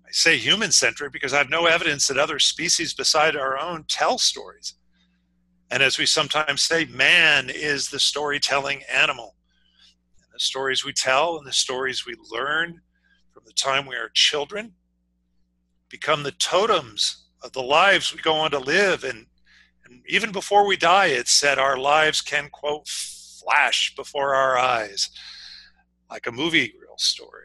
I 0.05 0.09
say 0.11 0.37
human 0.37 0.71
centric 0.71 1.13
because 1.13 1.33
I 1.33 1.37
have 1.37 1.49
no 1.49 1.65
evidence 1.65 2.07
that 2.07 2.17
other 2.17 2.39
species 2.39 2.93
beside 2.93 3.35
our 3.35 3.57
own 3.57 3.85
tell 3.87 4.17
stories. 4.17 4.73
And 5.71 5.81
as 5.81 5.97
we 5.97 6.05
sometimes 6.05 6.61
say, 6.61 6.85
man 6.85 7.49
is 7.49 7.89
the 7.89 7.99
storytelling 7.99 8.83
animal. 8.91 9.35
And 10.17 10.27
the 10.33 10.39
stories 10.39 10.85
we 10.85 10.93
tell 10.93 11.37
and 11.37 11.47
the 11.47 11.53
stories 11.53 12.05
we 12.05 12.15
learn 12.29 12.81
from 13.33 13.43
the 13.45 13.53
time 13.53 13.85
we 13.85 13.95
are 13.95 14.09
children 14.13 14.73
become 15.89 16.23
the 16.23 16.31
totems 16.31 17.25
of 17.41 17.53
the 17.53 17.61
lives 17.61 18.13
we 18.13 18.21
go 18.21 18.33
on 18.33 18.51
to 18.51 18.59
live 18.59 19.03
and 19.03 19.27
and 19.85 20.01
even 20.09 20.33
before 20.33 20.67
we 20.67 20.75
die, 20.75 21.05
it 21.05 21.29
said 21.29 21.57
our 21.57 21.77
lives 21.77 22.19
can, 22.19 22.49
quote, 22.49 22.89
flash 22.89 23.95
before 23.95 24.35
our 24.35 24.57
eyes 24.57 25.09
like 26.09 26.27
a 26.27 26.31
movie 26.31 26.73
reel 26.79 26.97
story. 26.97 27.43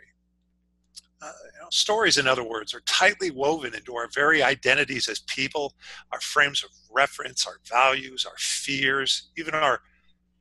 Uh, 1.20 1.31
you 1.55 1.61
know, 1.61 1.68
stories, 1.70 2.18
in 2.18 2.27
other 2.27 2.42
words, 2.42 2.75
are 2.75 2.81
tightly 2.81 3.31
woven 3.31 3.75
into 3.75 3.94
our 3.94 4.09
very 4.12 4.42
identities 4.42 5.09
as 5.09 5.20
people, 5.20 5.75
our 6.11 6.20
frames 6.20 6.64
of 6.64 6.70
reference, 6.90 7.46
our 7.46 7.61
values, 7.68 8.27
our 8.27 8.37
fears, 8.38 9.31
even 9.38 9.55
our 9.55 9.81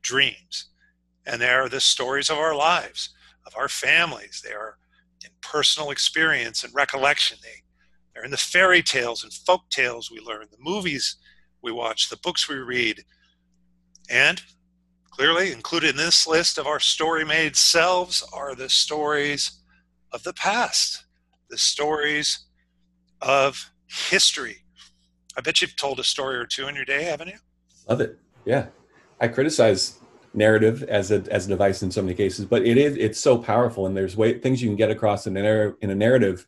dreams. 0.02 0.70
And 1.24 1.40
they 1.40 1.50
are 1.50 1.68
the 1.68 1.80
stories 1.80 2.30
of 2.30 2.38
our 2.38 2.54
lives, 2.54 3.10
of 3.46 3.54
our 3.56 3.68
families. 3.68 4.42
They 4.44 4.52
are 4.52 4.76
in 5.24 5.30
personal 5.40 5.90
experience 5.90 6.64
and 6.64 6.74
recollection. 6.74 7.38
They, 7.42 7.62
they're 8.12 8.24
in 8.24 8.32
the 8.32 8.36
fairy 8.36 8.82
tales 8.82 9.22
and 9.22 9.32
folk 9.32 9.62
tales 9.70 10.10
we 10.10 10.18
learn, 10.18 10.46
the 10.50 10.56
movies 10.58 11.16
we 11.62 11.70
watch, 11.70 12.08
the 12.08 12.16
books 12.16 12.48
we 12.48 12.56
read, 12.56 13.04
and 14.10 14.42
clearly 15.12 15.52
included 15.52 15.90
in 15.90 15.96
this 15.96 16.26
list 16.26 16.58
of 16.58 16.66
our 16.66 16.80
story 16.80 17.24
made 17.24 17.54
selves 17.54 18.26
are 18.32 18.54
the 18.54 18.68
stories 18.68 19.60
of 20.12 20.22
the 20.24 20.32
past, 20.32 21.04
the 21.50 21.58
stories 21.58 22.46
of 23.20 23.70
history. 23.86 24.56
I 25.36 25.42
bet 25.42 25.60
you've 25.60 25.76
told 25.76 26.00
a 26.00 26.04
story 26.04 26.36
or 26.36 26.46
two 26.46 26.66
in 26.66 26.74
your 26.74 26.84
day, 26.84 27.04
haven't 27.04 27.28
you? 27.28 27.38
Love 27.88 28.00
it. 28.00 28.18
Yeah. 28.44 28.66
I 29.20 29.28
criticize 29.28 29.98
narrative 30.34 30.82
as 30.84 31.10
a 31.10 31.22
as 31.30 31.46
a 31.46 31.50
device 31.50 31.82
in 31.82 31.90
so 31.90 32.00
many 32.02 32.14
cases, 32.14 32.46
but 32.46 32.66
it 32.66 32.78
is 32.78 32.96
it's 32.96 33.20
so 33.20 33.36
powerful 33.38 33.86
and 33.86 33.96
there's 33.96 34.16
way 34.16 34.38
things 34.38 34.62
you 34.62 34.68
can 34.68 34.76
get 34.76 34.90
across 34.90 35.26
in 35.26 35.36
a 35.36 35.74
in 35.82 35.90
a 35.90 35.94
narrative 35.94 36.46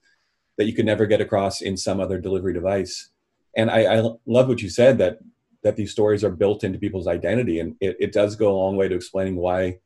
that 0.57 0.65
you 0.65 0.73
could 0.73 0.87
never 0.87 1.07
get 1.07 1.21
across 1.21 1.61
in 1.61 1.77
some 1.77 2.01
other 2.01 2.19
delivery 2.19 2.55
device 2.55 3.11
and 3.57 3.71
I, 3.71 3.99
I 3.99 4.01
love 4.27 4.49
what 4.49 4.63
you 4.63 4.69
said 4.69 4.99
that 4.99 5.19
that 5.65 5.77
these 5.77 5.91
stories 5.91 6.23
are 6.23 6.31
built 6.31 6.63
into 6.63 6.79
people's 6.79 7.09
identity. 7.09 7.59
And 7.59 7.75
it, 7.81 7.97
it 7.99 8.13
does 8.13 8.37
go 8.37 8.53
a 8.53 8.57
long 8.57 8.77
way 8.77 8.87
to 8.87 8.95
explaining 8.95 9.37
why 9.37 9.79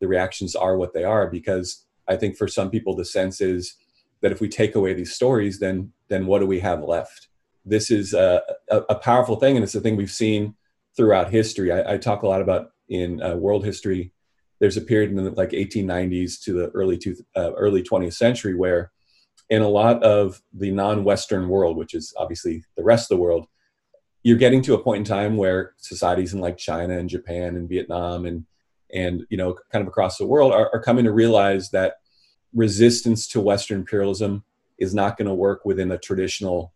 the 0.00 0.08
reactions 0.08 0.56
are 0.56 0.76
what 0.76 0.92
they 0.92 1.04
are 1.04 1.30
because 1.30 1.86
i 2.08 2.16
think 2.16 2.36
for 2.36 2.46
some 2.46 2.70
people 2.70 2.94
the 2.94 3.04
sense 3.04 3.40
is 3.40 3.76
that 4.20 4.30
if 4.30 4.42
we 4.42 4.48
take 4.48 4.74
away 4.74 4.92
these 4.92 5.14
stories 5.14 5.58
then 5.58 5.90
then 6.08 6.26
what 6.26 6.38
do 6.38 6.46
we 6.46 6.60
have 6.60 6.82
left? 6.82 7.28
This 7.64 7.90
is 7.90 8.14
a, 8.14 8.42
a, 8.70 8.78
a 8.90 8.94
powerful 8.94 9.36
thing 9.36 9.56
and 9.56 9.64
it's 9.64 9.74
a 9.74 9.80
thing 9.80 9.96
we've 9.96 10.10
seen 10.10 10.54
throughout 10.96 11.30
history. 11.30 11.72
I, 11.72 11.94
I 11.94 11.98
talk 11.98 12.22
a 12.22 12.28
lot 12.28 12.40
about 12.40 12.70
in 12.88 13.20
uh, 13.22 13.34
world 13.34 13.64
history 13.64 14.12
there's 14.58 14.76
a 14.76 14.82
period 14.82 15.10
in 15.10 15.16
the 15.16 15.30
like 15.32 15.50
1890s 15.50 16.40
to 16.44 16.52
the 16.54 16.68
early 16.68 16.96
to, 16.98 17.16
uh, 17.36 17.52
early 17.54 17.82
20th 17.82 18.14
century 18.14 18.54
where 18.54 18.90
in 19.50 19.62
a 19.62 19.68
lot 19.68 20.02
of 20.02 20.40
the 20.52 20.70
non-Western 20.70 21.48
world, 21.48 21.76
which 21.76 21.94
is 21.94 22.14
obviously 22.16 22.64
the 22.76 22.82
rest 22.82 23.10
of 23.10 23.16
the 23.16 23.22
world, 23.22 23.46
you're 24.26 24.36
getting 24.36 24.60
to 24.60 24.74
a 24.74 24.82
point 24.82 24.98
in 24.98 25.04
time 25.04 25.36
where 25.36 25.72
societies 25.76 26.34
in 26.34 26.40
like 26.40 26.58
China 26.58 26.98
and 26.98 27.08
Japan 27.08 27.54
and 27.54 27.68
Vietnam 27.68 28.26
and 28.26 28.44
and 28.92 29.24
you 29.30 29.36
know 29.36 29.56
kind 29.70 29.82
of 29.82 29.86
across 29.86 30.18
the 30.18 30.26
world 30.26 30.52
are, 30.52 30.68
are 30.74 30.82
coming 30.82 31.04
to 31.04 31.12
realize 31.12 31.70
that 31.70 31.98
resistance 32.52 33.28
to 33.28 33.40
Western 33.40 33.78
imperialism 33.78 34.42
is 34.78 34.92
not 34.92 35.16
going 35.16 35.28
to 35.28 35.34
work 35.34 35.64
within 35.64 35.92
a 35.92 35.98
traditional 35.98 36.72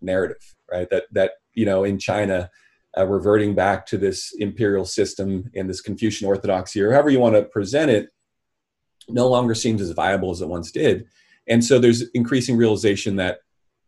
narrative, 0.00 0.56
right? 0.72 0.90
That 0.90 1.04
that 1.12 1.32
you 1.54 1.64
know 1.64 1.84
in 1.84 2.00
China, 2.00 2.50
uh, 2.98 3.06
reverting 3.06 3.54
back 3.54 3.86
to 3.86 3.96
this 3.96 4.34
imperial 4.38 4.84
system 4.84 5.52
and 5.54 5.70
this 5.70 5.80
Confucian 5.80 6.26
orthodoxy, 6.26 6.82
or 6.82 6.90
however 6.90 7.10
you 7.10 7.20
want 7.20 7.36
to 7.36 7.44
present 7.44 7.92
it, 7.92 8.08
no 9.08 9.28
longer 9.28 9.54
seems 9.54 9.80
as 9.80 9.92
viable 9.92 10.32
as 10.32 10.40
it 10.40 10.48
once 10.48 10.72
did 10.72 11.06
and 11.48 11.64
so 11.64 11.78
there's 11.78 12.02
increasing 12.10 12.56
realization 12.56 13.16
that 13.16 13.38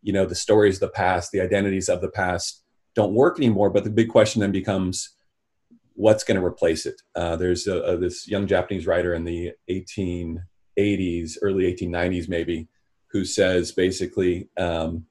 you 0.02 0.12
know 0.12 0.26
the 0.26 0.34
stories 0.34 0.76
of 0.76 0.80
the 0.80 0.88
past 0.88 1.30
the 1.30 1.40
identities 1.40 1.88
of 1.88 2.00
the 2.00 2.10
past 2.10 2.63
don't 2.94 3.14
work 3.14 3.38
anymore 3.38 3.70
but 3.70 3.84
the 3.84 3.90
big 3.90 4.08
question 4.08 4.40
then 4.40 4.52
becomes 4.52 5.10
what's 5.94 6.24
going 6.24 6.38
to 6.38 6.44
replace 6.44 6.86
it 6.86 7.00
uh, 7.14 7.36
there's 7.36 7.66
a, 7.66 7.80
a, 7.82 7.96
this 7.96 8.28
young 8.28 8.46
japanese 8.46 8.86
writer 8.86 9.14
in 9.14 9.24
the 9.24 9.52
1880s 9.70 11.36
early 11.42 11.72
1890s 11.72 12.28
maybe 12.28 12.68
who 13.08 13.24
says 13.24 13.72
basically 13.72 14.48
um, 14.58 15.04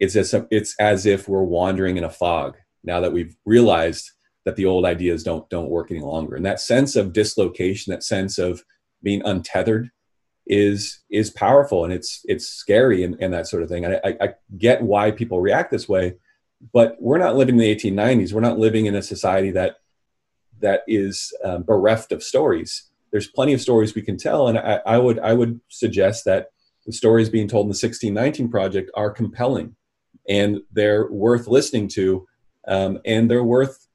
it's 0.00 0.16
as 0.16 0.34
it's 0.50 0.74
as 0.80 1.06
if 1.06 1.28
we're 1.28 1.42
wandering 1.42 1.96
in 1.96 2.04
a 2.04 2.10
fog 2.10 2.56
now 2.82 3.00
that 3.00 3.12
we've 3.12 3.36
realized 3.44 4.10
that 4.44 4.56
the 4.56 4.66
old 4.66 4.84
ideas 4.84 5.22
don't 5.22 5.48
don't 5.50 5.70
work 5.70 5.90
any 5.90 6.00
longer 6.00 6.34
and 6.34 6.44
that 6.44 6.60
sense 6.60 6.96
of 6.96 7.12
dislocation 7.12 7.92
that 7.92 8.02
sense 8.02 8.38
of 8.38 8.62
being 9.02 9.22
untethered 9.24 9.90
is 10.46 11.00
is 11.10 11.30
powerful 11.30 11.84
and 11.84 11.92
it's 11.92 12.20
it's 12.24 12.46
scary 12.46 13.04
and, 13.04 13.16
and 13.20 13.32
that 13.32 13.46
sort 13.46 13.62
of 13.62 13.68
thing. 13.68 13.84
And 13.84 14.00
I, 14.04 14.16
I 14.20 14.28
get 14.58 14.82
why 14.82 15.10
people 15.10 15.40
react 15.40 15.70
this 15.70 15.88
way, 15.88 16.14
but 16.72 16.96
we're 17.00 17.18
not 17.18 17.36
living 17.36 17.56
in 17.56 17.60
the 17.60 17.74
1890s. 17.74 18.32
We're 18.32 18.40
not 18.40 18.58
living 18.58 18.86
in 18.86 18.94
a 18.94 19.02
society 19.02 19.50
that 19.52 19.76
that 20.60 20.82
is 20.86 21.34
um, 21.44 21.62
bereft 21.62 22.12
of 22.12 22.22
stories. 22.22 22.90
There's 23.10 23.26
plenty 23.26 23.52
of 23.52 23.60
stories 23.60 23.94
we 23.94 24.02
can 24.02 24.16
tell, 24.16 24.48
and 24.48 24.58
I, 24.58 24.80
I 24.86 24.98
would 24.98 25.18
I 25.20 25.34
would 25.34 25.60
suggest 25.68 26.24
that 26.24 26.48
the 26.86 26.92
stories 26.92 27.28
being 27.28 27.48
told 27.48 27.64
in 27.64 27.68
the 27.68 27.80
1619 27.80 28.50
project 28.50 28.90
are 28.94 29.10
compelling, 29.10 29.76
and 30.28 30.60
they're 30.72 31.10
worth 31.10 31.46
listening 31.46 31.88
to, 31.88 32.26
um, 32.68 33.00
and 33.04 33.30
they're 33.30 33.44
worth 33.44 33.86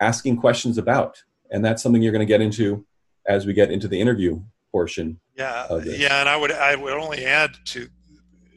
asking 0.00 0.36
questions 0.36 0.78
about. 0.78 1.22
And 1.50 1.64
that's 1.64 1.82
something 1.82 2.00
you're 2.00 2.12
going 2.12 2.20
to 2.20 2.26
get 2.26 2.40
into 2.40 2.86
as 3.26 3.46
we 3.46 3.52
get 3.52 3.70
into 3.70 3.88
the 3.88 4.00
interview 4.00 4.40
portion 4.70 5.18
yeah, 5.40 5.80
yeah, 5.84 6.20
and 6.20 6.28
I 6.28 6.36
would 6.36 6.52
I 6.52 6.76
would 6.76 6.92
only 6.92 7.24
add 7.24 7.52
to 7.66 7.88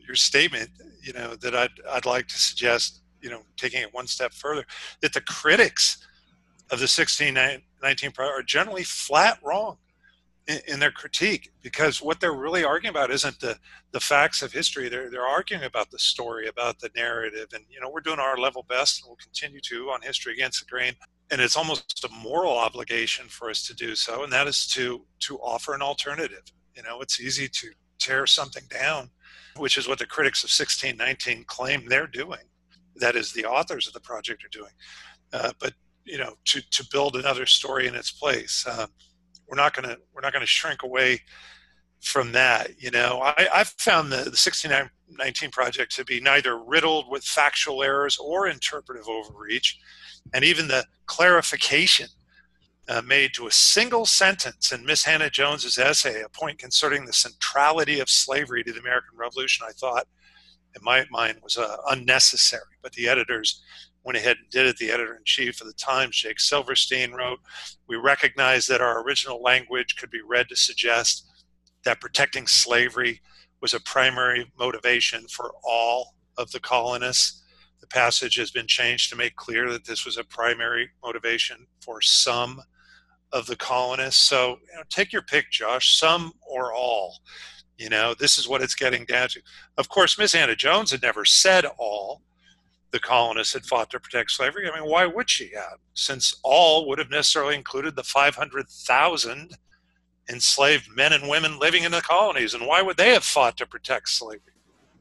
your 0.06 0.16
statement, 0.16 0.70
you 1.02 1.14
know, 1.14 1.36
that 1.36 1.56
I'd 1.56 1.72
I'd 1.90 2.06
like 2.06 2.28
to 2.28 2.38
suggest, 2.38 3.03
you 3.24 3.30
know, 3.30 3.42
taking 3.58 3.82
it 3.82 3.94
one 3.94 4.06
step 4.06 4.34
further, 4.34 4.66
that 5.02 5.14
the 5.14 5.22
critics 5.22 5.98
of 6.72 6.80
the 6.80 6.84
1619 6.84 8.12
are 8.20 8.44
generally 8.44 8.84
flat 8.84 9.40
wrong. 9.44 9.78
in, 10.48 10.60
in, 10.68 10.80
their 10.80 10.92
critique 10.92 11.54
because 11.62 12.02
what 12.02 12.20
they're 12.20 12.34
really 12.34 12.66
arguing 12.66 12.94
about 12.94 13.10
isn't 13.12 13.40
the 13.40 13.58
the 13.94 14.00
facts 14.00 14.42
of 14.42 14.52
history. 14.52 14.90
They're 14.90 15.10
they're 15.10 15.26
arguing 15.26 15.64
about 15.64 15.90
the 15.90 16.00
story, 16.00 16.48
about 16.48 16.80
the 16.80 16.90
narrative, 16.96 17.48
and 17.54 17.64
you 17.70 17.80
know 17.80 17.90
we're 17.90 18.02
doing 18.02 18.20
our 18.20 18.38
level 18.38 18.66
best, 18.68 19.02
and 19.02 19.10
we'll 19.10 19.16
continue 19.16 19.62
to 19.62 19.90
on 19.92 20.02
history 20.02 20.34
against 20.34 20.60
the 20.60 20.70
grain. 20.70 20.96
And 21.32 21.40
it's 21.40 21.56
almost 21.56 22.04
a 22.04 22.14
moral 22.14 22.58
obligation 22.58 23.28
for 23.30 23.50
us 23.50 23.66
to 23.68 23.74
do 23.74 23.96
so, 23.96 24.24
and 24.24 24.34
that 24.34 24.48
is 24.48 24.68
to 24.70 25.06
to 25.22 25.38
offer 25.38 25.74
an 25.74 25.82
alternative. 25.82 26.44
You 26.76 26.84
know, 26.84 27.00
it's 27.00 27.22
easy 27.22 27.48
to 27.48 27.68
tear 28.00 28.28
something 28.28 28.64
down, 28.70 29.12
which 29.56 29.78
is 29.78 29.88
what 29.88 30.00
the 30.00 30.06
critics 30.06 30.44
of 30.44 30.50
1619 30.50 31.46
claim 31.46 31.88
they're 31.88 32.08
doing. 32.08 32.40
That 32.98 33.16
is, 33.16 33.34
the 33.34 33.46
authors 33.46 33.88
of 33.88 33.94
the 33.94 34.00
project 34.00 34.44
are 34.44 34.50
doing. 34.50 34.72
Uh, 35.32 35.54
but 35.60 35.74
you 36.06 36.18
know, 36.18 36.36
to 36.46 36.62
to 36.72 36.86
build 36.92 37.16
another 37.16 37.46
story 37.46 37.88
in 37.88 37.96
its 37.96 38.12
place. 38.12 38.66
Uh, 38.68 38.88
we're 39.48 39.58
not 39.58 39.74
going 39.74 39.88
to 39.88 40.00
we're 40.14 40.22
not 40.22 40.34
to 40.34 40.46
shrink 40.46 40.84
away 40.84 41.22
from 42.02 42.32
that. 42.34 42.82
You 42.82 42.92
know, 42.92 43.22
I, 43.24 43.48
I've 43.54 43.70
found 43.78 44.12
the, 44.12 44.18
the 44.18 44.36
1619 44.36 45.52
project 45.52 45.96
to 45.96 46.06
be 46.06 46.20
neither 46.20 46.58
riddled 46.58 47.10
with 47.10 47.24
factual 47.24 47.82
errors 47.84 48.18
or 48.18 48.48
interpretive 48.48 49.08
overreach, 49.08 49.80
and 50.34 50.44
even 50.44 50.68
the 50.68 50.86
clarification 51.06 52.08
uh, 52.90 53.02
made 53.02 53.34
to 53.34 53.48
a 53.48 53.52
single 53.52 54.06
sentence 54.06 54.72
in 54.72 54.86
Miss 54.86 55.06
Hannah 55.06 55.30
Jones's 55.30 55.78
essay, 55.78 56.22
a 56.22 56.30
point 56.30 56.60
concerning 56.60 57.06
the 57.06 57.14
centrality 57.14 58.00
of 58.00 58.10
slavery 58.10 58.64
to 58.64 58.74
the 58.74 58.80
American 58.80 59.18
Revolution, 59.18 59.66
I 59.68 59.72
thought, 59.72 60.08
in 60.76 60.84
my 60.84 61.06
mind, 61.12 61.40
was 61.44 61.58
uh, 61.58 61.78
unnecessary. 61.90 62.62
But 62.82 62.94
the 62.94 63.08
editors 63.08 63.62
went 64.04 64.18
ahead 64.18 64.38
and 64.38 64.50
did 64.50 64.66
it. 64.66 64.78
The 64.78 64.92
editor 64.92 65.16
in 65.16 65.24
chief 65.26 65.62
of 65.62 65.68
the 65.68 65.74
Times, 65.74 66.18
Jake 66.18 66.40
Silverstein, 66.40 67.12
wrote 67.12 67.40
We 67.88 67.96
recognize 67.96 68.68
that 68.68 68.82
our 68.82 69.04
original 69.04 69.42
language 69.42 69.96
could 69.98 70.10
be 70.10 70.22
read 70.26 70.50
to 70.50 70.56
suggest 70.56 71.28
that 71.86 72.02
protecting 72.02 72.48
slavery 72.48 73.22
was 73.62 73.74
a 73.74 73.80
primary 73.82 74.52
motivation 74.60 75.26
for 75.30 75.54
all 75.64 76.16
of 76.38 76.52
the 76.52 76.60
colonists. 76.60 77.44
The 77.80 77.88
passage 77.88 78.36
has 78.36 78.52
been 78.52 78.68
changed 78.68 79.10
to 79.10 79.16
make 79.16 79.36
clear 79.36 79.70
that 79.72 79.86
this 79.86 80.06
was 80.06 80.18
a 80.18 80.24
primary 80.24 80.90
motivation 81.04 81.68
for 81.82 82.02
some 82.02 82.62
of 83.32 83.48
the 83.48 83.56
colonists. 83.56 84.22
So 84.22 84.58
you 84.70 84.76
know, 84.78 84.84
take 84.90 85.12
your 85.12 85.22
pick, 85.24 85.52
Josh, 85.52 85.98
some 85.98 86.32
or 86.42 86.74
all. 86.74 87.18
You 87.78 87.90
know, 87.90 88.14
this 88.14 88.38
is 88.38 88.48
what 88.48 88.62
it's 88.62 88.76
getting 88.76 89.06
down 89.06 89.30
to. 89.30 89.42
Of 89.78 89.90
course, 89.90 90.18
Miss 90.18 90.34
Hannah-Jones 90.34 90.92
had 90.92 91.02
never 91.02 91.26
said 91.26 91.66
all 91.78 92.22
the 92.92 93.00
colonists 93.00 93.54
had 93.54 93.66
fought 93.66 93.90
to 93.90 94.00
protect 94.00 94.32
slavery. 94.32 94.70
I 94.70 94.80
mean, 94.80 94.88
why 94.88 95.08
would 95.08 95.30
she 95.30 95.52
have? 95.56 95.80
Since 95.96 96.40
all 96.44 96.88
would 96.88 97.00
have 97.00 97.10
necessarily 97.10 97.56
included 97.56 97.96
the 97.96 98.04
500,000 98.04 99.58
enslaved 100.30 100.88
men 100.96 101.12
and 101.12 101.28
women 101.28 101.60
living 101.60 101.84
in 101.84 101.92
the 101.92 102.02
colonies. 102.02 102.54
And 102.54 102.68
why 102.68 102.82
would 102.84 102.98
they 102.98 103.14
have 103.14 103.24
fought 103.24 103.58
to 103.58 103.66
protect 103.66 104.10
slavery? 104.10 104.54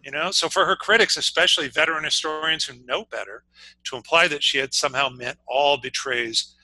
You 0.02 0.10
know, 0.10 0.30
so 0.32 0.48
for 0.48 0.64
her 0.64 0.74
critics, 0.74 1.16
especially 1.16 1.68
veteran 1.68 2.02
historians 2.02 2.64
who 2.64 2.82
know 2.86 3.04
better, 3.04 3.44
to 3.84 3.96
imply 3.96 4.26
that 4.28 4.42
she 4.42 4.58
had 4.58 4.74
somehow 4.74 5.10
meant 5.10 5.38
all 5.46 5.76
betrays, 5.76 6.56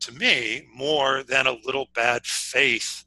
to 0.00 0.12
me, 0.12 0.66
more 0.74 1.22
than 1.22 1.46
a 1.46 1.58
little 1.64 1.88
bad 1.94 2.24
faith. 2.24 3.04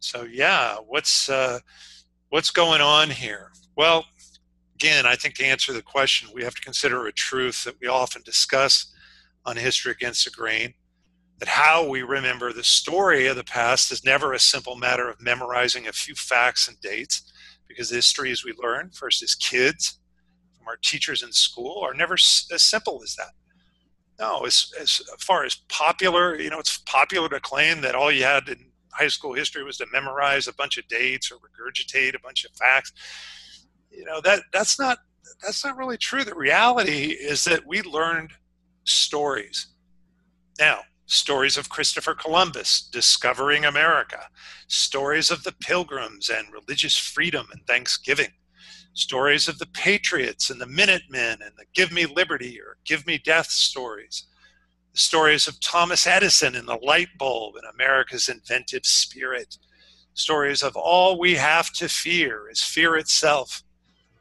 So 0.00 0.22
yeah, 0.24 0.76
what's 0.86 1.28
uh, 1.28 1.60
what's 2.28 2.50
going 2.50 2.80
on 2.80 3.10
here? 3.10 3.52
Well, 3.76 4.04
again, 4.74 5.06
I 5.06 5.16
think 5.16 5.34
to 5.36 5.44
answer 5.44 5.72
the 5.72 5.82
question, 5.82 6.28
we 6.34 6.44
have 6.44 6.54
to 6.54 6.62
consider 6.62 7.06
a 7.06 7.12
truth 7.12 7.64
that 7.64 7.76
we 7.80 7.88
often 7.88 8.22
discuss 8.24 8.92
on 9.44 9.56
History 9.56 9.92
Against 9.92 10.24
the 10.24 10.30
Grain 10.30 10.74
that 11.38 11.48
how 11.48 11.86
we 11.86 12.02
remember 12.02 12.52
the 12.52 12.64
story 12.64 13.26
of 13.26 13.36
the 13.36 13.44
past 13.44 13.92
is 13.92 14.04
never 14.04 14.32
a 14.32 14.38
simple 14.38 14.74
matter 14.74 15.08
of 15.08 15.20
memorizing 15.20 15.86
a 15.86 15.92
few 15.92 16.14
facts 16.14 16.66
and 16.66 16.80
dates, 16.80 17.32
because 17.68 17.90
the 17.90 17.96
history, 17.96 18.30
as 18.30 18.44
we 18.44 18.54
learn, 18.62 18.90
first 18.90 19.22
as 19.22 19.34
kids 19.34 19.98
from 20.56 20.66
our 20.66 20.78
teachers 20.82 21.22
in 21.22 21.32
school, 21.32 21.82
are 21.82 21.94
never 21.94 22.14
as 22.14 22.62
simple 22.62 23.02
as 23.02 23.14
that. 23.16 23.32
No, 24.18 24.46
as, 24.46 24.72
as 24.80 25.02
far 25.20 25.44
as 25.44 25.56
popular, 25.68 26.40
you 26.40 26.48
know, 26.48 26.58
it's 26.58 26.78
popular 26.78 27.28
to 27.28 27.40
claim 27.40 27.82
that 27.82 27.94
all 27.94 28.10
you 28.10 28.24
had 28.24 28.48
in 28.48 28.70
high 28.96 29.08
school 29.08 29.34
history 29.34 29.62
was 29.64 29.76
to 29.76 29.86
memorize 29.92 30.48
a 30.48 30.54
bunch 30.54 30.78
of 30.78 30.86
dates 30.88 31.30
or 31.30 31.36
regurgitate 31.36 32.14
a 32.14 32.20
bunch 32.20 32.44
of 32.44 32.50
facts 32.52 32.92
you 33.90 34.04
know 34.04 34.20
that 34.20 34.40
that's 34.52 34.78
not 34.78 34.98
that's 35.42 35.64
not 35.64 35.76
really 35.76 35.96
true. 35.96 36.24
The 36.24 36.34
reality 36.34 37.08
is 37.08 37.44
that 37.44 37.66
we 37.66 37.82
learned 37.82 38.32
stories. 38.84 39.68
Now, 40.58 40.80
stories 41.06 41.56
of 41.56 41.68
Christopher 41.68 42.14
Columbus 42.14 42.88
discovering 42.90 43.64
America, 43.64 44.28
stories 44.68 45.30
of 45.30 45.44
the 45.44 45.52
pilgrims 45.52 46.30
and 46.30 46.52
religious 46.52 46.96
freedom 46.96 47.48
and 47.52 47.66
thanksgiving, 47.66 48.32
stories 48.94 49.48
of 49.48 49.58
the 49.58 49.66
patriots 49.66 50.50
and 50.50 50.60
the 50.60 50.66
Minutemen 50.66 51.38
and 51.42 51.52
the 51.56 51.66
Give 51.74 51.92
Me 51.92 52.06
Liberty 52.06 52.58
or 52.60 52.78
Give 52.84 53.06
Me 53.06 53.18
Death 53.18 53.50
stories, 53.50 54.24
stories 54.98 55.46
of 55.46 55.60
Thomas 55.60 56.06
Edison 56.06 56.54
and 56.56 56.66
the 56.66 56.78
light 56.82 57.08
bulb 57.18 57.56
and 57.56 57.64
America's 57.74 58.28
inventive 58.28 58.84
spirit, 58.84 59.58
stories 60.14 60.62
of 60.62 60.76
all 60.76 61.18
we 61.18 61.34
have 61.34 61.70
to 61.74 61.88
fear 61.88 62.48
is 62.50 62.62
fear 62.62 62.96
itself 62.96 63.62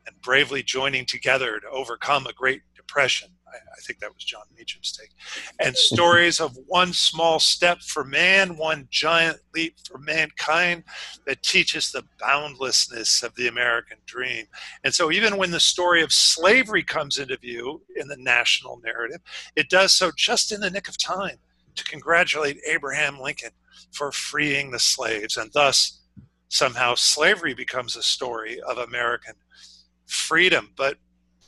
and 0.06 0.22
bravely 0.22 0.62
joining 0.62 1.06
together 1.06 1.60
to 1.60 1.70
overcome 1.70 2.28
a 2.28 2.34
Great 2.34 2.62
Depression. 2.76 3.30
I, 3.56 3.58
I 3.58 3.82
think 3.82 4.00
that 4.00 4.14
was 4.14 4.24
Jon 4.24 4.44
Meacham's 4.58 4.92
take. 4.92 5.12
And 5.60 5.76
stories 5.76 6.40
of 6.40 6.58
one 6.68 6.94
small 6.94 7.40
step 7.40 7.82
for 7.82 8.04
man, 8.04 8.58
one 8.58 8.88
giant 8.92 9.38
leap 9.54 9.76
for 9.88 9.98
mankind 9.98 10.84
that 11.26 11.44
teaches 11.44 11.92
the 11.92 12.04
boundlessness 12.20 13.24
of 13.24 13.36
the 13.36 13.48
American 13.48 13.98
dream. 14.06 14.46
And 14.84 14.94
so, 14.94 15.12
even 15.12 15.38
when 15.38 15.52
the 15.52 15.60
story 15.60 16.02
of 16.02 16.12
slavery 16.12 16.84
comes 16.84 17.18
into 17.18 17.38
view 17.38 17.82
in 17.96 18.08
the 18.08 18.18
national 18.18 18.82
narrative, 18.84 19.22
it 19.56 19.70
does 19.70 19.94
so 19.94 20.12
just 20.16 20.52
in 20.52 20.62
the 20.62 20.70
nick 20.70 20.88
of 20.88 20.98
time 20.98 21.38
to 21.76 21.84
congratulate 21.84 22.58
Abraham 22.68 23.20
Lincoln 23.20 23.52
for 23.92 24.12
freeing 24.12 24.72
the 24.72 24.80
slaves 24.80 25.38
and 25.38 25.52
thus 25.54 26.02
somehow 26.50 26.96
slavery 26.96 27.54
becomes 27.54 27.96
a 27.96 28.04
story 28.04 28.60
of 28.62 28.78
American 28.78 29.36
freedom. 30.06 30.72
But, 30.76 30.98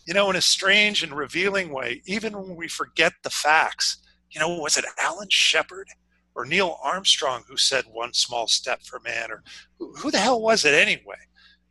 you 0.08 0.13
know, 0.13 0.30
in 0.30 0.38
a 0.38 0.41
strange 0.41 1.04
and 1.04 1.12
revealing 1.12 1.70
way, 1.70 2.02
even 2.06 2.32
when 2.34 2.56
we 2.56 2.70
forget 2.70 3.12
the 3.24 3.30
facts, 3.30 3.98
you 4.32 4.39
know, 4.39 4.58
was 4.58 4.78
it 4.78 4.86
Alan 4.98 5.28
Shepard 5.30 5.89
or 6.34 6.46
Neil 6.46 6.80
Armstrong 6.82 7.43
who 7.48 7.58
said 7.58 7.84
one 7.91 8.13
small 8.13 8.48
step 8.48 8.84
for 8.84 9.02
man? 9.02 9.30
Or 9.32 9.43
who, 9.78 10.10
the 10.10 10.20
hell 10.20 10.41
was 10.41 10.63
it 10.63 10.74
anyway? 10.74 11.17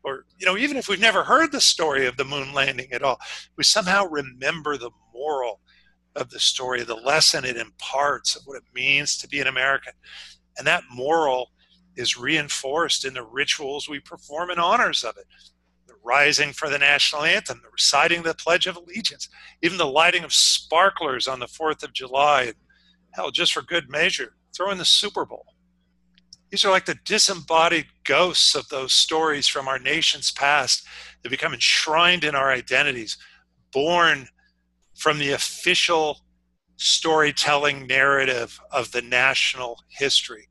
Or, 0.05 0.27
you 0.39 0.45
know, 0.45 0.59
even 0.59 0.77
if 0.77 0.87
we've 0.87 1.01
never 1.01 1.25
heard 1.25 1.51
the 1.51 1.63
story 1.63 2.07
of 2.07 2.19
the 2.19 2.27
moon 2.27 2.53
landing 2.53 2.93
at 2.93 3.03
all, 3.03 3.19
we 3.57 3.65
somehow 3.65 4.05
remember 4.05 4.77
the 4.77 4.91
moral 5.15 5.61
of 6.15 6.29
the 6.29 6.39
story, 6.39 6.83
the 6.83 6.95
lesson 6.95 7.47
it 7.47 7.57
imparts 7.57 8.37
of 8.37 8.43
what 8.45 8.59
it 8.59 8.65
means 8.75 9.17
to 9.17 9.29
be 9.29 9.41
an 9.41 9.47
American. 9.47 9.95
And 10.59 10.67
that 10.67 10.85
moral 10.93 11.53
is 11.97 12.19
reinforced 12.19 13.07
in 13.07 13.15
the 13.15 13.25
rituals 13.25 13.89
we 13.89 13.99
perform 13.99 14.51
in 14.51 14.59
honors 14.59 15.05
of 15.05 15.17
it 15.17 15.25
rising 16.07 16.53
for 16.53 16.71
the 16.71 16.79
national 16.79 17.25
anthem, 17.25 17.61
the 17.63 17.71
reciting 17.71 18.23
the 18.23 18.35
Pledge 18.35 18.67
of 18.67 18.77
Allegiance, 18.77 19.29
even 19.61 19.77
the 19.77 19.87
lighting 19.87 20.23
of 20.23 20.33
sparklers 20.33 21.27
on 21.27 21.41
the 21.41 21.47
4th 21.47 21.83
of 21.83 21.93
July, 21.93 22.43
and 22.43 22.55
hell, 23.13 23.31
just 23.31 23.53
for 23.53 23.63
good 23.63 23.91
measure, 23.91 24.37
throw 24.57 24.71
in 24.71 24.79
the 24.79 24.85
Super 24.85 25.27
Bowl. 25.27 25.47
These 26.51 26.65
are 26.65 26.71
like 26.71 26.87
the 26.87 26.99
disembodied 27.05 27.87
ghosts 28.05 28.55
of 28.55 28.69
those 28.69 28.93
stories 28.93 29.49
from 29.49 29.67
our 29.67 29.81
nation's 29.81 30.31
past 30.31 30.87
that 31.23 31.31
become 31.31 31.53
enshrined 31.53 32.23
in 32.23 32.37
our 32.37 32.53
identities, 32.53 33.19
born 33.73 34.29
from 34.95 35.19
the 35.19 35.33
official 35.33 36.21
storytelling 36.77 37.87
narrative 37.87 38.61
of 38.71 38.93
the 38.93 39.03
national 39.03 39.81
history. 39.89 40.49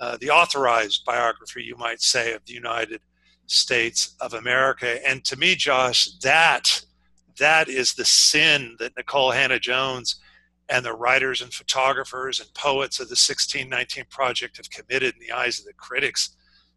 Uh, 0.00 0.16
the 0.20 0.30
authorized 0.30 1.04
biography, 1.04 1.62
you 1.62 1.76
might 1.76 2.00
say, 2.00 2.32
of 2.32 2.44
the 2.46 2.52
United 2.52 3.00
States 3.48 4.14
of 4.20 4.34
America. 4.34 5.06
And 5.08 5.24
to 5.24 5.36
me, 5.36 5.54
Josh, 5.54 6.08
that 6.22 6.82
that 7.38 7.68
is 7.68 7.94
the 7.94 8.04
sin 8.04 8.76
that 8.78 8.94
Nikole 8.94 9.34
Hannah 9.34 9.58
Jones 9.58 10.20
and 10.68 10.84
the 10.84 10.92
writers 10.92 11.40
and 11.40 11.52
photographers 11.52 12.40
and 12.40 12.52
poets 12.54 13.00
of 13.00 13.08
the 13.08 13.12
1619 13.12 14.04
Project 14.10 14.58
have 14.58 14.70
committed 14.70 15.14
in 15.14 15.20
the 15.20 15.32
eyes 15.32 15.58
of 15.58 15.64
the 15.64 15.72
critics, 15.72 16.36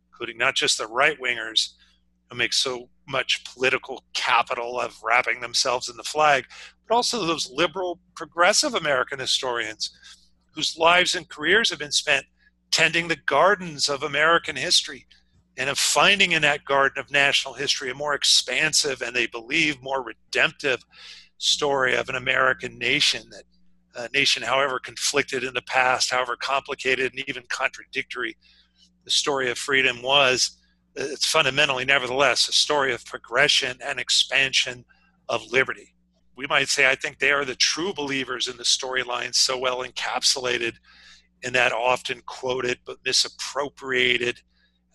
including 0.10 0.38
not 0.38 0.56
just 0.56 0.78
the 0.78 0.88
right 0.88 1.20
wingers 1.20 1.74
who 2.30 2.38
make 2.38 2.54
so 2.54 2.88
much 3.08 3.44
political 3.54 4.04
capital 4.14 4.80
of 4.80 4.98
wrapping 5.04 5.42
themselves 5.42 5.90
in 5.90 5.98
the 5.98 6.04
flag, 6.04 6.46
but 6.88 6.96
also 6.96 7.26
those 7.26 7.52
liberal, 7.54 8.00
progressive 8.16 8.74
American 8.74 9.20
historians 9.20 9.92
whose 10.56 10.78
lives 10.78 11.16
and 11.16 11.28
careers 11.28 11.70
have 11.70 11.80
been 11.80 11.92
spent 11.92 12.26
tending 12.72 13.10
the 13.10 13.18
gardens 13.26 13.90
of 13.90 14.04
American 14.04 14.56
history 14.56 15.06
and 15.58 15.70
of 15.70 15.78
finding 15.78 16.32
in 16.32 16.42
that 16.42 16.66
garden 16.66 17.00
of 17.00 17.12
national 17.12 17.54
history 17.54 17.92
a 17.92 17.96
more 17.96 18.14
expansive 18.14 19.02
and 19.02 19.16
they 19.16 19.28
believe 19.28 19.82
more 19.82 20.04
redemptive 20.04 20.84
story 21.38 21.96
of 21.96 22.10
an 22.10 22.16
American 22.16 22.78
nation 22.78 23.24
that 23.32 23.44
a 23.96 24.10
nation 24.14 24.42
however 24.42 24.80
conflicted 24.80 25.44
in 25.44 25.54
the 25.54 25.62
past, 25.64 26.12
however 26.12 26.38
complicated 26.38 27.14
and 27.14 27.28
even 27.28 27.44
contradictory 27.50 28.38
the 29.04 29.12
story 29.12 29.50
of 29.50 29.58
freedom 29.58 30.02
was, 30.02 30.58
uh, 31.00 31.04
it's 31.04 31.26
fundamentally, 31.26 31.86
nevertheless, 31.86 32.48
a 32.48 32.54
story 32.54 32.94
of 32.94 33.06
progression 33.06 33.78
and 33.84 34.00
expansion 34.00 34.86
of 35.30 35.52
liberty. 35.52 35.94
We 36.36 36.48
might 36.48 36.70
say, 36.70 36.90
I 36.90 36.96
think 36.96 37.20
they 37.20 37.32
are 37.32 37.46
the 37.46 37.56
true 37.56 37.94
believers 37.94 38.48
in 38.48 38.58
the 38.58 38.64
storyline 38.64 39.34
so 39.34 39.58
well 39.58 39.84
encapsulated 39.84 40.74
in 41.44 41.54
that 41.54 41.72
often 41.72 42.22
quoted 42.26 42.80
but 42.86 42.98
misappropriated 43.04 44.42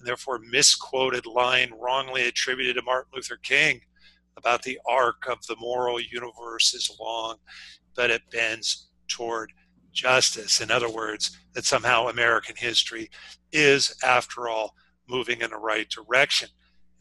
therefore 0.06 0.38
misquoted 0.38 1.26
line 1.26 1.72
wrongly 1.78 2.26
attributed 2.26 2.76
to 2.76 2.82
Martin 2.82 3.12
Luther 3.14 3.38
King 3.42 3.80
about 4.36 4.62
the 4.62 4.78
arc 4.86 5.28
of 5.28 5.44
the 5.46 5.56
moral 5.58 6.00
universe 6.00 6.74
is 6.74 6.94
long, 7.00 7.36
but 7.94 8.10
it 8.10 8.22
bends 8.30 8.88
toward 9.08 9.52
justice. 9.92 10.60
In 10.60 10.70
other 10.70 10.90
words, 10.90 11.38
that 11.54 11.64
somehow 11.64 12.08
American 12.08 12.54
history 12.56 13.10
is, 13.52 13.96
after 14.04 14.48
all, 14.48 14.74
moving 15.08 15.40
in 15.40 15.50
the 15.50 15.56
right 15.56 15.88
direction. 15.88 16.48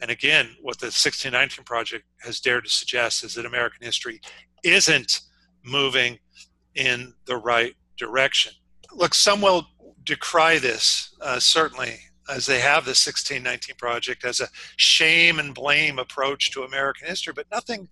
And 0.00 0.10
again, 0.10 0.56
what 0.60 0.78
the 0.78 0.86
1619 0.86 1.64
Project 1.64 2.04
has 2.22 2.40
dared 2.40 2.64
to 2.64 2.70
suggest 2.70 3.24
is 3.24 3.34
that 3.34 3.46
American 3.46 3.84
history 3.84 4.20
isn't 4.62 5.20
moving 5.64 6.18
in 6.74 7.14
the 7.26 7.36
right 7.36 7.74
direction. 7.96 8.52
Look, 8.92 9.14
some 9.14 9.40
will 9.40 9.66
decry 10.04 10.58
this, 10.58 11.14
uh, 11.20 11.40
certainly, 11.40 11.98
as 12.28 12.46
they 12.46 12.60
have 12.60 12.84
the 12.84 12.90
1619 12.90 13.76
Project 13.76 14.24
as 14.24 14.40
a 14.40 14.48
shame 14.76 15.38
and 15.38 15.54
blame 15.54 15.98
approach 15.98 16.50
to 16.50 16.62
American 16.62 17.06
history, 17.06 17.32
but 17.32 17.46
nothing 17.50 17.88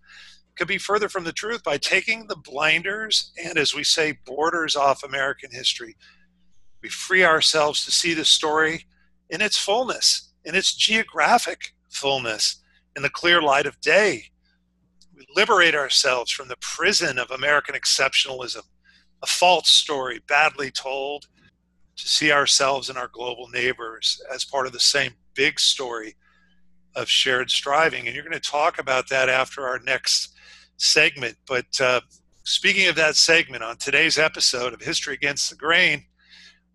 could 0.56 0.68
be 0.68 0.78
further 0.78 1.08
from 1.08 1.24
the 1.24 1.32
truth 1.32 1.62
by 1.62 1.76
taking 1.76 2.26
the 2.26 2.36
blinders 2.36 3.32
and, 3.42 3.58
as 3.58 3.74
we 3.74 3.84
say, 3.84 4.18
borders 4.24 4.76
off 4.76 5.02
American 5.02 5.50
history. 5.50 5.96
We 6.82 6.88
free 6.88 7.24
ourselves 7.24 7.84
to 7.84 7.90
see 7.90 8.14
the 8.14 8.24
story 8.24 8.86
in 9.30 9.40
its 9.40 9.58
fullness, 9.58 10.30
in 10.44 10.54
its 10.54 10.74
geographic 10.74 11.74
fullness, 11.88 12.62
in 12.94 13.02
the 13.02 13.10
clear 13.10 13.40
light 13.40 13.66
of 13.66 13.80
day. 13.80 14.24
We 15.16 15.26
liberate 15.34 15.74
ourselves 15.74 16.30
from 16.30 16.48
the 16.48 16.56
prison 16.60 17.18
of 17.18 17.30
American 17.30 17.74
exceptionalism, 17.74 18.62
a 19.22 19.26
false 19.26 19.70
story 19.70 20.20
badly 20.28 20.70
told, 20.70 21.26
to 21.96 22.08
see 22.08 22.32
ourselves 22.32 22.88
and 22.88 22.98
our 22.98 23.08
global 23.08 23.48
neighbors 23.48 24.20
as 24.32 24.44
part 24.44 24.66
of 24.66 24.72
the 24.72 24.80
same 24.80 25.12
big 25.34 25.60
story 25.60 26.16
of 26.96 27.08
shared 27.08 27.50
striving. 27.50 28.06
And 28.06 28.14
you're 28.14 28.24
going 28.24 28.40
to 28.40 28.50
talk 28.50 28.78
about 28.78 29.08
that 29.08 29.28
after 29.28 29.66
our 29.66 29.78
next 29.80 30.34
segment. 30.76 31.36
But 31.46 31.80
uh, 31.80 32.00
speaking 32.44 32.88
of 32.88 32.96
that 32.96 33.16
segment, 33.16 33.62
on 33.62 33.76
today's 33.76 34.18
episode 34.18 34.72
of 34.72 34.80
History 34.80 35.14
Against 35.14 35.50
the 35.50 35.56
Grain, 35.56 36.04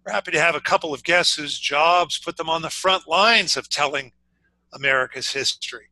we're 0.05 0.13
happy 0.13 0.31
to 0.31 0.41
have 0.41 0.55
a 0.55 0.61
couple 0.61 0.93
of 0.93 1.03
guests 1.03 1.35
whose 1.35 1.59
jobs 1.59 2.17
put 2.17 2.37
them 2.37 2.49
on 2.49 2.61
the 2.61 2.69
front 2.69 3.07
lines 3.07 3.57
of 3.57 3.69
telling 3.69 4.11
America's 4.73 5.31
history. 5.31 5.89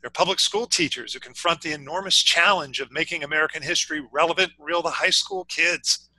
They're 0.00 0.10
public 0.10 0.40
school 0.40 0.66
teachers 0.66 1.14
who 1.14 1.20
confront 1.20 1.62
the 1.62 1.72
enormous 1.72 2.22
challenge 2.22 2.80
of 2.80 2.92
making 2.92 3.24
American 3.24 3.62
history 3.62 4.02
relevant 4.12 4.52
real 4.58 4.82
to 4.82 4.90
high 4.90 5.10
school 5.10 5.44
kids. 5.46 6.10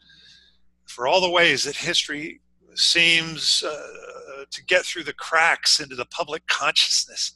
For 0.85 1.07
all 1.07 1.21
the 1.21 1.29
ways 1.29 1.63
that 1.63 1.75
history 1.75 2.41
seems 2.75 3.63
uh, 3.63 4.45
to 4.49 4.65
get 4.65 4.85
through 4.85 5.03
the 5.03 5.13
cracks 5.13 5.79
into 5.79 5.95
the 5.95 6.05
public 6.05 6.45
consciousness, 6.47 7.33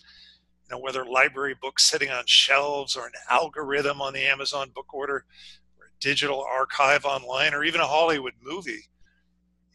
you 0.63 0.75
know, 0.75 0.81
whether 0.81 1.05
library 1.05 1.55
books 1.61 1.83
sitting 1.83 2.09
on 2.11 2.23
shelves 2.27 2.95
or 2.95 3.07
an 3.07 3.13
algorithm 3.29 4.01
on 4.01 4.13
the 4.13 4.23
Amazon 4.23 4.69
book 4.73 4.93
order 4.93 5.25
or 5.79 5.85
a 5.85 5.99
digital 5.99 6.41
archive 6.43 7.05
online 7.05 7.53
or 7.53 7.63
even 7.63 7.81
a 7.81 7.87
Hollywood 7.87 8.33
movie. 8.41 8.85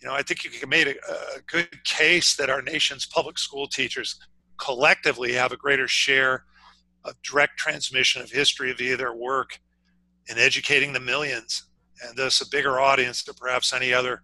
You 0.01 0.09
know, 0.09 0.15
I 0.15 0.23
think 0.23 0.45
you 0.45 0.51
can 0.51 0.69
make 0.69 0.87
a, 0.87 0.91
a 1.37 1.41
good 1.47 1.85
case 1.85 2.37
that 2.37 2.51
our 2.51 2.63
nation's 2.63 3.07
public 3.07 3.39
school 3.39 3.67
teachers 3.67 4.19
collectively 4.59 5.33
have 5.33 5.53
a 5.53 5.57
greater 5.57 5.89
share 5.89 6.45
of 7.05 7.21
direct 7.23 7.59
transmission 7.59 8.23
of 8.23 8.31
history 8.31 8.73
via 8.73 8.97
their 8.97 9.15
work 9.15 9.59
in 10.29 10.39
educating 10.39 10.93
the 10.93 11.01
millions 11.01 11.65
and 12.07 12.17
thus 12.17 12.40
a 12.40 12.49
bigger 12.49 12.81
audience 12.81 13.23
than 13.23 13.35
perhaps 13.35 13.73
any 13.73 13.93
other 13.93 14.23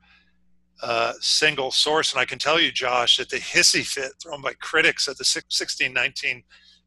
uh, 0.82 1.12
single 1.20 1.70
source. 1.70 2.12
And 2.12 2.20
I 2.20 2.24
can 2.24 2.38
tell 2.38 2.60
you, 2.60 2.72
Josh, 2.72 3.16
that 3.18 3.28
the 3.28 3.36
hissy 3.36 3.84
fit 3.84 4.12
thrown 4.22 4.40
by 4.40 4.54
critics 4.54 5.08
at 5.08 5.18
the 5.18 5.22
1619 5.22 6.42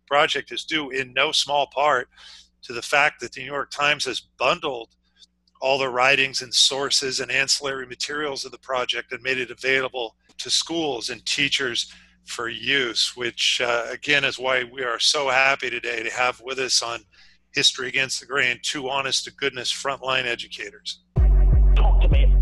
project 0.07 0.51
is 0.51 0.63
due 0.63 0.89
in 0.89 1.13
no 1.13 1.31
small 1.31 1.67
part 1.67 2.09
to 2.63 2.73
the 2.73 2.81
fact 2.81 3.19
that 3.19 3.33
the 3.33 3.41
New 3.41 3.47
York 3.47 3.71
Times 3.71 4.05
has 4.05 4.21
bundled 4.37 4.89
all 5.61 5.77
the 5.77 5.89
writings 5.89 6.41
and 6.41 6.53
sources 6.53 7.19
and 7.19 7.31
ancillary 7.31 7.85
materials 7.85 8.45
of 8.45 8.51
the 8.51 8.57
project 8.57 9.11
and 9.11 9.21
made 9.21 9.37
it 9.37 9.51
available 9.51 10.15
to 10.37 10.49
schools 10.49 11.09
and 11.09 11.25
teachers 11.25 11.91
for 12.25 12.49
use, 12.49 13.15
which 13.15 13.61
uh, 13.63 13.85
again 13.89 14.23
is 14.23 14.39
why 14.39 14.63
we 14.63 14.83
are 14.83 14.99
so 14.99 15.29
happy 15.29 15.69
today 15.69 16.03
to 16.03 16.11
have 16.11 16.41
with 16.41 16.59
us 16.59 16.81
on 16.81 17.03
History 17.53 17.87
Against 17.87 18.19
the 18.19 18.25
Grain 18.25 18.59
two 18.63 18.89
honest 18.89 19.25
to 19.25 19.31
goodness 19.31 19.71
frontline 19.71 20.25
educators. 20.25 20.99
Talk 21.75 22.01
to 22.01 22.09
me. 22.09 22.33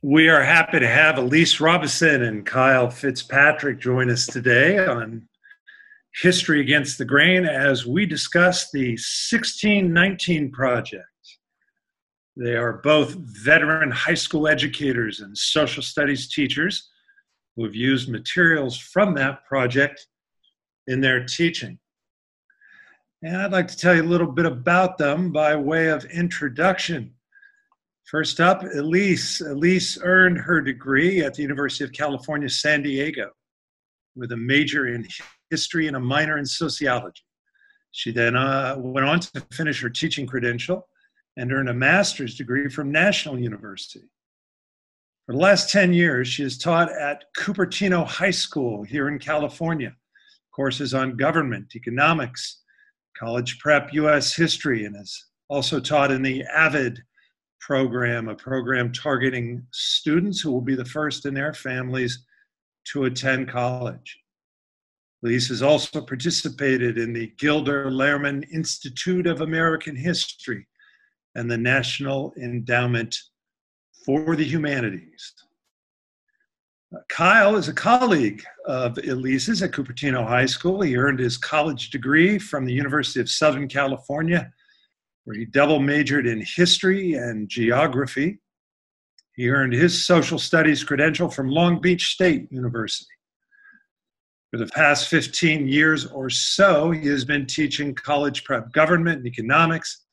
We 0.00 0.30
are 0.30 0.42
happy 0.42 0.78
to 0.78 0.88
have 0.88 1.18
Elise 1.18 1.60
Robinson 1.60 2.22
and 2.22 2.46
Kyle 2.46 2.88
Fitzpatrick 2.88 3.78
join 3.78 4.08
us 4.08 4.26
today 4.26 4.78
on 4.78 5.27
History 6.14 6.60
Against 6.60 6.98
the 6.98 7.04
Grain 7.04 7.44
as 7.44 7.86
we 7.86 8.06
discuss 8.06 8.70
the 8.70 8.90
1619 8.90 10.50
Project. 10.50 11.04
They 12.36 12.54
are 12.54 12.74
both 12.74 13.14
veteran 13.14 13.90
high 13.90 14.14
school 14.14 14.46
educators 14.48 15.20
and 15.20 15.36
social 15.36 15.82
studies 15.82 16.28
teachers 16.28 16.88
who 17.56 17.64
have 17.64 17.74
used 17.74 18.08
materials 18.08 18.78
from 18.78 19.14
that 19.14 19.44
project 19.44 20.06
in 20.86 21.00
their 21.00 21.24
teaching. 21.24 21.78
And 23.22 23.36
I'd 23.36 23.52
like 23.52 23.66
to 23.68 23.76
tell 23.76 23.94
you 23.96 24.02
a 24.02 24.04
little 24.04 24.30
bit 24.30 24.46
about 24.46 24.98
them 24.98 25.32
by 25.32 25.56
way 25.56 25.88
of 25.88 26.04
introduction. 26.04 27.12
First 28.04 28.40
up, 28.40 28.62
Elise. 28.62 29.40
Elise 29.40 29.98
earned 30.02 30.38
her 30.38 30.60
degree 30.60 31.22
at 31.22 31.34
the 31.34 31.42
University 31.42 31.82
of 31.82 31.92
California, 31.92 32.48
San 32.48 32.82
Diego, 32.82 33.30
with 34.14 34.30
a 34.32 34.36
major 34.36 34.86
in 34.86 35.06
history 35.50 35.86
and 35.86 35.96
a 35.96 36.00
minor 36.00 36.38
in 36.38 36.46
sociology. 36.46 37.22
She 37.92 38.12
then 38.12 38.36
uh, 38.36 38.76
went 38.78 39.06
on 39.06 39.20
to 39.20 39.46
finish 39.52 39.80
her 39.82 39.90
teaching 39.90 40.26
credential 40.26 40.88
and 41.36 41.52
earned 41.52 41.68
a 41.68 41.74
master's 41.74 42.36
degree 42.36 42.68
from 42.68 42.92
National 42.92 43.38
University. 43.38 44.04
For 45.26 45.32
the 45.32 45.40
last 45.40 45.70
10 45.70 45.92
years, 45.92 46.28
she 46.28 46.42
has 46.42 46.58
taught 46.58 46.90
at 46.90 47.24
Cupertino 47.36 48.06
High 48.06 48.30
School 48.30 48.82
here 48.82 49.08
in 49.08 49.18
California, 49.18 49.94
courses 50.54 50.94
on 50.94 51.16
government, 51.16 51.76
economics, 51.76 52.62
college 53.16 53.58
prep, 53.58 53.92
U.S. 53.92 54.34
history, 54.34 54.84
and 54.84 54.96
has 54.96 55.24
also 55.48 55.80
taught 55.80 56.10
in 56.10 56.22
the 56.22 56.44
AVID 56.56 57.00
program, 57.60 58.28
a 58.28 58.34
program 58.34 58.92
targeting 58.92 59.66
students 59.72 60.40
who 60.40 60.50
will 60.50 60.62
be 60.62 60.74
the 60.74 60.84
first 60.84 61.26
in 61.26 61.34
their 61.34 61.52
families 61.52 62.24
to 62.92 63.04
attend 63.04 63.48
college. 63.48 64.17
Elise 65.24 65.48
has 65.48 65.62
also 65.62 66.00
participated 66.00 66.96
in 66.96 67.12
the 67.12 67.32
Gilder 67.38 67.90
Lehrman 67.90 68.44
Institute 68.52 69.26
of 69.26 69.40
American 69.40 69.96
History 69.96 70.66
and 71.34 71.50
the 71.50 71.58
National 71.58 72.32
Endowment 72.40 73.16
for 74.04 74.36
the 74.36 74.44
Humanities. 74.44 75.34
Uh, 76.94 77.00
Kyle 77.08 77.56
is 77.56 77.68
a 77.68 77.74
colleague 77.74 78.42
of 78.66 78.96
Elise's 78.98 79.62
at 79.62 79.72
Cupertino 79.72 80.26
High 80.26 80.46
School. 80.46 80.80
He 80.80 80.96
earned 80.96 81.18
his 81.18 81.36
college 81.36 81.90
degree 81.90 82.38
from 82.38 82.64
the 82.64 82.72
University 82.72 83.20
of 83.20 83.28
Southern 83.28 83.68
California 83.68 84.50
where 85.28 85.36
he 85.36 85.44
double 85.44 85.78
majored 85.78 86.26
in 86.26 86.42
history 86.56 87.12
and 87.12 87.50
geography. 87.50 88.38
He 89.34 89.50
earned 89.50 89.74
his 89.74 90.02
social 90.02 90.38
studies 90.38 90.82
credential 90.82 91.28
from 91.28 91.50
Long 91.50 91.82
Beach 91.82 92.06
State 92.06 92.50
University. 92.50 93.10
For 94.50 94.56
the 94.56 94.66
past 94.66 95.08
15 95.08 95.68
years 95.68 96.06
or 96.06 96.30
so, 96.30 96.90
he 96.90 97.06
has 97.08 97.22
been 97.22 97.44
teaching 97.44 97.94
college 97.94 98.44
prep 98.44 98.72
government 98.72 99.18
and 99.18 99.26
economics, 99.26 100.06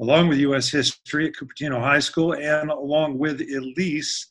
along 0.00 0.28
with 0.28 0.38
U.S. 0.40 0.68
history 0.68 1.26
at 1.26 1.32
Cupertino 1.32 1.80
High 1.80 2.00
School, 2.00 2.34
and 2.34 2.70
along 2.70 3.18
with 3.18 3.40
Elise, 3.40 4.30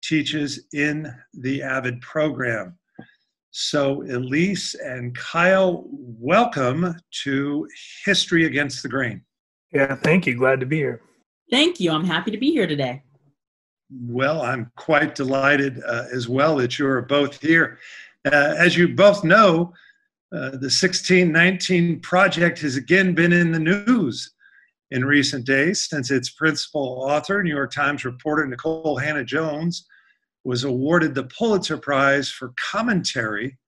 teaches 0.00 0.66
in 0.74 1.12
the 1.32 1.60
AVID 1.60 2.00
program. 2.02 2.78
So, 3.50 4.02
Elise 4.02 4.76
and 4.76 5.16
Kyle, 5.16 5.84
welcome 5.88 6.94
to 7.24 7.68
History 8.04 8.44
Against 8.46 8.84
the 8.84 8.88
Grain. 8.88 9.22
Yeah, 9.72 9.96
thank 9.96 10.24
you. 10.26 10.36
Glad 10.36 10.60
to 10.60 10.66
be 10.66 10.76
here. 10.76 11.00
Thank 11.50 11.80
you. 11.80 11.90
I'm 11.90 12.04
happy 12.04 12.30
to 12.30 12.38
be 12.38 12.52
here 12.52 12.68
today. 12.68 13.02
Well, 13.90 14.42
I'm 14.42 14.70
quite 14.76 15.14
delighted 15.14 15.82
uh, 15.84 16.04
as 16.12 16.28
well 16.28 16.56
that 16.56 16.78
you're 16.78 17.02
both 17.02 17.40
here. 17.40 17.78
Uh, 18.24 18.54
as 18.56 18.76
you 18.76 18.88
both 18.88 19.22
know, 19.24 19.72
uh, 20.32 20.50
the 20.50 20.70
1619 20.70 22.00
project 22.00 22.60
has 22.60 22.76
again 22.76 23.14
been 23.14 23.32
in 23.32 23.52
the 23.52 23.58
news 23.58 24.32
in 24.90 25.04
recent 25.04 25.44
days 25.44 25.88
since 25.88 26.10
its 26.10 26.30
principal 26.30 27.04
author, 27.06 27.42
New 27.42 27.54
York 27.54 27.72
Times 27.72 28.04
reporter 28.04 28.46
Nikole 28.46 29.02
Hannah-Jones, 29.02 29.86
was 30.44 30.64
awarded 30.64 31.14
the 31.14 31.24
Pulitzer 31.24 31.78
Prize 31.78 32.30
for 32.30 32.52
commentary 32.70 33.58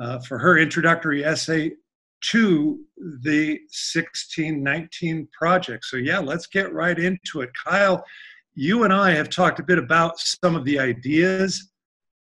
uh, 0.00 0.18
for 0.20 0.38
her 0.38 0.58
introductory 0.58 1.24
essay 1.24 1.72
to 2.30 2.80
the 3.22 3.58
1619 3.70 5.28
project. 5.32 5.84
So, 5.84 5.96
yeah, 5.96 6.18
let's 6.18 6.46
get 6.46 6.72
right 6.72 6.98
into 6.98 7.40
it. 7.40 7.50
Kyle, 7.64 8.04
you 8.54 8.84
and 8.84 8.92
I 8.92 9.10
have 9.12 9.28
talked 9.28 9.58
a 9.58 9.64
bit 9.64 9.78
about 9.78 10.18
some 10.18 10.54
of 10.54 10.64
the 10.64 10.78
ideas 10.78 11.71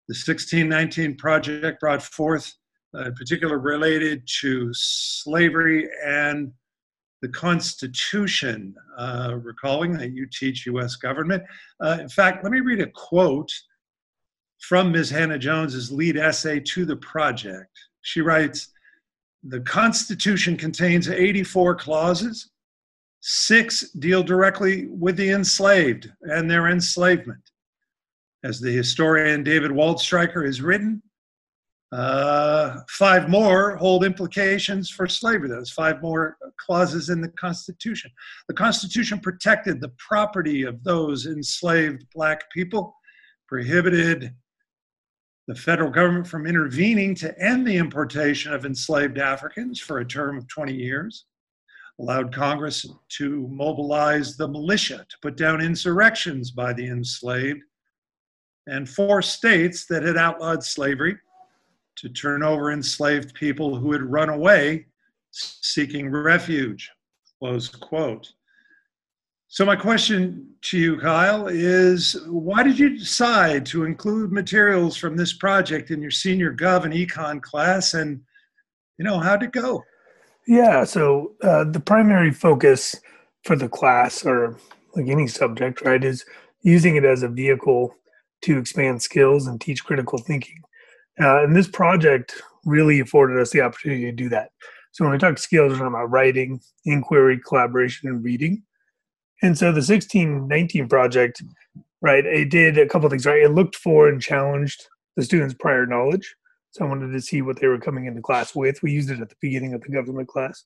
the 0.09 0.14
1619 0.14 1.16
project 1.16 1.80
brought 1.80 2.02
forth, 2.02 2.52
uh, 2.94 3.07
in 3.07 3.14
particular 3.14 3.59
related 3.59 4.26
to 4.40 4.70
slavery 4.72 5.88
and 6.04 6.52
the 7.22 7.28
Constitution, 7.28 8.74
uh, 8.98 9.36
recalling 9.42 9.96
that 9.96 10.12
you 10.12 10.26
teach 10.30 10.66
U.S. 10.66 10.96
government. 10.96 11.42
Uh, 11.80 11.98
in 12.00 12.09
fact, 12.09 12.44
let 12.44 12.52
me 12.52 12.61
read 12.61 12.80
a 12.80 12.90
quote 12.90 13.50
from 14.61 14.92
Ms. 14.92 15.11
Hannah-Jones's 15.11 15.90
lead 15.90 16.16
essay 16.16 16.61
to 16.61 16.84
the 16.84 16.96
project. 16.96 17.70
She 18.02 18.20
writes, 18.20 18.68
the 19.42 19.61
Constitution 19.61 20.57
contains 20.57 21.09
84 21.09 21.76
clauses. 21.76 22.50
Six 23.20 23.90
deal 23.92 24.22
directly 24.22 24.86
with 24.88 25.16
the 25.16 25.30
enslaved 25.30 26.12
and 26.22 26.50
their 26.50 26.68
enslavement. 26.68 27.40
As 28.47 28.61
the 28.61 28.70
historian 28.70 29.42
David 29.42 29.72
Waldstreicher 29.72 30.47
has 30.47 30.62
written, 30.62 31.03
uh, 31.90 32.78
five 32.88 33.28
more 33.28 33.74
hold 33.74 34.05
implications 34.05 34.88
for 34.88 35.09
slavery. 35.09 35.49
Those 35.49 35.72
five 35.72 36.01
more 36.01 36.36
clauses 36.57 37.09
in 37.09 37.20
the 37.20 37.30
Constitution. 37.30 38.09
The 38.47 38.55
Constitution 38.55 39.18
protected 39.18 39.80
the 39.80 39.92
property 39.99 40.62
of 40.62 40.84
those 40.84 41.26
enslaved 41.26 42.07
black 42.14 42.49
people, 42.53 42.94
prohibited 43.49 44.32
the 45.49 45.57
federal 45.57 45.90
government 45.90 46.28
from 46.28 46.47
intervening 46.47 47.16
to 47.16 47.36
end 47.42 47.66
the 47.66 47.76
importation 47.76 48.53
of 48.53 48.64
enslaved 48.64 49.18
Africans 49.18 49.80
for 49.80 49.99
a 49.99 50.07
term 50.07 50.38
of 50.38 50.47
20 50.47 50.72
years, 50.72 51.24
allowed 51.99 52.32
Congress 52.32 52.86
to 53.09 53.49
mobilize 53.49 54.36
the 54.36 54.47
militia 54.47 55.05
to 55.09 55.16
put 55.20 55.36
down 55.36 55.61
insurrections 55.61 56.53
by 56.53 56.72
the 56.72 56.86
enslaved, 56.86 57.62
and 58.66 58.88
four 58.88 59.22
states 59.22 59.86
that 59.86 60.02
had 60.02 60.16
outlawed 60.16 60.62
slavery 60.62 61.16
to 61.96 62.08
turn 62.08 62.42
over 62.42 62.72
enslaved 62.72 63.34
people 63.34 63.76
who 63.76 63.92
had 63.92 64.02
run 64.02 64.28
away 64.28 64.86
seeking 65.30 66.10
refuge. 66.10 66.90
Close 67.38 67.68
quote. 67.68 68.32
So, 69.48 69.64
my 69.64 69.76
question 69.76 70.48
to 70.62 70.78
you, 70.78 70.98
Kyle, 70.98 71.46
is 71.46 72.16
why 72.26 72.62
did 72.62 72.78
you 72.78 72.98
decide 72.98 73.64
to 73.66 73.84
include 73.84 74.32
materials 74.32 74.96
from 74.96 75.16
this 75.16 75.32
project 75.32 75.90
in 75.90 76.02
your 76.02 76.10
senior 76.10 76.52
Gov 76.52 76.84
and 76.84 76.92
Econ 76.92 77.40
class? 77.40 77.94
And, 77.94 78.20
you 78.98 79.04
know, 79.04 79.20
how'd 79.20 79.44
it 79.44 79.52
go? 79.52 79.84
Yeah, 80.46 80.84
so 80.84 81.34
uh, 81.42 81.64
the 81.64 81.80
primary 81.80 82.32
focus 82.32 82.96
for 83.44 83.56
the 83.56 83.68
class, 83.68 84.26
or 84.26 84.58
like 84.94 85.08
any 85.08 85.28
subject, 85.28 85.82
right, 85.82 86.02
is 86.02 86.24
using 86.62 86.96
it 86.96 87.04
as 87.04 87.22
a 87.22 87.28
vehicle 87.28 87.94
to 88.43 88.59
expand 88.59 89.03
skills 89.03 89.47
and 89.47 89.61
teach 89.61 89.84
critical 89.84 90.18
thinking. 90.18 90.61
Uh, 91.20 91.43
and 91.43 91.57
this 91.57 91.68
project 91.68 92.43
really 92.64 93.01
afforded 93.01 93.41
us 93.41 93.51
the 93.51 93.61
opportunity 93.61 94.05
to 94.05 94.12
do 94.12 94.28
that. 94.28 94.51
So, 94.93 95.05
when 95.05 95.12
we 95.12 95.18
talk 95.18 95.39
skills, 95.39 95.72
we're 95.72 95.78
talking 95.78 95.95
about 95.95 96.11
writing, 96.11 96.61
inquiry, 96.84 97.41
collaboration, 97.47 98.09
and 98.09 98.24
reading. 98.24 98.62
And 99.43 99.57
so 99.57 99.66
the 99.66 99.82
1619 99.82 100.89
project, 100.89 101.43
right, 102.01 102.24
it 102.24 102.51
did 102.51 102.78
a 102.78 102.89
couple 102.89 103.09
things, 103.09 103.26
right? 103.26 103.43
It 103.43 103.51
looked 103.51 103.76
for 103.76 104.09
and 104.09 104.20
challenged 104.20 104.87
the 105.16 105.24
students' 105.24 105.55
prior 105.55 105.87
knowledge. 105.87 106.34
So 106.70 106.84
I 106.84 106.89
wanted 106.89 107.12
to 107.12 107.20
see 107.20 107.43
what 107.43 107.61
they 107.61 107.66
were 107.66 107.78
coming 107.78 108.07
into 108.07 108.20
class 108.20 108.55
with. 108.55 108.82
We 108.82 108.93
used 108.93 109.11
it 109.11 109.20
at 109.20 109.28
the 109.28 109.37
beginning 109.41 109.74
of 109.74 109.82
the 109.82 109.91
government 109.91 110.28
class. 110.28 110.64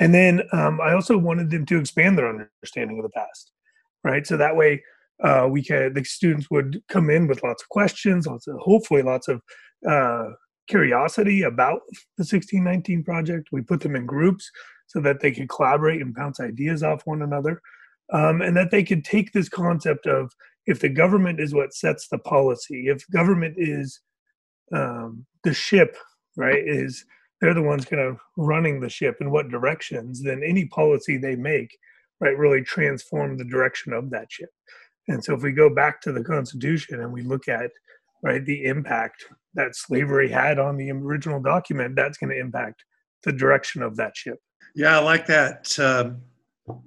And 0.00 0.14
then 0.14 0.42
um, 0.52 0.80
I 0.80 0.92
also 0.92 1.18
wanted 1.18 1.50
them 1.50 1.66
to 1.66 1.78
expand 1.78 2.16
their 2.16 2.28
understanding 2.28 2.98
of 2.98 3.02
the 3.02 3.10
past, 3.10 3.50
right? 4.04 4.26
So 4.26 4.36
that 4.36 4.56
way 4.56 4.82
uh, 5.22 5.48
we 5.50 5.62
can, 5.62 5.92
the 5.94 6.04
students 6.04 6.50
would 6.50 6.82
come 6.88 7.10
in 7.10 7.26
with 7.26 7.42
lots 7.42 7.62
of 7.62 7.68
questions, 7.68 8.26
lots 8.26 8.46
of, 8.46 8.56
hopefully 8.58 9.02
lots 9.02 9.28
of 9.28 9.42
uh, 9.88 10.30
curiosity 10.68 11.42
about 11.42 11.80
the 12.16 12.24
1619 12.24 13.02
project. 13.04 13.48
We 13.50 13.62
put 13.62 13.80
them 13.80 13.96
in 13.96 14.06
groups 14.06 14.50
so 14.86 15.00
that 15.00 15.20
they 15.20 15.32
could 15.32 15.48
collaborate 15.48 16.00
and 16.00 16.14
bounce 16.14 16.40
ideas 16.40 16.82
off 16.82 17.02
one 17.04 17.22
another 17.22 17.60
um, 18.12 18.40
and 18.42 18.56
that 18.56 18.70
they 18.70 18.82
could 18.82 19.04
take 19.04 19.32
this 19.32 19.48
concept 19.48 20.06
of 20.06 20.32
if 20.66 20.80
the 20.80 20.88
government 20.88 21.40
is 21.40 21.54
what 21.54 21.74
sets 21.74 22.08
the 22.08 22.18
policy, 22.18 22.88
if 22.88 23.08
government 23.10 23.54
is 23.56 24.00
um, 24.74 25.26
the 25.44 25.54
ship, 25.54 25.96
right, 26.36 26.62
is 26.66 27.04
they're 27.40 27.54
the 27.54 27.62
ones 27.62 27.84
kind 27.84 28.02
of 28.02 28.18
running 28.36 28.80
the 28.80 28.88
ship 28.88 29.16
in 29.20 29.30
what 29.30 29.48
directions, 29.48 30.22
then 30.22 30.42
any 30.44 30.66
policy 30.66 31.16
they 31.16 31.36
make, 31.36 31.76
right, 32.20 32.36
really 32.36 32.62
transform 32.62 33.36
the 33.36 33.44
direction 33.44 33.92
of 33.92 34.10
that 34.10 34.30
ship. 34.30 34.50
And 35.08 35.24
so 35.24 35.34
if 35.34 35.42
we 35.42 35.52
go 35.52 35.74
back 35.74 36.00
to 36.02 36.12
the 36.12 36.22
Constitution 36.22 37.00
and 37.00 37.12
we 37.12 37.22
look 37.22 37.48
at 37.48 37.70
right 38.22 38.44
the 38.44 38.64
impact 38.64 39.24
that 39.54 39.74
slavery 39.74 40.30
had 40.30 40.58
on 40.58 40.76
the 40.76 40.90
original 40.90 41.40
document, 41.40 41.96
that's 41.96 42.18
going 42.18 42.30
to 42.30 42.38
impact 42.38 42.84
the 43.24 43.32
direction 43.32 43.82
of 43.82 43.96
that 43.96 44.16
ship. 44.16 44.38
Yeah, 44.74 44.98
I 44.98 45.02
like 45.02 45.26
that. 45.26 45.78
Um, 45.78 46.22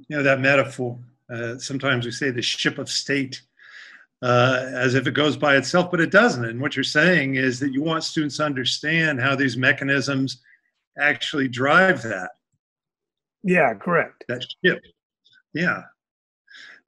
you 0.07 0.17
know 0.17 0.23
that 0.23 0.39
metaphor 0.39 0.99
uh, 1.31 1.57
sometimes 1.57 2.05
we 2.05 2.11
say 2.11 2.29
the 2.29 2.41
ship 2.41 2.77
of 2.77 2.89
state 2.89 3.41
uh, 4.21 4.69
as 4.73 4.95
if 4.95 5.07
it 5.07 5.13
goes 5.13 5.37
by 5.37 5.55
itself, 5.55 5.89
but 5.89 6.01
it 6.01 6.11
doesn't. 6.11 6.45
And 6.45 6.61
what 6.61 6.75
you're 6.75 6.83
saying 6.83 7.35
is 7.35 7.59
that 7.59 7.71
you 7.71 7.81
want 7.81 8.03
students 8.03 8.37
to 8.37 8.45
understand 8.45 9.19
how 9.19 9.35
these 9.35 9.57
mechanisms 9.57 10.41
actually 10.99 11.47
drive 11.47 12.03
that. 12.03 12.31
Yeah, 13.43 13.73
correct. 13.73 14.25
That 14.27 14.45
ship. 14.63 14.83
Yeah. 15.53 15.83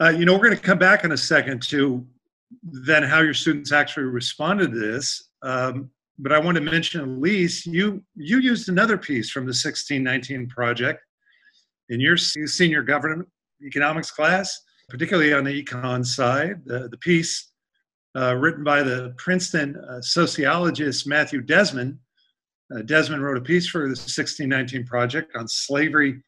Uh, 0.04 0.10
you 0.10 0.26
know, 0.26 0.34
we're 0.34 0.44
going 0.44 0.56
to 0.56 0.62
come 0.62 0.78
back 0.78 1.06
in 1.06 1.14
a 1.14 1.18
second 1.18 1.62
to 1.62 2.06
then 2.62 3.04
how 3.04 3.22
your 3.22 3.34
students 3.34 3.72
actually 3.72 4.04
responded 4.04 4.72
to 4.72 4.78
this. 4.78 5.30
Um, 5.44 5.92
but 6.20 6.34
I 6.34 6.40
want 6.40 6.56
to 6.56 6.62
mention, 6.62 7.00
Elise, 7.00 7.66
you 7.66 8.04
you 8.14 8.40
used 8.40 8.68
another 8.68 8.98
piece 8.98 9.32
from 9.32 9.46
the 9.46 9.56
1619 9.56 10.50
project 10.50 11.02
in 11.88 12.02
your 12.02 12.18
senior 12.18 12.84
government 12.84 13.30
economics 13.66 14.12
class, 14.12 14.62
particularly 14.90 15.34
on 15.34 15.46
the 15.46 15.64
econ 15.64 16.06
side. 16.06 16.62
The, 16.66 16.90
the 16.90 16.98
piece 16.98 17.52
uh, 18.14 18.36
written 18.36 18.66
by 18.66 18.84
the 18.84 19.14
Princeton 19.18 19.78
uh, 19.78 20.02
sociologist 20.02 21.08
Matthew 21.08 21.40
Desmond. 21.40 21.98
Uh, 22.76 22.82
Desmond 22.82 23.24
wrote 23.24 23.38
a 23.38 23.42
piece 23.42 23.68
for 23.68 23.84
the 23.84 23.96
1619 23.96 24.86
Project 24.86 25.34
on 25.38 25.48
slavery 25.48 26.22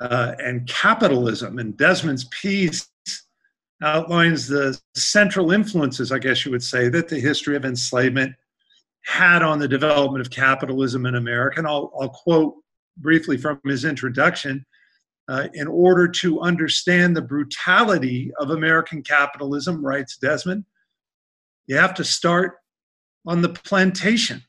uh, 0.00 0.34
and 0.38 0.68
capitalism. 0.68 1.58
And 1.58 1.76
Desmond's 1.76 2.26
piece 2.26 2.88
outlines 3.82 4.46
the 4.46 4.80
central 4.94 5.52
influences, 5.52 6.12
I 6.12 6.18
guess 6.18 6.44
you 6.44 6.50
would 6.52 6.62
say, 6.62 6.88
that 6.88 7.08
the 7.08 7.20
history 7.20 7.56
of 7.56 7.64
enslavement 7.64 8.34
had 9.04 9.42
on 9.42 9.58
the 9.58 9.68
development 9.68 10.24
of 10.24 10.30
capitalism 10.30 11.06
in 11.06 11.16
America. 11.16 11.58
And 11.58 11.66
I'll, 11.66 11.92
I'll 12.00 12.08
quote 12.08 12.54
briefly 12.96 13.36
from 13.36 13.60
his 13.64 13.84
introduction 13.84 14.64
uh, 15.28 15.48
in 15.54 15.66
order 15.66 16.08
to 16.08 16.40
understand 16.40 17.16
the 17.16 17.22
brutality 17.22 18.32
of 18.38 18.50
American 18.50 19.02
capitalism, 19.02 19.84
writes 19.84 20.16
Desmond, 20.16 20.64
you 21.66 21.76
have 21.76 21.94
to 21.94 22.04
start 22.04 22.58
on 23.26 23.42
the 23.42 23.48
plantation. 23.48 24.42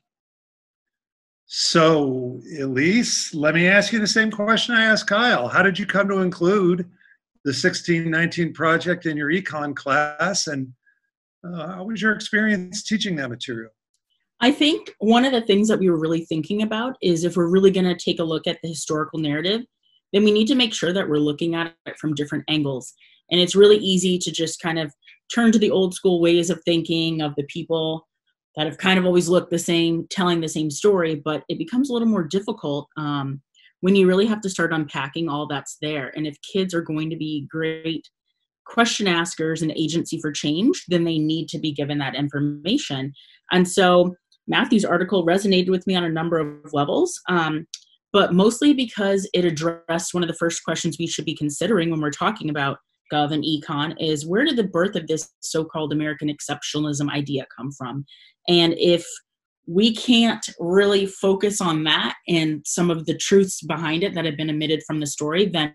So, 1.46 2.42
Elise, 2.60 3.34
let 3.36 3.54
me 3.54 3.68
ask 3.68 3.94
you 3.94 4.00
the 4.00 4.08
same 4.08 4.32
question 4.32 4.74
I 4.74 4.86
asked 4.86 5.08
Kyle. 5.08 5.48
How 5.48 5.62
did 5.62 5.78
you 5.78 5.86
come 5.86 6.08
to 6.08 6.20
include 6.20 6.90
the 7.44 7.50
1619 7.50 8.54
project 8.54 9.06
in 9.06 9.18
your 9.18 9.30
econ 9.32 9.76
class? 9.76 10.48
And 10.48 10.74
uh, 11.46 11.76
how 11.76 11.84
was 11.86 12.02
your 12.02 12.14
experience 12.14 12.84
teaching 12.84 13.16
that 13.18 13.30
material? 13.30 13.72
I 14.40 14.52
think 14.52 14.94
one 15.00 15.26
of 15.26 15.32
the 15.32 15.42
things 15.42 15.68
that 15.70 15.80
we 15.80 15.90
were 15.90 16.00
really 16.00 16.26
thinking 16.26 16.62
about 16.62 16.98
is 17.02 17.24
if 17.24 17.38
we're 17.38 17.48
really 17.48 17.72
going 17.72 17.86
to 17.86 17.96
take 17.96 18.20
a 18.20 18.24
look 18.24 18.48
at 18.48 18.60
the 18.62 18.70
historical 18.70 19.20
narrative, 19.20 19.62
then 20.12 20.24
we 20.24 20.32
need 20.32 20.48
to 20.48 20.56
make 20.56 20.74
sure 20.74 20.94
that 20.94 21.08
we're 21.08 21.18
looking 21.18 21.56
at 21.56 21.74
it 21.86 21.98
from 21.98 22.14
different 22.14 22.44
angles. 22.48 22.94
And 23.32 23.40
it's 23.40 23.56
really 23.56 23.78
easy 23.78 24.18
to 24.20 24.32
just 24.32 24.60
kind 24.60 24.80
of 24.80 24.94
turn 25.34 25.52
to 25.52 25.60
the 25.60 25.72
old 25.72 25.94
school 25.94 26.22
ways 26.22 26.50
of 26.50 26.62
thinking 26.64 27.22
of 27.22 27.34
the 27.36 27.46
people 27.46 28.08
that 28.56 28.68
have 28.68 28.78
kind 28.78 29.00
of 29.00 29.06
always 29.06 29.30
looked 29.30 29.50
the 29.50 29.58
same, 29.58 30.08
telling 30.10 30.40
the 30.40 30.48
same 30.48 30.70
story, 30.70 31.16
but 31.16 31.44
it 31.50 31.58
becomes 31.58 31.90
a 31.90 31.94
little 31.94 32.08
more 32.08 32.24
difficult 32.24 32.88
um, 32.98 33.42
when 33.84 33.98
you 33.98 34.08
really 34.08 34.26
have 34.26 34.40
to 34.40 34.50
start 34.50 34.72
unpacking 34.72 35.28
all 35.28 35.46
that's 35.46 35.76
there. 35.82 36.14
And 36.16 36.26
if 36.26 36.38
kids 36.42 36.74
are 36.74 36.82
going 36.82 37.10
to 37.10 37.18
be 37.18 37.46
great 37.52 38.08
question 38.66 39.10
askers 39.10 39.62
and 39.62 39.72
agency 39.72 40.22
for 40.22 40.32
change, 40.32 40.86
then 40.88 41.04
they 41.04 41.18
need 41.20 41.50
to 41.50 41.60
be 41.60 41.74
given 41.74 41.98
that 41.98 42.16
information. 42.16 43.12
And 43.52 43.68
so 43.68 44.16
Matthew's 44.48 44.86
article 44.86 45.26
resonated 45.26 45.70
with 45.70 45.86
me 45.86 45.98
on 45.98 46.06
a 46.06 46.10
number 46.10 46.40
of 46.40 46.72
levels, 46.72 47.20
um, 47.28 47.68
but 48.14 48.34
mostly 48.34 48.74
because 48.74 49.30
it 49.34 49.44
addressed 49.44 50.14
one 50.14 50.24
of 50.24 50.30
the 50.30 50.38
first 50.40 50.64
questions 50.64 50.96
we 50.98 51.06
should 51.06 51.26
be 51.26 51.36
considering 51.36 51.90
when 51.90 52.00
we're 52.00 52.10
talking 52.10 52.50
about 52.50 52.78
Gov 53.12 53.34
and 53.34 53.44
Econ 53.44 53.96
is 54.00 54.26
where 54.26 54.46
did 54.46 54.56
the 54.56 54.64
birth 54.64 54.96
of 54.96 55.08
this 55.08 55.30
so-called 55.42 55.92
American 55.92 56.30
exceptionalism 56.30 57.12
idea 57.12 57.46
come 57.54 57.70
from? 57.78 58.06
And 58.48 58.76
if 58.78 59.06
we 59.66 59.96
can't 59.96 60.46
really 60.60 61.06
focus 61.06 61.62
on 61.62 61.84
that 61.86 62.16
and 62.28 62.62
some 62.66 62.92
of 62.92 63.06
the 63.06 63.18
truths 63.18 63.62
behind 63.62 64.04
it 64.04 64.14
that 64.14 64.26
have 64.26 64.38
been 64.38 64.50
omitted 64.50 64.84
from 64.86 65.00
the 65.00 65.08
story, 65.08 65.46
then 65.46 65.74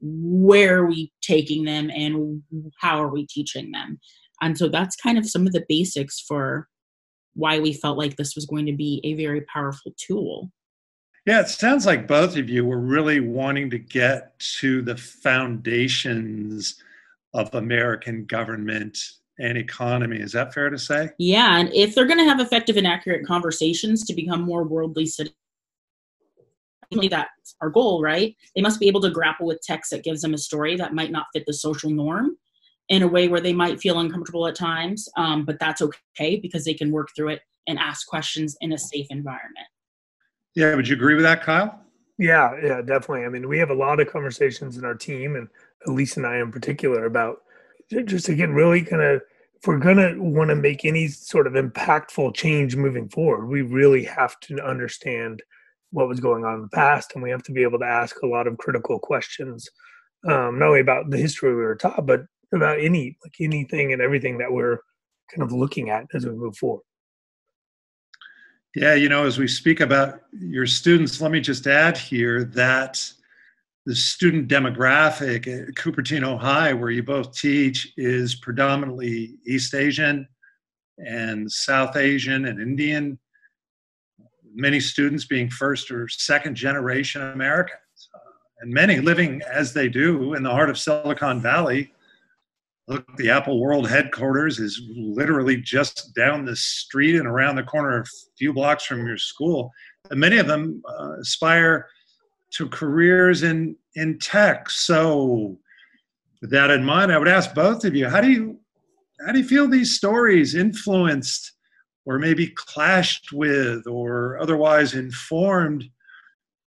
where 0.00 0.78
are 0.78 0.86
we 0.86 1.12
taking 1.22 1.64
them 1.64 1.90
and 1.90 2.42
how 2.80 3.02
are 3.02 3.08
we 3.08 3.26
teaching 3.26 3.70
them? 3.72 3.98
And 4.40 4.56
so 4.56 4.68
that's 4.68 4.94
kind 4.96 5.18
of 5.18 5.28
some 5.28 5.46
of 5.46 5.52
the 5.52 5.64
basics 5.68 6.20
for 6.20 6.68
why 7.34 7.58
we 7.58 7.72
felt 7.72 7.98
like 7.98 8.16
this 8.16 8.34
was 8.34 8.46
going 8.46 8.66
to 8.66 8.72
be 8.72 9.00
a 9.04 9.14
very 9.14 9.40
powerful 9.42 9.92
tool. 9.96 10.50
Yeah, 11.26 11.40
it 11.40 11.48
sounds 11.48 11.86
like 11.86 12.08
both 12.08 12.36
of 12.36 12.48
you 12.48 12.64
were 12.64 12.80
really 12.80 13.20
wanting 13.20 13.70
to 13.70 13.78
get 13.78 14.38
to 14.60 14.82
the 14.82 14.96
foundations 14.96 16.82
of 17.34 17.54
American 17.54 18.24
government 18.24 18.98
and 19.38 19.56
economy. 19.56 20.18
Is 20.18 20.32
that 20.32 20.52
fair 20.52 20.70
to 20.70 20.78
say? 20.78 21.10
Yeah, 21.18 21.58
and 21.58 21.72
if 21.72 21.94
they're 21.94 22.06
going 22.06 22.18
to 22.18 22.24
have 22.24 22.40
effective 22.40 22.76
and 22.76 22.86
accurate 22.86 23.26
conversations 23.26 24.04
to 24.06 24.14
become 24.14 24.42
more 24.42 24.64
worldly 24.64 25.06
citizens, 25.06 25.34
that's 27.10 27.54
our 27.60 27.70
goal, 27.70 28.02
right? 28.02 28.34
They 28.54 28.62
must 28.62 28.80
be 28.80 28.88
able 28.88 29.00
to 29.02 29.10
grapple 29.10 29.46
with 29.46 29.60
text 29.62 29.90
that 29.90 30.04
gives 30.04 30.22
them 30.22 30.34
a 30.34 30.38
story 30.38 30.76
that 30.76 30.94
might 30.94 31.10
not 31.10 31.26
fit 31.32 31.44
the 31.46 31.52
social 31.52 31.90
norm 31.90 32.36
in 32.88 33.02
a 33.02 33.08
way 33.08 33.28
where 33.28 33.40
they 33.40 33.52
might 33.52 33.80
feel 33.80 33.98
uncomfortable 34.00 34.46
at 34.46 34.54
times, 34.54 35.08
um, 35.16 35.44
but 35.44 35.58
that's 35.58 35.82
okay 35.82 36.36
because 36.36 36.64
they 36.64 36.72
can 36.72 36.90
work 36.90 37.08
through 37.14 37.28
it 37.28 37.42
and 37.66 37.78
ask 37.78 38.06
questions 38.06 38.56
in 38.62 38.72
a 38.72 38.78
safe 38.78 39.06
environment. 39.10 39.66
Yeah, 40.54 40.74
would 40.74 40.88
you 40.88 40.96
agree 40.96 41.14
with 41.14 41.24
that, 41.24 41.42
Kyle? 41.42 41.84
Yeah, 42.16 42.54
yeah, 42.62 42.80
definitely. 42.80 43.26
I 43.26 43.28
mean, 43.28 43.46
we 43.46 43.58
have 43.58 43.70
a 43.70 43.74
lot 43.74 44.00
of 44.00 44.10
conversations 44.10 44.78
in 44.78 44.84
our 44.84 44.94
team, 44.94 45.36
and 45.36 45.48
Elise 45.86 46.16
and 46.16 46.26
I 46.26 46.38
in 46.38 46.50
particular, 46.50 47.04
about 47.04 47.42
just 48.04 48.28
again, 48.28 48.52
really 48.52 48.82
kind 48.82 49.02
of 49.02 49.22
if 49.60 49.66
we're 49.66 49.78
going 49.78 49.96
to 49.96 50.22
want 50.22 50.50
to 50.50 50.56
make 50.56 50.84
any 50.84 51.08
sort 51.08 51.46
of 51.46 51.54
impactful 51.54 52.34
change 52.34 52.76
moving 52.76 53.08
forward, 53.08 53.46
we 53.48 53.62
really 53.62 54.04
have 54.04 54.38
to 54.40 54.64
understand 54.64 55.42
what 55.90 56.08
was 56.08 56.20
going 56.20 56.44
on 56.44 56.54
in 56.54 56.62
the 56.62 56.68
past, 56.68 57.12
and 57.14 57.22
we 57.22 57.30
have 57.30 57.42
to 57.42 57.52
be 57.52 57.62
able 57.62 57.78
to 57.78 57.84
ask 57.84 58.22
a 58.22 58.26
lot 58.26 58.46
of 58.46 58.58
critical 58.58 58.98
questions, 58.98 59.68
um, 60.28 60.58
not 60.58 60.68
only 60.68 60.80
about 60.80 61.10
the 61.10 61.16
history 61.16 61.50
we 61.50 61.62
were 61.62 61.74
taught, 61.74 62.06
but 62.06 62.24
about 62.52 62.78
any 62.78 63.16
like 63.24 63.34
anything 63.40 63.92
and 63.92 64.00
everything 64.00 64.38
that 64.38 64.52
we're 64.52 64.78
kind 65.34 65.42
of 65.42 65.52
looking 65.52 65.90
at 65.90 66.06
as 66.14 66.24
we 66.24 66.32
move 66.32 66.56
forward. 66.56 66.82
Yeah, 68.74 68.94
you 68.94 69.08
know, 69.08 69.24
as 69.24 69.38
we 69.38 69.48
speak 69.48 69.80
about 69.80 70.20
your 70.32 70.66
students, 70.66 71.20
let 71.20 71.30
me 71.30 71.40
just 71.40 71.66
add 71.66 71.96
here 71.96 72.44
that 72.44 73.12
the 73.88 73.96
student 73.96 74.48
demographic 74.48 75.46
at 75.46 75.74
Cupertino 75.74 76.38
High, 76.38 76.74
where 76.74 76.90
you 76.90 77.02
both 77.02 77.34
teach, 77.34 77.90
is 77.96 78.34
predominantly 78.34 79.36
East 79.46 79.74
Asian 79.74 80.28
and 80.98 81.50
South 81.50 81.96
Asian 81.96 82.44
and 82.44 82.60
Indian 82.60 83.18
many 84.54 84.78
students 84.78 85.24
being 85.24 85.48
first 85.48 85.90
or 85.90 86.06
second 86.06 86.54
generation 86.54 87.22
Americans, 87.22 88.10
uh, 88.14 88.18
and 88.60 88.70
many 88.70 89.00
living 89.00 89.40
as 89.50 89.72
they 89.72 89.88
do 89.88 90.34
in 90.34 90.42
the 90.42 90.50
heart 90.50 90.68
of 90.68 90.78
Silicon 90.78 91.40
Valley. 91.40 91.90
Look, 92.88 93.06
the 93.16 93.30
Apple 93.30 93.58
World 93.58 93.88
headquarters 93.88 94.58
is 94.58 94.82
literally 94.96 95.56
just 95.56 96.14
down 96.14 96.44
the 96.44 96.56
street 96.56 97.16
and 97.16 97.26
around 97.26 97.56
the 97.56 97.62
corner, 97.62 98.00
a 98.00 98.04
few 98.36 98.52
blocks 98.52 98.84
from 98.84 99.06
your 99.06 99.16
school. 99.16 99.70
And 100.10 100.20
many 100.20 100.36
of 100.36 100.46
them 100.46 100.82
uh, 100.86 101.20
aspire 101.20 101.88
to 102.52 102.68
careers 102.68 103.42
in 103.42 103.76
in 103.94 104.18
tech. 104.18 104.70
So, 104.70 105.58
with 106.40 106.50
that 106.50 106.70
in 106.70 106.84
mind, 106.84 107.12
I 107.12 107.18
would 107.18 107.28
ask 107.28 107.54
both 107.54 107.84
of 107.84 107.94
you: 107.94 108.08
How 108.08 108.20
do 108.20 108.30
you 108.30 108.58
how 109.24 109.32
do 109.32 109.38
you 109.38 109.46
feel 109.46 109.68
these 109.68 109.96
stories 109.96 110.54
influenced 110.54 111.52
or 112.06 112.18
maybe 112.18 112.48
clashed 112.48 113.32
with 113.32 113.86
or 113.86 114.38
otherwise 114.40 114.94
informed 114.94 115.84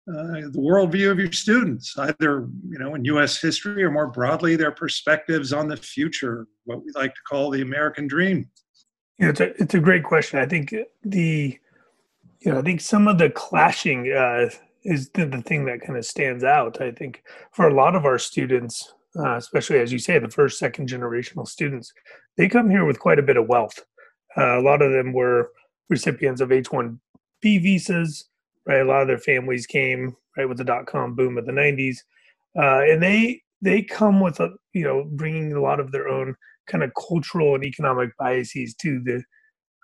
uh, 0.08 0.48
the 0.50 0.58
worldview 0.58 1.10
of 1.10 1.18
your 1.18 1.30
students, 1.32 1.94
either 1.98 2.48
you 2.70 2.78
know 2.78 2.94
in 2.94 3.04
U.S. 3.04 3.40
history 3.40 3.84
or 3.84 3.90
more 3.90 4.06
broadly 4.06 4.56
their 4.56 4.72
perspectives 4.72 5.52
on 5.52 5.68
the 5.68 5.76
future, 5.76 6.46
what 6.64 6.82
we 6.82 6.90
like 6.94 7.14
to 7.14 7.20
call 7.28 7.50
the 7.50 7.60
American 7.60 8.08
dream. 8.08 8.48
Yeah, 9.18 9.28
it's 9.28 9.40
a 9.40 9.62
it's 9.62 9.74
a 9.74 9.80
great 9.80 10.04
question. 10.04 10.38
I 10.38 10.46
think 10.46 10.74
the 11.04 11.58
you 12.40 12.52
know 12.52 12.58
I 12.58 12.62
think 12.62 12.80
some 12.80 13.06
of 13.06 13.18
the 13.18 13.28
clashing 13.28 14.10
uh, 14.10 14.48
is 14.84 15.10
the, 15.10 15.26
the 15.26 15.42
thing 15.42 15.64
that 15.66 15.80
kind 15.80 15.98
of 15.98 16.04
stands 16.04 16.44
out. 16.44 16.80
I 16.80 16.90
think 16.92 17.22
for 17.52 17.68
a 17.68 17.74
lot 17.74 17.94
of 17.94 18.04
our 18.04 18.18
students, 18.18 18.92
uh, 19.18 19.36
especially 19.36 19.78
as 19.78 19.92
you 19.92 19.98
say, 19.98 20.18
the 20.18 20.28
first 20.28 20.58
second 20.58 20.88
generational 20.88 21.46
students, 21.46 21.92
they 22.36 22.48
come 22.48 22.70
here 22.70 22.84
with 22.84 22.98
quite 23.00 23.18
a 23.18 23.22
bit 23.22 23.36
of 23.36 23.48
wealth. 23.48 23.78
Uh, 24.36 24.58
a 24.58 24.62
lot 24.62 24.82
of 24.82 24.92
them 24.92 25.12
were 25.12 25.50
recipients 25.88 26.40
of 26.40 26.52
H-1B 26.52 26.98
visas, 27.42 28.28
right? 28.66 28.80
A 28.80 28.84
lot 28.84 29.02
of 29.02 29.08
their 29.08 29.18
families 29.18 29.66
came 29.66 30.16
right 30.36 30.48
with 30.48 30.58
the 30.58 30.64
dot 30.64 30.86
com 30.86 31.14
boom 31.14 31.36
of 31.38 31.46
the 31.46 31.52
'90s, 31.52 31.96
uh, 32.56 32.82
and 32.82 33.02
they 33.02 33.42
they 33.60 33.82
come 33.82 34.20
with 34.20 34.38
a 34.40 34.50
you 34.72 34.84
know 34.84 35.04
bringing 35.12 35.52
a 35.52 35.60
lot 35.60 35.80
of 35.80 35.90
their 35.90 36.08
own 36.08 36.36
kind 36.68 36.84
of 36.84 36.92
cultural 37.08 37.54
and 37.54 37.64
economic 37.64 38.10
biases 38.18 38.74
to 38.74 39.00
the 39.00 39.24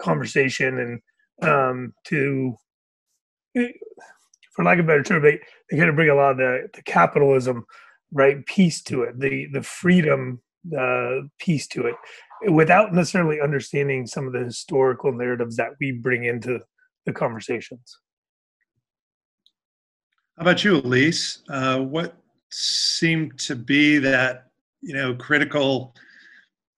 conversation 0.01 0.79
and 0.79 1.49
um, 1.51 1.93
to 2.05 2.57
eh, 3.57 3.73
for 4.55 4.65
lack 4.65 4.79
of 4.79 4.85
a 4.85 4.89
better 4.89 5.03
term 5.03 5.23
they, 5.23 5.39
they 5.71 5.77
kind 5.77 5.91
of 5.91 5.97
bring 5.97 6.11
a 6.11 6.15
lot 6.15 6.33
of 6.33 6.37
the, 6.39 6.69
the 6.75 6.83
capitalism 6.83 7.65
right 8.13 8.45
piece 8.47 8.83
to 8.83 9.03
it 9.03 9.19
the 9.19 9.47
the 9.53 9.63
freedom 9.63 10.41
uh, 10.79 11.21
piece 11.39 11.67
to 11.67 11.87
it 11.87 11.95
without 12.51 12.93
necessarily 12.93 13.41
understanding 13.41 14.07
some 14.07 14.27
of 14.27 14.33
the 14.33 14.45
historical 14.45 15.13
narratives 15.13 15.57
that 15.57 15.71
we 15.81 15.93
bring 15.93 16.25
into 16.25 16.61
the 17.07 17.13
conversations. 17.13 17.99
How 20.37 20.43
about 20.43 20.65
you, 20.65 20.77
Elise? 20.77 21.43
Uh, 21.49 21.81
what 21.81 22.17
seemed 22.51 23.39
to 23.39 23.55
be 23.55 23.99
that 23.99 24.47
you 24.81 24.95
know 24.95 25.15
critical 25.15 25.95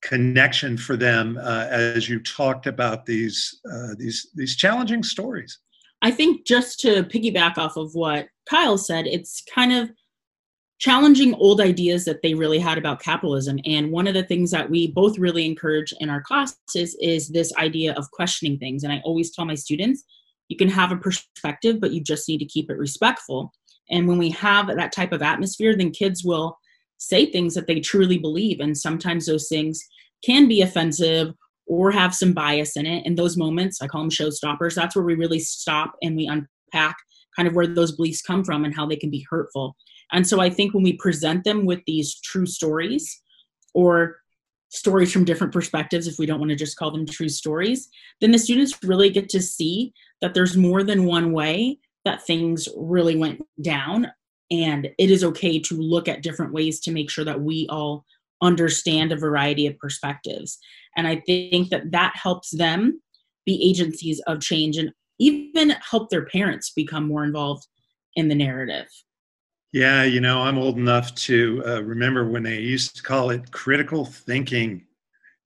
connection 0.02 0.76
for 0.76 0.96
them 0.96 1.38
uh, 1.42 1.66
as 1.70 2.08
you 2.08 2.20
talked 2.20 2.66
about 2.66 3.06
these 3.06 3.60
uh, 3.72 3.94
these 3.98 4.28
these 4.34 4.56
challenging 4.56 5.02
stories? 5.02 5.58
I 6.02 6.10
think 6.10 6.46
just 6.46 6.80
to 6.80 7.04
piggyback 7.04 7.58
off 7.58 7.76
of 7.76 7.94
what 7.94 8.28
Kyle 8.48 8.78
said, 8.78 9.06
it's 9.06 9.42
kind 9.52 9.72
of 9.72 9.90
challenging 10.78 11.34
old 11.34 11.60
ideas 11.60 12.04
that 12.04 12.20
they 12.22 12.34
really 12.34 12.58
had 12.58 12.76
about 12.76 13.00
capitalism. 13.00 13.58
And 13.64 13.90
one 13.90 14.06
of 14.06 14.14
the 14.14 14.22
things 14.22 14.50
that 14.50 14.68
we 14.68 14.88
both 14.88 15.18
really 15.18 15.46
encourage 15.46 15.92
in 16.00 16.10
our 16.10 16.20
classes 16.20 16.96
is 17.00 17.28
this 17.28 17.52
idea 17.56 17.94
of 17.94 18.10
questioning 18.10 18.58
things. 18.58 18.84
And 18.84 18.92
I 18.92 19.00
always 19.04 19.34
tell 19.34 19.46
my 19.46 19.54
students, 19.54 20.04
you 20.48 20.56
can 20.56 20.68
have 20.68 20.92
a 20.92 20.96
perspective, 20.96 21.80
but 21.80 21.92
you 21.92 22.02
just 22.02 22.28
need 22.28 22.38
to 22.38 22.44
keep 22.44 22.70
it 22.70 22.78
respectful. 22.78 23.52
And 23.90 24.06
when 24.06 24.18
we 24.18 24.30
have 24.30 24.66
that 24.66 24.92
type 24.92 25.12
of 25.12 25.22
atmosphere, 25.22 25.74
then 25.76 25.90
kids 25.92 26.24
will 26.24 26.58
say 26.98 27.26
things 27.26 27.54
that 27.54 27.66
they 27.66 27.80
truly 27.80 28.18
believe. 28.18 28.60
And 28.60 28.76
sometimes 28.76 29.26
those 29.26 29.48
things 29.48 29.82
can 30.24 30.46
be 30.48 30.62
offensive 30.62 31.32
or 31.66 31.90
have 31.90 32.14
some 32.14 32.32
bias 32.32 32.76
in 32.76 32.86
it. 32.86 33.04
In 33.06 33.14
those 33.14 33.36
moments, 33.36 33.82
I 33.82 33.86
call 33.86 34.02
them 34.02 34.10
showstoppers. 34.10 34.74
That's 34.74 34.94
where 34.94 35.04
we 35.04 35.14
really 35.14 35.40
stop 35.40 35.94
and 36.02 36.16
we 36.16 36.26
unpack 36.26 36.96
kind 37.36 37.46
of 37.46 37.54
where 37.54 37.66
those 37.66 37.92
beliefs 37.92 38.22
come 38.22 38.44
from 38.44 38.64
and 38.64 38.74
how 38.74 38.86
they 38.86 38.96
can 38.96 39.10
be 39.10 39.26
hurtful. 39.28 39.76
And 40.12 40.26
so 40.26 40.40
I 40.40 40.48
think 40.48 40.72
when 40.72 40.82
we 40.82 40.94
present 40.94 41.44
them 41.44 41.66
with 41.66 41.80
these 41.86 42.18
true 42.20 42.46
stories 42.46 43.20
or 43.74 44.16
stories 44.70 45.12
from 45.12 45.24
different 45.24 45.52
perspectives, 45.52 46.06
if 46.06 46.18
we 46.18 46.26
don't 46.26 46.38
want 46.38 46.50
to 46.50 46.56
just 46.56 46.76
call 46.76 46.90
them 46.90 47.06
true 47.06 47.28
stories, 47.28 47.88
then 48.20 48.30
the 48.30 48.38
students 48.38 48.82
really 48.82 49.10
get 49.10 49.28
to 49.30 49.42
see 49.42 49.92
that 50.20 50.34
there's 50.34 50.56
more 50.56 50.82
than 50.82 51.04
one 51.04 51.32
way 51.32 51.78
that 52.04 52.24
things 52.24 52.68
really 52.76 53.16
went 53.16 53.42
down. 53.62 54.10
And 54.50 54.88
it 54.98 55.10
is 55.10 55.24
okay 55.24 55.58
to 55.58 55.74
look 55.76 56.08
at 56.08 56.22
different 56.22 56.52
ways 56.52 56.80
to 56.80 56.92
make 56.92 57.10
sure 57.10 57.24
that 57.24 57.40
we 57.40 57.66
all 57.68 58.04
understand 58.42 59.12
a 59.12 59.16
variety 59.16 59.66
of 59.66 59.78
perspectives. 59.78 60.58
And 60.96 61.06
I 61.06 61.22
think 61.26 61.70
that 61.70 61.90
that 61.92 62.14
helps 62.14 62.50
them 62.50 63.00
be 63.44 63.62
agencies 63.62 64.20
of 64.26 64.40
change 64.40 64.76
and 64.76 64.92
even 65.18 65.70
help 65.70 66.10
their 66.10 66.26
parents 66.26 66.70
become 66.70 67.06
more 67.06 67.24
involved 67.24 67.66
in 68.14 68.28
the 68.28 68.34
narrative. 68.34 68.88
Yeah, 69.72 70.04
you 70.04 70.20
know, 70.20 70.42
I'm 70.42 70.58
old 70.58 70.78
enough 70.78 71.14
to 71.16 71.62
uh, 71.66 71.82
remember 71.82 72.28
when 72.28 72.42
they 72.42 72.58
used 72.58 72.96
to 72.96 73.02
call 73.02 73.30
it 73.30 73.50
critical 73.52 74.04
thinking. 74.04 74.86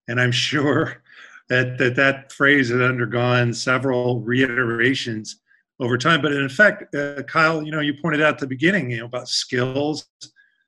And 0.09 0.21
I'm 0.21 0.33
sure 0.49 1.03
that 1.49 1.79
that, 1.79 1.97
that 1.97 2.33
phrase 2.33 2.71
had 2.71 2.81
undergone 2.81 3.53
several 3.53 4.21
reiterations 4.21 5.41
over 5.81 5.99
time. 5.99 6.23
But 6.23 6.33
in 6.33 6.45
effect, 6.45 6.95
uh, 6.95 7.23
Kyle, 7.25 7.63
you 7.63 7.73
know, 7.73 7.81
you 7.81 7.95
pointed 7.95 8.23
out 8.23 8.35
at 8.35 8.39
the 8.39 8.47
beginning, 8.47 8.91
you 8.91 8.99
know, 8.99 9.07
about 9.07 9.29
skills 9.29 10.07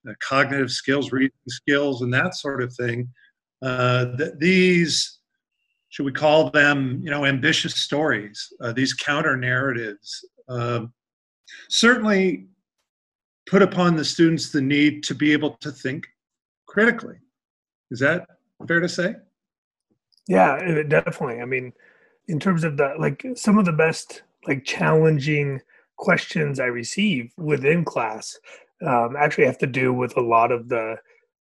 uh, 0.09 0.13
cognitive 0.21 0.71
skills, 0.71 1.13
reading 1.13 1.31
skills, 1.49 2.03
and 2.03 2.13
that 2.13 2.35
sort 2.35 2.63
of 2.63 2.73
thing. 2.75 3.09
Uh, 3.63 4.17
that 4.17 4.41
these, 4.41 5.19
should 5.91 6.05
we 6.05 6.13
call 6.13 6.51
them, 6.51 7.01
you 7.03 7.11
know, 7.11 7.25
ambitious 7.25 7.77
stories, 7.77 8.53
uh, 8.61 8.73
these 8.73 8.93
counter 8.93 9.37
narratives, 9.37 10.25
um, 10.49 10.93
certainly 11.69 12.47
put 13.47 13.63
upon 13.63 13.97
the 13.97 14.05
students 14.05 14.51
the 14.51 14.61
need 14.61 15.05
to 15.05 15.15
be 15.15 15.33
able 15.33 15.51
to 15.61 15.71
think 15.71 16.07
critically. 16.67 17.17
Is 17.91 18.01
that 18.01 18.27
fair 18.67 18.81
to 18.81 18.89
say? 18.89 19.15
Yeah, 20.29 20.83
definitely. 20.89 21.41
I 21.41 21.45
mean, 21.45 21.73
in 22.29 22.39
terms 22.39 22.65
of 22.65 22.77
the 22.77 22.95
like 22.99 23.25
some 23.35 23.59
of 23.59 23.65
the 23.65 23.73
best 23.73 24.23
like 24.47 24.65
challenging 24.65 25.61
questions 25.97 26.59
I 26.59 26.67
receive 26.67 27.33
within 27.37 27.85
class 27.85 28.39
um, 28.87 29.17
actually 29.19 29.47
have 29.47 29.59
to 29.59 29.67
do 29.67 29.93
with 29.93 30.17
a 30.17 30.21
lot 30.21 30.53
of 30.53 30.69
the 30.69 30.97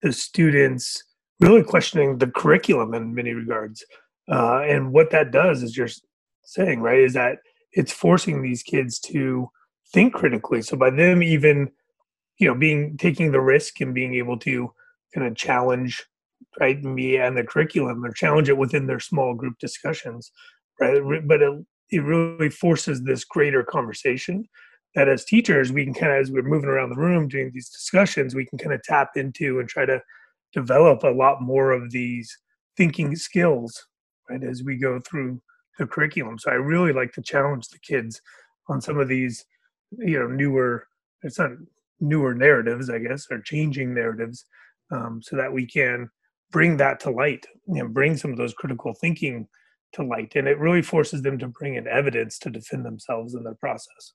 the 0.02 0.12
students 0.12 1.04
really 1.40 1.64
questioning 1.64 2.18
the 2.18 2.28
curriculum 2.28 2.94
in 2.94 3.14
many 3.14 3.34
regards. 3.34 3.84
Uh, 4.32 4.62
and 4.62 4.92
what 4.92 5.12
that 5.12 5.32
does 5.32 5.64
is 5.64 5.76
you're 5.76 5.90
saying 6.44 6.80
right 6.80 7.00
is 7.00 7.14
that 7.14 7.38
it's 7.74 7.92
forcing 7.92 8.42
these 8.42 8.64
kids 8.64 9.00
to 9.00 9.50
think 9.94 10.14
critically. 10.14 10.62
So 10.62 10.78
by 10.78 10.90
them 10.90 11.22
even 11.22 11.72
you 12.38 12.48
know 12.48 12.56
being 12.56 12.98
taking 12.98 13.32
the 13.32 13.42
risk 13.42 13.82
and 13.82 13.94
being 13.94 14.16
able 14.16 14.38
to 14.40 14.72
kind 15.14 15.28
of 15.28 15.36
challenge 15.36 16.04
right 16.60 16.84
me 16.84 17.18
and 17.18 17.38
the 17.38 17.44
curriculum 17.44 18.06
or 18.06 18.12
challenge 18.12 18.50
it 18.50 18.58
within 18.58 18.88
their 18.88 19.00
small 19.00 19.34
group 19.34 19.58
discussions 19.60 20.32
right 20.80 21.02
but 21.26 21.42
it, 21.42 21.66
it 21.90 22.00
really 22.00 22.50
forces 22.50 23.04
this 23.04 23.24
greater 23.24 23.64
conversation 23.64 24.46
that 24.96 25.10
as 25.10 25.26
teachers 25.26 25.72
we 25.72 25.84
can 25.84 25.94
kind 25.94 26.12
of 26.12 26.20
as 26.20 26.32
we're 26.32 26.42
moving 26.42 26.70
around 26.70 26.90
the 26.90 26.96
room 26.96 27.28
doing 27.28 27.52
these 27.54 27.70
discussions 27.70 28.34
we 28.34 28.46
can 28.46 28.58
kind 28.58 28.74
of 28.74 28.82
tap 28.84 29.12
into 29.16 29.60
and 29.60 29.70
try 29.70 29.86
to 29.86 30.02
develop 30.54 31.04
a 31.04 31.10
lot 31.10 31.42
more 31.42 31.72
of 31.72 31.92
these 31.92 32.36
thinking 32.78 33.16
skills 33.16 33.86
right 34.30 34.44
as 34.44 34.64
we 34.64 34.78
go 34.78 35.00
through 35.00 35.42
the 35.78 35.86
curriculum. 35.86 36.40
So 36.40 36.52
i 36.52 36.56
really 36.56 36.94
like 36.94 37.12
to 37.14 37.22
challenge 37.22 37.68
the 37.70 37.80
kids 37.80 38.22
on 38.70 38.82
some 38.82 39.00
of 39.00 39.08
these 39.08 39.46
you 40.00 40.20
know 40.20 40.28
newer 40.28 40.88
it's 41.22 41.40
not 41.40 41.52
newer 42.00 42.34
narratives 42.34 42.90
i 42.90 42.98
guess 42.98 43.28
or 43.30 43.40
changing 43.40 43.94
narratives 43.94 44.46
um, 44.92 45.22
so 45.22 45.36
that 45.36 45.52
we 45.52 45.66
can 45.66 46.10
bring 46.52 46.78
that 46.78 47.00
to 47.02 47.10
light 47.10 47.46
and 47.68 47.94
bring 47.94 48.16
some 48.18 48.32
of 48.32 48.38
those 48.38 48.54
critical 48.54 48.94
thinking 48.94 49.48
to 49.94 50.04
light. 50.04 50.34
And 50.36 50.48
it 50.48 50.60
really 50.60 50.82
forces 50.82 51.22
them 51.22 51.38
to 51.40 51.48
bring 51.48 51.76
in 51.76 51.88
evidence 51.88 52.38
to 52.40 52.50
defend 52.50 52.86
themselves 52.86 53.34
in 53.34 53.44
their 53.44 53.56
process 53.56 54.14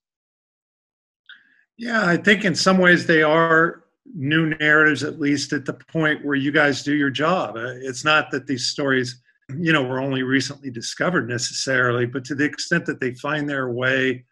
yeah 1.80 2.06
i 2.06 2.16
think 2.16 2.44
in 2.44 2.54
some 2.54 2.78
ways 2.78 3.06
they 3.06 3.22
are 3.22 3.80
new 4.14 4.54
narratives 4.56 5.02
at 5.02 5.20
least 5.20 5.52
at 5.52 5.64
the 5.64 5.72
point 5.72 6.24
where 6.24 6.34
you 6.34 6.50
guys 6.50 6.82
do 6.82 6.94
your 6.94 7.10
job. 7.10 7.56
Uh, 7.56 7.74
it's 7.80 8.04
not 8.04 8.30
that 8.30 8.46
these 8.46 8.66
stories 8.66 9.20
you 9.58 9.72
know 9.72 9.82
were 9.82 10.00
only 10.00 10.22
recently 10.22 10.70
discovered 10.70 11.28
necessarily 11.28 12.06
but 12.06 12.24
to 12.24 12.36
the 12.36 12.44
extent 12.44 12.86
that 12.86 13.00
they 13.00 13.12
find 13.14 13.48
their 13.48 13.70
way 13.70 14.24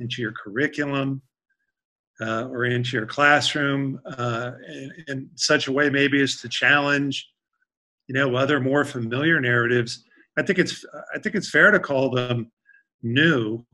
into 0.00 0.20
your 0.20 0.32
curriculum 0.32 1.22
uh, 2.20 2.48
or 2.48 2.64
into 2.64 2.96
your 2.96 3.06
classroom 3.06 4.00
uh, 4.16 4.50
in, 4.68 4.92
in, 5.06 5.30
such 5.36 5.68
a 5.68 5.72
way 5.72 5.88
maybe 5.88 6.20
as 6.20 6.40
to 6.40 6.48
challenge 6.48 7.30
you 8.08 8.14
know 8.16 8.34
other 8.34 8.58
more 8.58 8.84
familiar 8.84 9.40
narratives 9.40 10.02
i 10.36 10.42
think 10.42 10.58
it's 10.58 10.84
i 11.14 11.18
think 11.20 11.36
it's 11.36 11.50
fair 11.50 11.70
to 11.70 11.78
call 11.78 12.10
them 12.10 12.50
new 13.04 13.64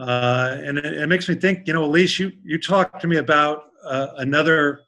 uh, 0.00 0.58
and 0.64 0.78
it, 0.78 0.84
it, 0.84 1.08
makes 1.08 1.28
me 1.28 1.34
think 1.34 1.66
you 1.66 1.72
know 1.72 1.84
elise 1.84 2.18
you 2.18 2.32
you 2.42 2.58
talked 2.58 3.00
to 3.00 3.06
me 3.06 3.18
about 3.18 3.64
uh, 3.84 4.08
another 4.16 4.80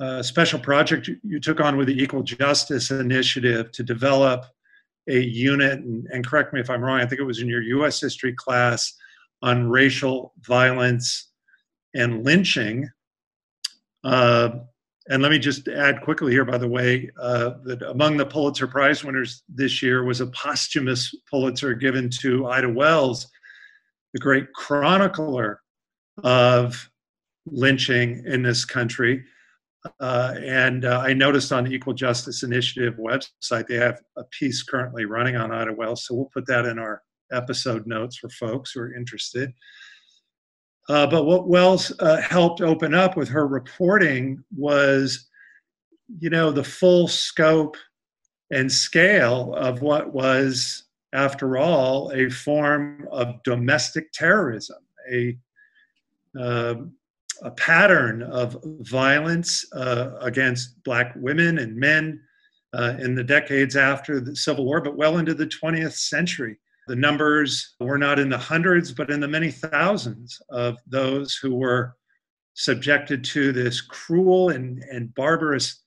uh, 0.00 0.22
special 0.22 0.58
project 0.58 1.10
you, 1.24 1.40
took 1.40 1.60
on 1.60 1.76
with 1.76 1.88
the 1.88 2.02
equal 2.02 2.22
justice 2.22 2.90
initiative 2.90 3.72
to 3.72 3.82
develop 3.82 4.44
a 5.08 5.20
unit 5.20 5.80
and, 5.80 6.06
and 6.12 6.26
correct 6.26 6.52
me 6.52 6.60
if 6.60 6.70
i'm 6.70 6.82
wrong 6.82 7.00
i 7.00 7.06
think 7.06 7.20
it 7.20 7.24
was 7.24 7.40
in 7.40 7.48
your 7.48 7.62
us 7.84 8.00
history 8.00 8.32
class 8.34 8.94
on 9.42 9.68
racial 9.68 10.32
violence 10.40 11.28
and 11.94 12.24
lynching. 12.24 12.88
Uh, 14.04 14.50
and 15.10 15.22
let 15.22 15.30
me 15.30 15.38
just 15.38 15.68
add 15.68 16.02
quickly 16.02 16.32
here, 16.32 16.44
by 16.44 16.58
the 16.58 16.68
way, 16.68 17.10
uh, 17.20 17.52
that 17.64 17.82
among 17.82 18.16
the 18.16 18.26
Pulitzer 18.26 18.66
Prize 18.66 19.02
winners 19.02 19.42
this 19.48 19.82
year 19.82 20.04
was 20.04 20.20
a 20.20 20.26
posthumous 20.28 21.14
Pulitzer 21.30 21.74
given 21.74 22.10
to 22.20 22.46
Ida 22.46 22.68
Wells, 22.68 23.26
the 24.14 24.20
great 24.20 24.52
chronicler 24.52 25.60
of 26.24 26.90
lynching 27.46 28.22
in 28.26 28.42
this 28.42 28.64
country. 28.64 29.24
Uh, 30.00 30.34
and 30.42 30.84
uh, 30.84 31.00
I 31.00 31.12
noticed 31.12 31.52
on 31.52 31.64
the 31.64 31.70
Equal 31.70 31.94
Justice 31.94 32.42
Initiative 32.42 32.94
website, 32.94 33.66
they 33.68 33.76
have 33.76 34.00
a 34.16 34.24
piece 34.24 34.62
currently 34.62 35.04
running 35.04 35.36
on 35.36 35.52
Ida 35.52 35.72
Wells. 35.72 36.04
So 36.06 36.14
we'll 36.14 36.30
put 36.34 36.46
that 36.46 36.66
in 36.66 36.78
our 36.78 37.02
episode 37.32 37.86
notes 37.86 38.16
for 38.16 38.28
folks 38.28 38.72
who 38.72 38.80
are 38.80 38.94
interested. 38.94 39.52
Uh, 40.88 41.06
but 41.06 41.24
what 41.24 41.48
Wells 41.48 41.92
uh, 42.00 42.16
helped 42.20 42.60
open 42.60 42.94
up 42.94 43.16
with 43.16 43.28
her 43.28 43.46
reporting 43.46 44.42
was, 44.56 45.28
you 46.18 46.30
know, 46.30 46.50
the 46.50 46.64
full 46.64 47.06
scope 47.06 47.76
and 48.50 48.72
scale 48.72 49.54
of 49.54 49.82
what 49.82 50.12
was, 50.14 50.84
after 51.12 51.56
all, 51.56 52.12
a 52.12 52.28
form 52.28 53.08
of 53.10 53.42
domestic 53.42 54.12
terrorism, 54.12 54.78
a 55.10 55.36
uh, 56.38 56.74
a 57.42 57.50
pattern 57.52 58.22
of 58.22 58.58
violence 58.80 59.64
uh, 59.72 60.10
against 60.20 60.82
black 60.82 61.12
women 61.16 61.58
and 61.58 61.76
men 61.76 62.20
uh, 62.74 62.94
in 62.98 63.14
the 63.14 63.24
decades 63.24 63.76
after 63.76 64.20
the 64.20 64.34
Civil 64.34 64.64
War, 64.64 64.80
but 64.80 64.96
well 64.96 65.18
into 65.18 65.34
the 65.34 65.46
20th 65.46 65.94
century. 65.94 66.58
The 66.88 66.96
numbers 66.96 67.76
were 67.80 67.98
not 67.98 68.18
in 68.18 68.28
the 68.28 68.38
hundreds, 68.38 68.92
but 68.92 69.10
in 69.10 69.20
the 69.20 69.28
many 69.28 69.50
thousands 69.50 70.40
of 70.50 70.78
those 70.86 71.34
who 71.34 71.54
were 71.54 71.94
subjected 72.54 73.22
to 73.22 73.52
this 73.52 73.80
cruel 73.80 74.50
and, 74.50 74.82
and 74.90 75.14
barbarous 75.14 75.82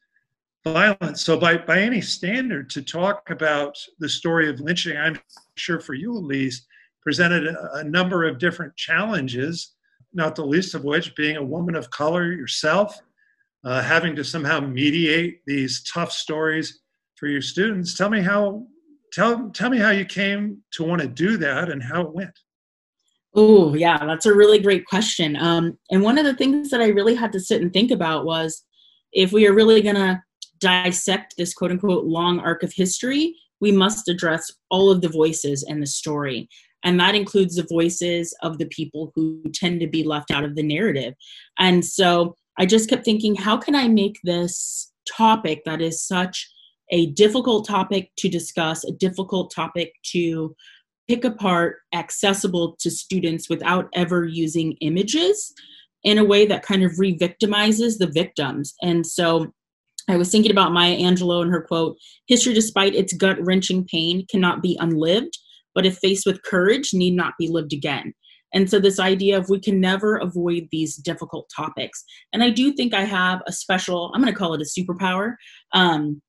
violence. 0.63 1.23
So, 1.23 1.37
by, 1.37 1.57
by 1.57 1.79
any 1.79 2.01
standard, 2.01 2.69
to 2.71 2.81
talk 2.81 3.29
about 3.29 3.77
the 3.99 4.09
story 4.09 4.49
of 4.49 4.59
lynching, 4.59 4.97
I'm 4.97 5.19
sure 5.55 5.79
for 5.79 5.93
you, 5.93 6.13
Elise, 6.13 6.65
presented 7.01 7.47
a, 7.47 7.73
a 7.75 7.83
number 7.83 8.27
of 8.27 8.37
different 8.37 8.75
challenges, 8.75 9.75
not 10.13 10.35
the 10.35 10.45
least 10.45 10.75
of 10.75 10.83
which 10.83 11.15
being 11.15 11.37
a 11.37 11.43
woman 11.43 11.75
of 11.75 11.89
color 11.89 12.31
yourself, 12.31 12.99
uh, 13.63 13.81
having 13.81 14.15
to 14.15 14.23
somehow 14.23 14.59
mediate 14.59 15.41
these 15.45 15.83
tough 15.83 16.11
stories 16.11 16.81
for 17.15 17.27
your 17.27 17.41
students. 17.41 17.95
Tell 17.97 18.09
me 18.09 18.21
how 18.21 18.65
tell 19.13 19.49
tell 19.49 19.69
me 19.69 19.77
how 19.77 19.91
you 19.91 20.05
came 20.05 20.61
to 20.71 20.83
want 20.83 21.01
to 21.01 21.07
do 21.07 21.37
that 21.37 21.69
and 21.69 21.81
how 21.81 22.01
it 22.01 22.13
went. 22.13 22.37
Oh 23.33 23.73
yeah, 23.75 24.05
that's 24.05 24.25
a 24.25 24.33
really 24.33 24.59
great 24.59 24.85
question. 24.85 25.37
Um, 25.37 25.77
and 25.89 26.01
one 26.01 26.17
of 26.17 26.25
the 26.25 26.33
things 26.33 26.69
that 26.69 26.81
I 26.81 26.87
really 26.87 27.15
had 27.15 27.31
to 27.33 27.39
sit 27.39 27.61
and 27.61 27.71
think 27.71 27.91
about 27.91 28.25
was 28.25 28.63
if 29.13 29.31
we 29.31 29.47
are 29.47 29.53
really 29.53 29.81
going 29.81 29.95
to 29.95 30.21
dissect 30.61 31.33
this 31.37 31.53
quote 31.53 31.71
unquote 31.71 32.05
long 32.05 32.39
arc 32.39 32.63
of 32.63 32.71
history, 32.73 33.35
we 33.59 33.71
must 33.71 34.07
address 34.07 34.49
all 34.69 34.89
of 34.89 35.01
the 35.01 35.09
voices 35.09 35.63
in 35.67 35.79
the 35.79 35.87
story. 35.87 36.47
And 36.83 36.99
that 36.99 37.15
includes 37.15 37.55
the 37.55 37.67
voices 37.69 38.35
of 38.41 38.57
the 38.57 38.65
people 38.65 39.11
who 39.15 39.43
tend 39.53 39.81
to 39.81 39.87
be 39.87 40.03
left 40.03 40.31
out 40.31 40.43
of 40.43 40.55
the 40.55 40.63
narrative. 40.63 41.13
And 41.59 41.85
so 41.85 42.35
I 42.57 42.65
just 42.65 42.89
kept 42.89 43.05
thinking, 43.05 43.35
how 43.35 43.57
can 43.57 43.75
I 43.75 43.87
make 43.87 44.17
this 44.23 44.91
topic 45.07 45.61
that 45.65 45.81
is 45.81 46.05
such 46.05 46.49
a 46.91 47.07
difficult 47.07 47.67
topic 47.67 48.11
to 48.17 48.29
discuss, 48.29 48.83
a 48.83 48.91
difficult 48.91 49.53
topic 49.53 49.93
to 50.11 50.55
pick 51.07 51.23
apart, 51.23 51.77
accessible 51.93 52.75
to 52.79 52.89
students 52.89 53.49
without 53.49 53.89
ever 53.93 54.25
using 54.25 54.73
images 54.81 55.53
in 56.03 56.17
a 56.17 56.23
way 56.23 56.45
that 56.45 56.63
kind 56.63 56.83
of 56.83 56.97
re 56.97 57.17
victimizes 57.17 57.97
the 57.97 58.09
victims. 58.11 58.73
And 58.81 59.05
so 59.05 59.53
I 60.11 60.17
was 60.17 60.31
thinking 60.31 60.51
about 60.51 60.71
Maya 60.71 60.97
Angelou 60.97 61.41
and 61.41 61.51
her 61.51 61.61
quote 61.61 61.97
History, 62.27 62.53
despite 62.53 62.95
its 62.95 63.13
gut 63.13 63.37
wrenching 63.39 63.85
pain, 63.85 64.25
cannot 64.29 64.61
be 64.61 64.77
unlived, 64.79 65.37
but 65.73 65.85
if 65.85 65.97
faced 65.97 66.25
with 66.25 66.43
courage, 66.43 66.93
need 66.93 67.15
not 67.15 67.33
be 67.39 67.47
lived 67.47 67.73
again. 67.73 68.13
And 68.53 68.69
so, 68.69 68.79
this 68.79 68.99
idea 68.99 69.37
of 69.37 69.49
we 69.49 69.59
can 69.59 69.79
never 69.79 70.17
avoid 70.17 70.67
these 70.71 70.97
difficult 70.97 71.49
topics. 71.55 72.03
And 72.33 72.43
I 72.43 72.49
do 72.49 72.73
think 72.73 72.93
I 72.93 73.05
have 73.05 73.41
a 73.47 73.51
special, 73.51 74.11
I'm 74.13 74.21
going 74.21 74.33
to 74.33 74.37
call 74.37 74.53
it 74.53 74.61
a 74.61 74.79
superpower. 74.79 75.35
Um, 75.73 76.21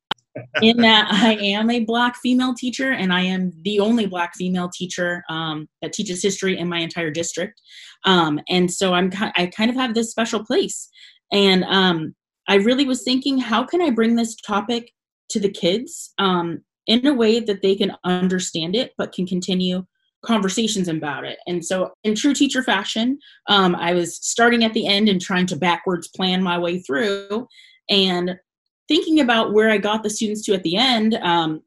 in 0.63 0.79
that 0.79 1.09
I 1.11 1.35
am 1.35 1.71
a 1.71 1.81
black 1.81 2.17
female 2.17 2.55
teacher 2.55 2.93
and 2.93 3.13
I 3.13 3.21
am 3.21 3.53
the 3.63 3.81
only 3.81 4.07
black 4.07 4.35
female 4.35 4.71
teacher 4.73 5.23
um, 5.29 5.69
that 5.83 5.93
teaches 5.93 6.23
history 6.23 6.59
in 6.59 6.69
my 6.69 6.79
entire 6.79 7.11
district. 7.11 7.61
Um, 8.05 8.41
and 8.49 8.73
so 8.73 8.95
I'm 8.95 9.11
I 9.37 9.51
kind 9.55 9.71
of 9.71 9.77
have 9.77 9.95
this 9.95 10.11
special 10.11 10.45
place. 10.45 10.89
And 11.33 11.65
um, 11.65 12.15
I 12.49 12.57
really 12.57 12.85
was 12.85 13.03
thinking, 13.03 13.39
how 13.39 13.65
can 13.65 13.81
I 13.81 13.91
bring 13.91 14.17
this 14.17 14.35
topic 14.37 14.93
to 15.31 15.41
the 15.41 15.51
kids 15.51 16.13
um, 16.19 16.63
in 16.87 17.07
a 17.07 17.15
way 17.15 17.41
that 17.41 17.63
they 17.63 17.75
can 17.75 17.97
understand 18.05 18.77
it, 18.77 18.93
but 18.99 19.13
can 19.13 19.27
continue 19.27 19.85
conversations 20.25 20.89
about 20.89 21.25
it. 21.25 21.39
And 21.47 21.65
so, 21.65 21.93
in 22.05 22.15
true 22.15 22.35
teacher 22.35 22.63
fashion, 22.63 23.19
um, 23.49 23.75
I 23.75 23.93
was 23.93 24.17
starting 24.17 24.65
at 24.65 24.73
the 24.73 24.87
end 24.87 25.09
and 25.09 25.21
trying 25.21 25.47
to 25.47 25.57
backwards 25.57 26.09
plan 26.09 26.43
my 26.43 26.59
way 26.59 26.79
through 26.79 27.49
and 27.91 28.37
thinking 28.89 29.21
about 29.21 29.53
where 29.53 29.71
I 29.71 29.79
got 29.79 30.03
the 30.03 30.11
students 30.11 30.45
to 30.47 30.55
at 30.55 30.63
the 30.63 30.77
end. 30.77 31.15
Um, 31.15 31.63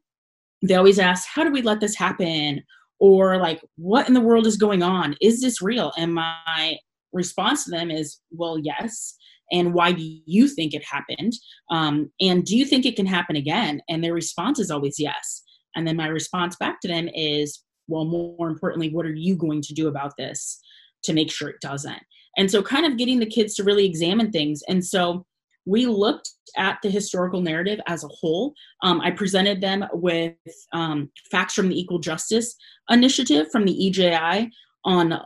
they 0.62 0.74
always 0.74 0.98
ask, 0.98 1.28
How 1.28 1.44
do 1.44 1.52
we 1.52 1.62
let 1.62 1.80
this 1.80 1.94
happen? 1.94 2.62
Or, 2.98 3.36
like, 3.36 3.60
what 3.76 4.08
in 4.08 4.14
the 4.14 4.22
world 4.22 4.46
is 4.46 4.56
going 4.56 4.82
on? 4.82 5.16
Is 5.20 5.42
this 5.42 5.60
real? 5.60 5.92
And 5.98 6.14
my 6.14 6.78
response 7.12 7.64
to 7.64 7.70
them 7.70 7.90
is, 7.90 8.20
Well, 8.30 8.58
yes. 8.58 9.16
And 9.52 9.74
why 9.74 9.92
do 9.92 10.02
you 10.26 10.48
think 10.48 10.74
it 10.74 10.84
happened? 10.84 11.32
Um, 11.70 12.10
and 12.20 12.44
do 12.44 12.56
you 12.56 12.64
think 12.64 12.84
it 12.84 12.96
can 12.96 13.06
happen 13.06 13.36
again? 13.36 13.80
And 13.88 14.02
their 14.02 14.14
response 14.14 14.58
is 14.58 14.70
always 14.70 14.98
yes. 14.98 15.42
And 15.74 15.86
then 15.86 15.96
my 15.96 16.08
response 16.08 16.56
back 16.56 16.80
to 16.80 16.88
them 16.88 17.08
is, 17.14 17.62
well, 17.88 18.04
more 18.04 18.48
importantly, 18.48 18.90
what 18.90 19.06
are 19.06 19.14
you 19.14 19.36
going 19.36 19.62
to 19.62 19.74
do 19.74 19.88
about 19.88 20.16
this 20.16 20.58
to 21.04 21.12
make 21.12 21.30
sure 21.30 21.48
it 21.48 21.60
doesn't? 21.60 22.02
And 22.36 22.50
so, 22.50 22.62
kind 22.62 22.84
of 22.84 22.98
getting 22.98 23.20
the 23.20 23.26
kids 23.26 23.54
to 23.54 23.64
really 23.64 23.86
examine 23.86 24.32
things. 24.32 24.62
And 24.68 24.84
so, 24.84 25.24
we 25.66 25.86
looked 25.86 26.30
at 26.56 26.78
the 26.82 26.90
historical 26.90 27.40
narrative 27.40 27.80
as 27.86 28.04
a 28.04 28.08
whole. 28.08 28.54
Um, 28.82 29.00
I 29.00 29.10
presented 29.10 29.60
them 29.60 29.84
with 29.92 30.34
um, 30.72 31.10
facts 31.30 31.54
from 31.54 31.68
the 31.68 31.78
Equal 31.78 31.98
Justice 31.98 32.54
Initiative 32.88 33.48
from 33.50 33.64
the 33.64 33.88
EJI 33.88 34.50
on 34.84 35.20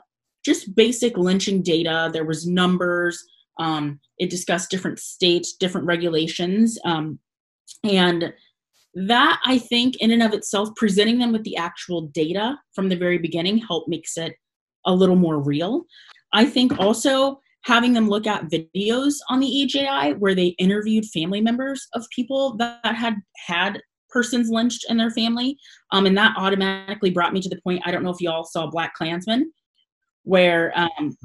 just 0.45 0.75
basic 0.75 1.19
lynching 1.19 1.63
data. 1.63 2.11
There 2.13 2.25
was 2.25 2.47
numbers. 2.47 3.23
Um, 3.59 4.01
it 4.19 4.31
discussed 4.31 4.71
different 4.71 4.99
states, 4.99 5.55
different 5.55 5.87
regulations, 5.87 6.79
um, 6.85 7.19
and 7.85 8.33
that 8.95 9.41
I 9.45 9.59
think 9.59 9.97
in 10.01 10.11
and 10.11 10.23
of 10.23 10.33
itself, 10.33 10.71
presenting 10.77 11.19
them 11.19 11.33
with 11.33 11.45
the 11.45 11.57
actual 11.57 12.03
data 12.09 12.59
from 12.75 12.89
the 12.89 12.97
very 12.97 13.19
beginning 13.19 13.59
help 13.59 13.87
makes 13.87 14.17
it 14.17 14.35
a 14.87 14.95
little 14.95 15.17
more 15.17 15.41
real. 15.41 15.85
I 16.33 16.47
think 16.47 16.79
also 16.79 17.41
having 17.65 17.93
them 17.93 18.09
look 18.09 18.27
at 18.27 18.49
videos 18.51 19.15
on 19.29 19.41
the 19.41 19.63
EJI 19.63 20.15
where 20.15 20.35
they 20.35 20.49
interviewed 20.59 21.05
family 21.07 21.41
members 21.41 21.87
of 21.95 22.07
people 22.15 22.57
that 22.57 22.81
had 22.85 23.17
had 23.47 23.81
persons 24.09 24.49
lynched 24.51 24.87
in 24.89 24.97
their 24.97 25.11
family. 25.11 25.57
Um, 25.93 26.07
and 26.07 26.17
that 26.17 26.35
automatically 26.37 27.11
brought 27.11 27.33
me 27.33 27.41
to 27.43 27.49
the 27.49 27.61
point, 27.63 27.83
I 27.85 27.91
don't 27.91 28.03
know 28.03 28.11
if 28.11 28.21
you 28.21 28.31
all 28.31 28.45
saw 28.45 28.71
BlacKkKlansman, 28.71 29.43
where 30.25 30.73
um, 30.77 31.17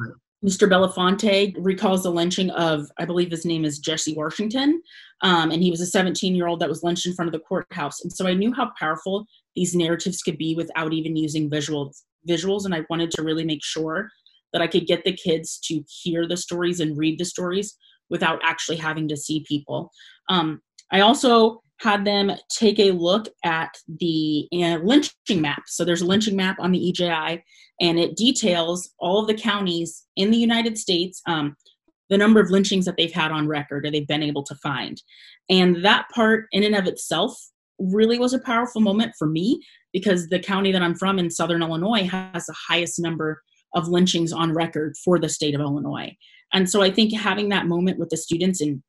Mr. 0.45 0.69
Belafonte 0.69 1.55
recalls 1.57 2.03
the 2.03 2.11
lynching 2.11 2.51
of, 2.51 2.87
I 2.99 3.05
believe 3.05 3.31
his 3.31 3.45
name 3.45 3.65
is 3.65 3.79
Jesse 3.79 4.13
Washington, 4.13 4.79
um, 5.21 5.49
and 5.49 5.63
he 5.63 5.71
was 5.71 5.81
a 5.81 5.87
17 5.87 6.35
year 6.35 6.47
old 6.47 6.59
that 6.59 6.69
was 6.69 6.83
lynched 6.83 7.07
in 7.07 7.13
front 7.13 7.27
of 7.27 7.33
the 7.33 7.39
courthouse. 7.39 8.01
And 8.01 8.13
so 8.13 8.27
I 8.27 8.35
knew 8.35 8.53
how 8.53 8.71
powerful 8.79 9.25
these 9.55 9.73
narratives 9.73 10.21
could 10.21 10.37
be 10.37 10.53
without 10.53 10.93
even 10.93 11.15
using 11.15 11.49
visuals. 11.49 12.03
Visuals, 12.29 12.65
and 12.65 12.75
I 12.75 12.85
wanted 12.89 13.09
to 13.11 13.23
really 13.23 13.43
make 13.43 13.63
sure 13.63 14.09
that 14.53 14.61
I 14.61 14.67
could 14.67 14.85
get 14.85 15.03
the 15.03 15.13
kids 15.13 15.59
to 15.65 15.83
hear 16.03 16.27
the 16.27 16.37
stories 16.37 16.79
and 16.79 16.97
read 16.97 17.17
the 17.17 17.25
stories 17.25 17.75
without 18.11 18.39
actually 18.43 18.77
having 18.77 19.07
to 19.07 19.17
see 19.17 19.43
people. 19.47 19.91
Um, 20.29 20.61
I 20.91 21.01
also 21.01 21.63
had 21.79 22.05
them 22.05 22.31
take 22.49 22.79
a 22.79 22.91
look 22.91 23.27
at 23.43 23.75
the 23.87 24.47
uh, 24.53 24.77
lynching 24.83 25.41
map. 25.41 25.63
So 25.67 25.83
there's 25.83 26.01
a 26.01 26.05
lynching 26.05 26.35
map 26.35 26.57
on 26.59 26.71
the 26.71 26.89
EJI, 26.89 27.43
and 27.81 27.99
it 27.99 28.15
details 28.15 28.89
all 28.99 29.19
of 29.19 29.27
the 29.27 29.33
counties 29.33 30.05
in 30.15 30.31
the 30.31 30.37
United 30.37 30.77
States, 30.77 31.21
um, 31.27 31.55
the 32.09 32.17
number 32.17 32.39
of 32.39 32.49
lynchings 32.49 32.85
that 32.85 32.95
they've 32.97 33.11
had 33.11 33.31
on 33.31 33.47
record 33.47 33.85
or 33.85 33.91
they've 33.91 34.07
been 34.07 34.23
able 34.23 34.43
to 34.43 34.55
find. 34.55 35.01
And 35.49 35.83
that 35.83 36.07
part, 36.13 36.45
in 36.51 36.63
and 36.63 36.75
of 36.75 36.87
itself, 36.87 37.37
really 37.77 38.17
was 38.17 38.33
a 38.33 38.39
powerful 38.39 38.79
moment 38.79 39.13
for 39.17 39.27
me 39.27 39.61
because 39.91 40.27
the 40.27 40.39
county 40.39 40.71
that 40.71 40.81
I'm 40.81 40.95
from 40.95 41.19
in 41.19 41.29
Southern 41.29 41.61
Illinois 41.61 42.07
has 42.07 42.45
the 42.45 42.55
highest 42.67 42.99
number 42.99 43.41
of 43.73 43.89
lynchings 43.89 44.31
on 44.31 44.53
record 44.53 44.95
for 45.03 45.19
the 45.19 45.27
state 45.27 45.55
of 45.55 45.61
Illinois. 45.61 46.15
And 46.53 46.69
so 46.69 46.81
I 46.81 46.89
think 46.89 47.13
having 47.13 47.49
that 47.49 47.65
moment 47.65 47.99
with 47.99 48.09
the 48.09 48.17
students 48.17 48.61
and 48.61 48.81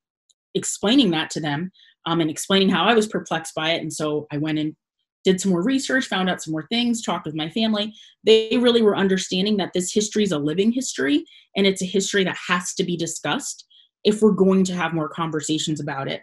explaining 0.54 1.10
that 1.10 1.30
to 1.30 1.40
them 1.40 1.72
um, 2.06 2.20
and 2.20 2.30
explaining 2.30 2.68
how 2.68 2.84
I 2.84 2.94
was 2.94 3.06
perplexed 3.06 3.54
by 3.54 3.72
it. 3.72 3.82
And 3.82 3.92
so 3.92 4.26
I 4.32 4.38
went 4.38 4.58
and 4.58 4.74
did 5.24 5.40
some 5.40 5.50
more 5.50 5.62
research, 5.62 6.06
found 6.06 6.30
out 6.30 6.40
some 6.40 6.52
more 6.52 6.66
things, 6.68 7.02
talked 7.02 7.26
with 7.26 7.34
my 7.34 7.50
family. 7.50 7.92
They 8.24 8.56
really 8.58 8.80
were 8.80 8.96
understanding 8.96 9.56
that 9.56 9.72
this 9.74 9.92
history 9.92 10.22
is 10.22 10.32
a 10.32 10.38
living 10.38 10.70
history 10.70 11.24
and 11.56 11.66
it's 11.66 11.82
a 11.82 11.86
history 11.86 12.22
that 12.24 12.36
has 12.48 12.74
to 12.74 12.84
be 12.84 12.96
discussed 12.96 13.66
if 14.04 14.22
we're 14.22 14.30
going 14.30 14.62
to 14.64 14.74
have 14.74 14.94
more 14.94 15.08
conversations 15.08 15.80
about 15.80 16.08
it. 16.08 16.22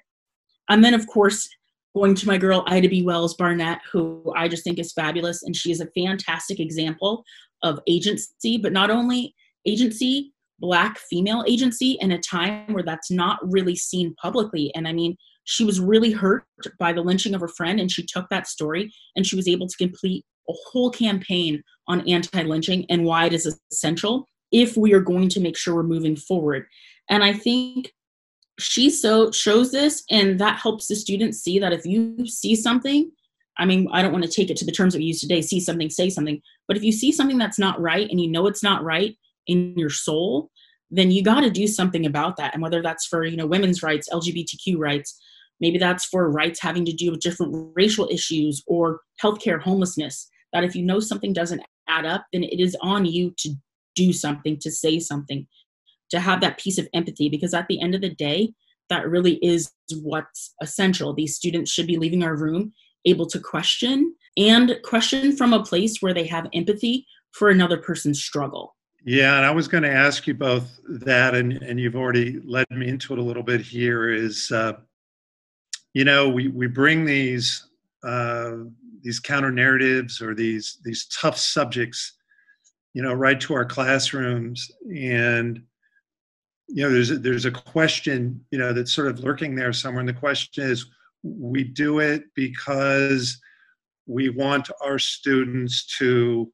And 0.70 0.86
then, 0.86 0.94
of 0.94 1.06
course, 1.08 1.50
going 1.94 2.16
to 2.16 2.28
my 2.28 2.38
girl 2.38 2.64
Ida 2.68 2.88
B. 2.88 3.04
Wells 3.04 3.36
Barnett, 3.36 3.82
who 3.92 4.34
I 4.38 4.48
just 4.48 4.64
think 4.64 4.80
is 4.80 4.94
fabulous. 4.94 5.44
And 5.44 5.54
she 5.54 5.72
is 5.72 5.82
a 5.82 5.88
fantastic 5.88 6.62
example 6.62 7.26
of 7.62 7.80
agency, 7.88 8.58
but 8.58 8.72
not 8.72 8.90
only 8.90 9.36
agency, 9.66 10.34
black 10.60 10.98
female 10.98 11.44
agency 11.46 11.98
in 12.00 12.14
a 12.14 12.20
time 12.20 12.72
where 12.74 12.84
that's 12.84 13.12
not 13.12 13.40
really 13.44 13.76
seen 13.76 14.16
publicly. 14.16 14.74
And 14.76 14.88
I 14.88 14.94
mean, 14.94 15.18
she 15.46 15.64
was 15.64 15.80
really 15.80 16.12
hurt 16.12 16.46
by 16.80 16.94
the 16.94 17.02
lynching 17.02 17.34
of 17.34 17.42
her 17.42 17.48
friend 17.48 17.80
and 17.80 17.92
she 17.92 18.06
took 18.06 18.30
that 18.30 18.48
story 18.48 18.92
and 19.16 19.26
she 19.26 19.36
was 19.36 19.48
able 19.48 19.68
to 19.68 19.78
complete 19.78 20.26
a 20.50 20.54
whole 20.70 20.90
campaign 20.90 21.62
on 21.88 22.08
anti-lynching 22.08 22.86
and 22.90 23.04
why 23.04 23.26
it 23.26 23.34
is 23.34 23.60
essential 23.72 24.28
if 24.52 24.78
we 24.78 24.94
are 24.94 25.02
going 25.02 25.30
to 25.30 25.40
make 25.40 25.58
sure 25.58 25.76
we're 25.76 25.84
moving 25.84 26.16
forward. 26.16 26.66
And 27.10 27.24
i 27.24 27.34
think 27.34 27.92
she 28.60 28.90
so 28.90 29.32
shows 29.32 29.72
this 29.72 30.04
and 30.10 30.40
that 30.40 30.60
helps 30.60 30.88
the 30.88 30.96
students 30.96 31.40
see 31.40 31.60
that 31.60 31.74
if 31.74 31.86
you 31.86 32.26
see 32.28 32.56
something 32.56 33.12
i 33.58 33.66
mean 33.66 33.88
i 33.92 34.02
don't 34.02 34.12
want 34.12 34.24
to 34.24 34.30
take 34.30 34.50
it 34.50 34.58
to 34.58 34.66
the 34.66 34.72
terms 34.72 34.94
that 34.94 35.00
we 35.00 35.06
use 35.06 35.20
today 35.20 35.42
see 35.42 35.60
something 35.60 35.90
say 35.90 36.10
something 36.10 36.40
but 36.68 36.78
if 36.78 36.84
you 36.84 36.92
see 36.92 37.12
something 37.12 37.38
that's 37.38 37.60
not 37.60 37.80
right 37.82 38.10
and 38.10 38.22
you 38.22 38.30
know 38.30 38.46
it's 38.46 38.64
not 38.64 38.84
right 38.84 39.18
in 39.48 39.74
your 39.76 39.90
soul 39.90 40.50
then 40.92 41.10
you 41.10 41.24
got 41.24 41.42
to 41.42 41.50
do 41.50 41.66
something 41.66 42.06
about 42.06 42.38
that 42.38 42.54
and 42.54 42.62
whether 42.62 42.82
that's 42.82 43.08
for 43.08 43.26
you 43.26 43.36
know 43.36 43.48
women's 43.48 43.82
rights 43.82 44.08
lgbtq 44.12 44.78
rights 44.78 45.20
Maybe 45.60 45.78
that's 45.78 46.06
for 46.06 46.30
rights 46.30 46.62
having 46.62 46.86
to 46.86 46.94
do 46.94 47.12
with 47.12 47.22
different 47.22 47.72
racial 47.76 48.08
issues 48.12 48.64
or 48.68 49.02
healthcare, 49.22 49.62
homelessness. 49.62 50.30
That 50.52 50.64
if 50.64 50.76
you 50.76 50.84
know 50.84 51.00
something 51.00 51.34
doesn't 51.34 51.62
add 51.88 52.06
up, 52.06 52.26
then 52.32 52.44
it 52.44 52.60
is 52.60 52.78
on 52.82 53.06
you 53.06 53.34
to 53.40 53.54
do 53.96 54.14
something, 54.14 54.58
to 54.60 54.72
say 54.72 55.00
something, 55.00 55.48
to 56.10 56.20
have 56.20 56.42
that 56.42 56.60
piece 56.60 56.78
of 56.78 56.88
empathy. 56.94 57.30
Because 57.30 57.54
at 57.54 57.68
the 57.68 57.82
end 57.82 57.96
of 57.96 58.02
the 58.02 58.14
day, 58.14 58.54
that 58.90 59.10
really 59.10 59.36
is 59.36 59.72
what's 60.02 60.54
essential. 60.62 61.14
These 61.14 61.36
students 61.36 61.72
should 61.72 61.88
be 61.88 61.98
leaving 61.98 62.24
our 62.24 62.36
room 62.36 62.74
able 63.06 63.26
to 63.28 63.40
question 63.40 64.16
and 64.38 64.78
question 64.84 65.36
from 65.36 65.54
a 65.54 65.64
place 65.64 65.98
where 66.02 66.14
they 66.14 66.26
have 66.26 66.48
empathy 66.54 67.06
for 67.32 67.50
another 67.50 67.78
person's 67.78 68.24
struggle. 68.24 68.76
Yeah, 69.06 69.36
and 69.36 69.46
I 69.46 69.52
was 69.52 69.68
going 69.68 69.84
to 69.84 69.92
ask 69.92 70.26
you 70.28 70.34
both 70.34 70.80
that, 70.88 71.36
and, 71.36 71.54
and 71.54 71.80
you've 71.80 71.96
already 71.96 72.40
led 72.46 72.70
me 72.72 72.88
into 72.88 73.12
it 73.14 73.20
a 73.20 73.24
little 73.24 73.44
bit 73.44 73.60
here. 73.60 74.10
Is 74.10 74.50
uh, 74.52 74.74
you 75.94 76.04
know, 76.04 76.30
we, 76.30 76.48
we 76.48 76.68
bring 76.68 77.06
these 77.06 77.68
uh, 78.04 78.52
these 79.02 79.20
counter 79.20 79.52
narratives 79.52 80.22
or 80.22 80.34
these 80.34 80.80
these 80.84 81.08
tough 81.08 81.38
subjects, 81.38 82.14
you 82.94 83.02
know, 83.02 83.14
right 83.14 83.40
to 83.42 83.54
our 83.54 83.66
classrooms, 83.66 84.70
and 84.96 85.62
you 86.68 86.84
know, 86.84 86.90
there's 86.92 87.12
a, 87.12 87.18
there's 87.18 87.46
a 87.46 87.52
question, 87.52 88.44
you 88.50 88.58
know, 88.58 88.74
that's 88.74 88.94
sort 88.94 89.08
of 89.08 89.20
lurking 89.20 89.56
there 89.56 89.74
somewhere, 89.74 90.00
and 90.00 90.10
the 90.10 90.14
question 90.14 90.64
is, 90.64 90.86
we 91.24 91.64
do 91.64 92.00
it 92.00 92.24
because 92.36 93.40
we 94.06 94.30
want 94.30 94.70
our 94.84 95.00
students 95.00 95.86
to 95.98 96.52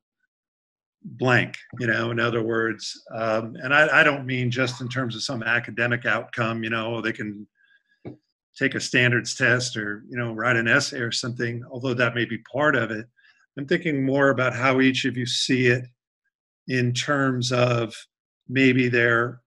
blank 1.02 1.56
you 1.80 1.88
know 1.88 2.12
in 2.12 2.20
other 2.20 2.44
words. 2.44 3.02
Um, 3.16 3.56
and 3.64 3.74
I, 3.74 4.02
I, 4.02 4.04
don't 4.04 4.26
mean 4.26 4.52
just 4.52 4.82
in 4.82 4.90
terms 4.90 5.16
of 5.16 5.24
some 5.24 5.44
academic 5.44 6.06
outcome 6.06 6.62
you 6.62 6.70
know 6.70 7.02
they 7.02 7.14
can 7.14 7.48
take 8.60 8.76
a 8.76 8.80
standards 8.80 9.36
test 9.36 9.78
or 9.78 10.04
you 10.10 10.18
know 10.18 10.34
write 10.34 10.58
an 10.58 10.68
essay 10.68 11.00
or 11.00 11.12
something 11.12 11.64
although 11.72 11.94
that 11.94 12.14
may 12.14 12.26
be 12.26 12.38
part 12.52 12.76
of 12.76 12.92
it 12.92 13.08
i'm 13.58 13.66
thinking 13.66 14.06
more 14.06 14.30
about 14.30 14.54
how 14.54 14.82
each 14.82 15.06
of 15.06 15.16
you 15.16 15.26
see 15.26 15.68
it 15.68 15.86
in 16.68 16.94
terms 16.94 17.52
of 17.52 17.96
maybe 18.50 18.90
their 18.90 19.42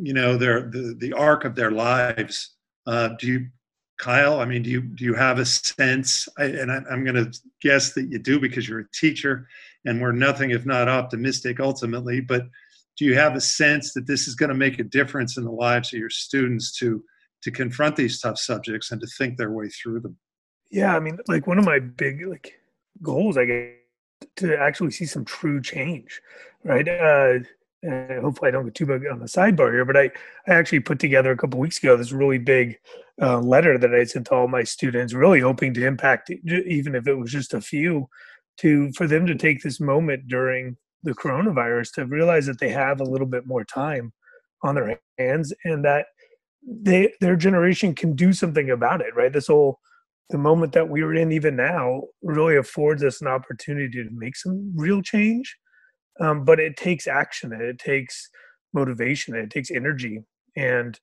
you 0.00 0.12
know 0.12 0.36
their 0.36 0.62
the, 0.62 0.96
the 0.98 1.12
arc 1.12 1.44
of 1.44 1.54
their 1.54 1.70
lives. 1.70 2.54
Uh, 2.86 3.10
do 3.18 3.26
you 3.26 3.46
kyle 3.98 4.38
i 4.40 4.44
mean 4.44 4.62
do 4.62 4.70
you 4.70 4.80
do 4.80 5.04
you 5.04 5.14
have 5.14 5.38
a 5.38 5.44
sense? 5.44 6.28
I, 6.38 6.44
and 6.44 6.70
I, 6.70 6.80
i'm 6.90 7.04
going 7.04 7.16
to 7.16 7.36
guess 7.60 7.94
that 7.94 8.08
you 8.08 8.18
do 8.20 8.38
because 8.38 8.68
you're 8.68 8.80
a 8.80 8.90
teacher 8.92 9.48
and 9.84 10.00
we're 10.00 10.12
nothing 10.12 10.50
if 10.50 10.64
not 10.64 10.88
optimistic 10.88 11.58
ultimately 11.58 12.20
but 12.20 12.42
do 12.96 13.04
you 13.04 13.16
have 13.16 13.34
a 13.34 13.40
sense 13.40 13.92
that 13.94 14.06
this 14.06 14.28
is 14.28 14.36
going 14.36 14.50
to 14.50 14.54
make 14.54 14.78
a 14.78 14.84
difference 14.84 15.36
in 15.36 15.44
the 15.44 15.50
lives 15.50 15.92
of 15.92 15.98
your 15.98 16.10
students 16.10 16.76
to 16.78 17.02
to 17.42 17.50
confront 17.50 17.96
these 17.96 18.20
tough 18.20 18.38
subjects 18.38 18.90
and 18.90 19.00
to 19.00 19.06
think 19.06 19.36
their 19.36 19.52
way 19.52 19.68
through 19.68 20.00
them. 20.00 20.16
Yeah, 20.70 20.94
I 20.94 21.00
mean, 21.00 21.18
like 21.28 21.46
one 21.46 21.58
of 21.58 21.64
my 21.64 21.78
big 21.78 22.26
like 22.26 22.52
goals, 23.02 23.36
I 23.36 23.44
guess, 23.44 23.68
to 24.36 24.56
actually 24.58 24.90
see 24.90 25.06
some 25.06 25.24
true 25.24 25.60
change, 25.62 26.20
right? 26.64 26.86
Uh, 26.88 27.38
and 27.82 28.22
hopefully, 28.22 28.48
I 28.48 28.50
don't 28.50 28.64
get 28.64 28.74
too 28.74 28.86
big 28.86 29.06
on 29.06 29.20
the 29.20 29.26
sidebar 29.26 29.72
here, 29.72 29.84
but 29.84 29.96
I, 29.96 30.10
I 30.48 30.54
actually 30.54 30.80
put 30.80 30.98
together 30.98 31.30
a 31.30 31.36
couple 31.36 31.60
weeks 31.60 31.78
ago 31.78 31.96
this 31.96 32.12
really 32.12 32.38
big 32.38 32.78
uh, 33.22 33.38
letter 33.38 33.78
that 33.78 33.94
I 33.94 34.04
sent 34.04 34.26
to 34.26 34.34
all 34.34 34.48
my 34.48 34.64
students, 34.64 35.14
really 35.14 35.40
hoping 35.40 35.72
to 35.74 35.86
impact, 35.86 36.30
even 36.30 36.94
if 36.94 37.06
it 37.06 37.14
was 37.14 37.30
just 37.30 37.54
a 37.54 37.60
few, 37.60 38.08
to 38.58 38.92
for 38.92 39.06
them 39.06 39.26
to 39.26 39.36
take 39.36 39.62
this 39.62 39.78
moment 39.78 40.26
during 40.26 40.76
the 41.04 41.12
coronavirus 41.12 41.92
to 41.94 42.06
realize 42.06 42.46
that 42.46 42.58
they 42.58 42.70
have 42.70 43.00
a 43.00 43.04
little 43.04 43.26
bit 43.26 43.46
more 43.46 43.64
time 43.64 44.12
on 44.62 44.74
their 44.74 45.00
hands 45.18 45.52
and 45.64 45.84
that 45.84 46.06
they 46.70 47.12
their 47.20 47.36
generation 47.36 47.94
can 47.94 48.14
do 48.14 48.32
something 48.32 48.70
about 48.70 49.00
it 49.00 49.14
right? 49.14 49.32
This 49.32 49.46
whole 49.46 49.80
the 50.30 50.38
moment 50.38 50.72
that 50.72 50.88
we 50.88 51.02
are 51.02 51.14
in 51.14 51.32
even 51.32 51.56
now 51.56 52.02
really 52.22 52.56
affords 52.56 53.02
us 53.02 53.22
an 53.22 53.28
opportunity 53.28 54.04
to 54.04 54.10
make 54.12 54.36
some 54.36 54.72
real 54.76 55.00
change. 55.00 55.56
Um, 56.20 56.44
but 56.44 56.60
it 56.60 56.76
takes 56.76 57.06
action 57.06 57.52
and 57.52 57.62
it 57.62 57.78
takes 57.78 58.28
motivation 58.74 59.34
and 59.34 59.44
it 59.44 59.50
takes 59.50 59.70
energy. 59.70 60.20
And 60.56 60.98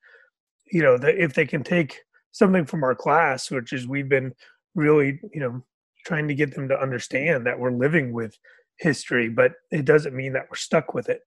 you 0.72 0.82
know 0.82 0.98
the, 0.98 1.22
if 1.22 1.34
they 1.34 1.46
can 1.46 1.64
take 1.64 2.00
something 2.32 2.66
from 2.66 2.84
our 2.84 2.96
class 2.96 3.50
which 3.50 3.72
is 3.72 3.88
we've 3.88 4.10
been 4.10 4.34
really 4.74 5.20
you 5.34 5.40
know 5.40 5.64
trying 6.06 6.28
to 6.28 6.36
get 6.36 6.54
them 6.54 6.68
to 6.68 6.80
understand 6.80 7.46
that 7.46 7.58
we're 7.58 7.72
living 7.72 8.14
with 8.14 8.38
history 8.80 9.30
but 9.30 9.54
it 9.72 9.86
doesn't 9.86 10.16
mean 10.16 10.34
that 10.34 10.46
we're 10.50 10.58
stuck 10.58 10.94
with 10.94 11.10
it. 11.10 11.22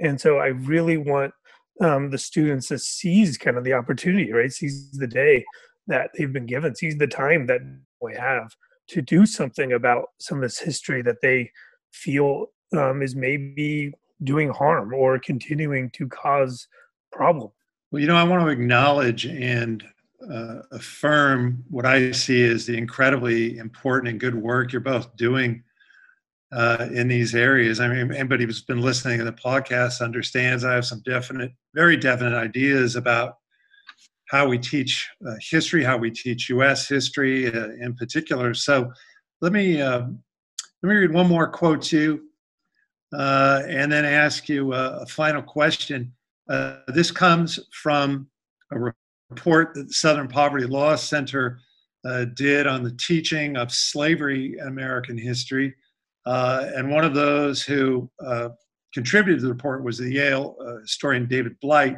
And 0.00 0.20
so 0.20 0.38
i 0.38 0.48
really 0.48 0.96
want 0.96 1.32
um, 1.80 2.10
the 2.10 2.18
students 2.18 2.68
to 2.68 2.78
seize 2.78 3.36
kind 3.36 3.56
of 3.56 3.64
the 3.64 3.72
opportunity 3.72 4.32
right 4.32 4.52
seize 4.52 4.90
the 4.92 5.06
day 5.06 5.44
that 5.86 6.10
they've 6.16 6.32
been 6.32 6.46
given 6.46 6.74
seize 6.74 6.96
the 6.96 7.06
time 7.06 7.46
that 7.46 7.60
we 8.00 8.14
have 8.14 8.54
to 8.88 9.02
do 9.02 9.26
something 9.26 9.72
about 9.72 10.06
some 10.18 10.38
of 10.38 10.42
this 10.42 10.58
history 10.58 11.02
that 11.02 11.20
they 11.22 11.50
feel 11.92 12.46
um, 12.76 13.02
is 13.02 13.14
maybe 13.14 13.92
doing 14.22 14.48
harm 14.48 14.94
or 14.94 15.18
continuing 15.18 15.90
to 15.90 16.08
cause 16.08 16.68
problem. 17.12 17.50
Well, 17.90 18.00
you 18.00 18.08
know, 18.08 18.16
I 18.16 18.24
want 18.24 18.42
to 18.42 18.48
acknowledge 18.48 19.26
and 19.26 19.84
uh, 20.30 20.62
affirm 20.72 21.64
what 21.68 21.86
I 21.86 22.10
see 22.12 22.42
as 22.44 22.66
the 22.66 22.76
incredibly 22.76 23.58
important 23.58 24.08
and 24.08 24.20
good 24.20 24.34
work 24.34 24.72
you're 24.72 24.80
both 24.80 25.14
doing 25.16 25.62
uh, 26.52 26.88
in 26.92 27.08
these 27.08 27.34
areas. 27.34 27.80
I 27.80 27.88
mean, 27.88 28.12
anybody 28.12 28.44
who's 28.44 28.62
been 28.62 28.80
listening 28.80 29.18
to 29.18 29.24
the 29.24 29.32
podcast 29.32 30.00
understands 30.00 30.64
I 30.64 30.74
have 30.74 30.86
some 30.86 31.02
definite, 31.04 31.52
very 31.74 31.96
definite 31.96 32.36
ideas 32.36 32.96
about 32.96 33.34
how 34.28 34.48
we 34.48 34.58
teach 34.58 35.08
uh, 35.26 35.34
history, 35.50 35.84
how 35.84 35.96
we 35.96 36.10
teach 36.10 36.48
U.S. 36.50 36.88
history 36.88 37.46
uh, 37.52 37.70
in 37.80 37.94
particular. 37.94 38.54
So, 38.54 38.90
let 39.40 39.52
me 39.52 39.80
uh, 39.82 40.00
let 40.00 40.88
me 40.88 40.94
read 40.94 41.12
one 41.12 41.28
more 41.28 41.48
quote 41.48 41.82
to 41.82 42.00
you 42.00 42.20
uh, 43.12 43.62
and 43.66 43.90
then 43.90 44.04
ask 44.04 44.48
you 44.48 44.72
a, 44.72 45.00
a 45.00 45.06
final 45.06 45.42
question. 45.42 46.12
Uh, 46.48 46.76
this 46.88 47.10
comes 47.10 47.58
from 47.72 48.28
a 48.72 48.92
report 49.30 49.74
that 49.74 49.88
the 49.88 49.92
Southern 49.92 50.28
Poverty 50.28 50.66
Law 50.66 50.96
Center 50.96 51.58
uh, 52.04 52.26
did 52.36 52.66
on 52.66 52.82
the 52.82 52.92
teaching 52.92 53.56
of 53.56 53.72
slavery 53.72 54.56
in 54.58 54.68
American 54.68 55.18
history. 55.18 55.74
Uh, 56.26 56.70
and 56.74 56.90
one 56.90 57.04
of 57.04 57.14
those 57.14 57.62
who 57.62 58.10
uh, 58.24 58.48
contributed 58.92 59.40
to 59.40 59.46
the 59.46 59.52
report 59.52 59.84
was 59.84 59.98
the 59.98 60.12
Yale 60.12 60.56
uh, 60.60 60.80
historian 60.80 61.26
David 61.26 61.58
Blight. 61.60 61.96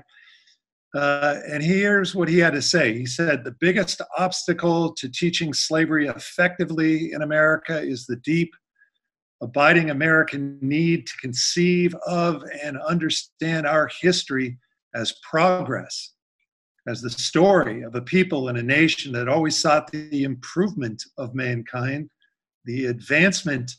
and 0.94 1.62
here's 1.62 2.14
what 2.14 2.28
he 2.28 2.38
had 2.38 2.52
to 2.52 2.62
say. 2.62 2.92
He 2.92 3.06
said, 3.06 3.42
The 3.42 3.56
biggest 3.58 4.02
obstacle 4.18 4.94
to 4.94 5.08
teaching 5.08 5.54
slavery 5.54 6.08
effectively 6.08 7.12
in 7.12 7.22
America 7.22 7.80
is 7.80 8.06
the 8.06 8.16
deep 8.16 8.52
abiding 9.40 9.90
American 9.90 10.58
need 10.60 11.06
to 11.06 11.16
conceive 11.20 11.94
of 12.06 12.42
and 12.62 12.76
understand 12.82 13.66
our 13.66 13.88
history 14.00 14.58
as 14.94 15.14
progress, 15.28 16.14
as 16.86 17.00
the 17.00 17.10
story 17.10 17.82
of 17.82 17.94
a 17.94 18.02
people 18.02 18.48
and 18.48 18.58
a 18.58 18.62
nation 18.62 19.12
that 19.12 19.28
always 19.28 19.56
sought 19.56 19.90
the 19.92 20.24
improvement 20.24 21.02
of 21.18 21.34
mankind, 21.34 22.10
the 22.64 22.86
advancement 22.86 23.70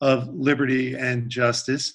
of 0.00 0.28
liberty 0.28 0.94
and 0.94 1.30
justice, 1.30 1.94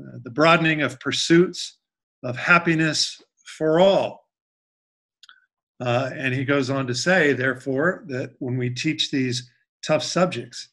uh, 0.00 0.18
the 0.22 0.30
broadening 0.30 0.82
of 0.82 0.98
pursuits 1.00 1.78
of 2.22 2.36
happiness 2.36 3.22
for 3.44 3.80
all. 3.80 4.28
Uh, 5.80 6.10
and 6.14 6.32
he 6.32 6.44
goes 6.44 6.70
on 6.70 6.86
to 6.86 6.94
say, 6.94 7.32
therefore, 7.32 8.04
that 8.06 8.32
when 8.38 8.56
we 8.56 8.70
teach 8.70 9.10
these 9.10 9.50
tough 9.84 10.02
subjects, 10.02 10.68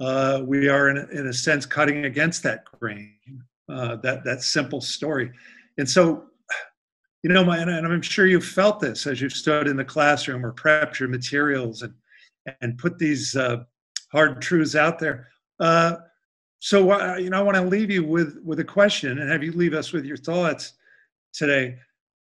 uh, 0.00 0.42
we 0.44 0.68
are 0.68 0.90
in 0.90 0.98
a, 0.98 1.06
in 1.08 1.26
a 1.26 1.32
sense 1.32 1.66
cutting 1.66 2.04
against 2.04 2.42
that 2.42 2.64
grain, 2.64 3.16
uh, 3.68 3.96
that 3.96 4.22
that 4.24 4.42
simple 4.42 4.80
story, 4.80 5.30
and 5.78 5.88
so. 5.88 6.24
You 7.24 7.30
know, 7.30 7.44
my, 7.44 7.58
and 7.58 7.68
I'm 7.68 8.00
sure 8.00 8.26
you 8.26 8.40
felt 8.40 8.78
this 8.78 9.04
as 9.04 9.20
you've 9.20 9.32
stood 9.32 9.66
in 9.66 9.76
the 9.76 9.84
classroom 9.84 10.46
or 10.46 10.52
prepped 10.52 11.00
your 11.00 11.08
materials 11.08 11.82
and 11.82 11.92
and 12.60 12.78
put 12.78 12.98
these 12.98 13.36
uh, 13.36 13.64
hard 14.12 14.40
truths 14.40 14.74
out 14.74 14.98
there. 14.98 15.28
Uh, 15.60 15.96
so, 16.60 16.90
uh, 16.90 17.16
you 17.16 17.30
know, 17.30 17.38
I 17.38 17.42
want 17.42 17.56
to 17.56 17.62
leave 17.62 17.90
you 17.90 18.04
with 18.04 18.38
with 18.44 18.60
a 18.60 18.64
question 18.64 19.18
and 19.18 19.30
have 19.30 19.42
you 19.42 19.52
leave 19.52 19.74
us 19.74 19.92
with 19.92 20.04
your 20.04 20.16
thoughts 20.16 20.74
today. 21.32 21.76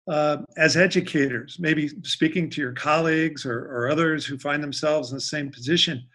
Uh, 0.08 0.38
as 0.58 0.78
educators, 0.78 1.58
maybe 1.60 1.90
speaking 2.04 2.48
to 2.48 2.62
your 2.62 2.74
colleagues 2.74 3.44
or, 3.44 3.58
or, 3.76 3.90
others 3.90 4.24
who 4.24 4.38
find 4.38 4.62
themselves 4.62 5.10
in 5.10 5.18
the 5.18 5.22
same 5.22 5.50
position, 5.50 6.06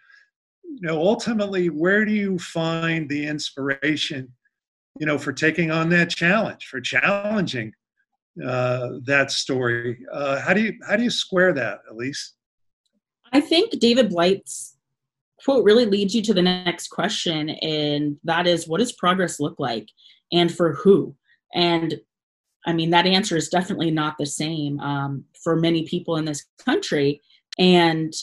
you 0.81 0.87
know 0.87 0.99
ultimately 0.99 1.69
where 1.69 2.05
do 2.05 2.11
you 2.11 2.39
find 2.39 3.09
the 3.09 3.25
inspiration 3.25 4.31
you 4.99 5.05
know 5.05 5.17
for 5.17 5.33
taking 5.33 5.71
on 5.71 5.89
that 5.89 6.09
challenge 6.09 6.65
for 6.65 6.79
challenging 6.79 7.73
uh, 8.45 8.91
that 9.03 9.31
story 9.31 9.99
uh, 10.11 10.39
how 10.39 10.53
do 10.53 10.61
you 10.61 10.73
how 10.87 10.95
do 10.95 11.03
you 11.03 11.09
square 11.09 11.53
that 11.53 11.79
elise 11.89 12.33
i 13.33 13.41
think 13.41 13.77
david 13.79 14.09
blight's 14.09 14.70
quote 15.43 15.63
really 15.63 15.85
leads 15.85 16.13
you 16.13 16.21
to 16.23 16.33
the 16.33 16.41
next 16.41 16.89
question 16.89 17.49
and 17.49 18.17
that 18.23 18.47
is 18.47 18.67
what 18.67 18.79
does 18.79 18.91
progress 18.91 19.39
look 19.39 19.59
like 19.59 19.87
and 20.31 20.53
for 20.53 20.73
who? 20.73 21.15
And 21.53 21.99
i 22.65 22.73
mean 22.73 22.91
that 22.91 23.07
answer 23.07 23.35
is 23.35 23.49
definitely 23.49 23.91
not 23.91 24.17
the 24.17 24.25
same 24.25 24.79
um, 24.79 25.25
for 25.43 25.55
many 25.55 25.83
people 25.85 26.15
in 26.17 26.25
this 26.25 26.45
country. 26.63 27.21
And 27.57 28.13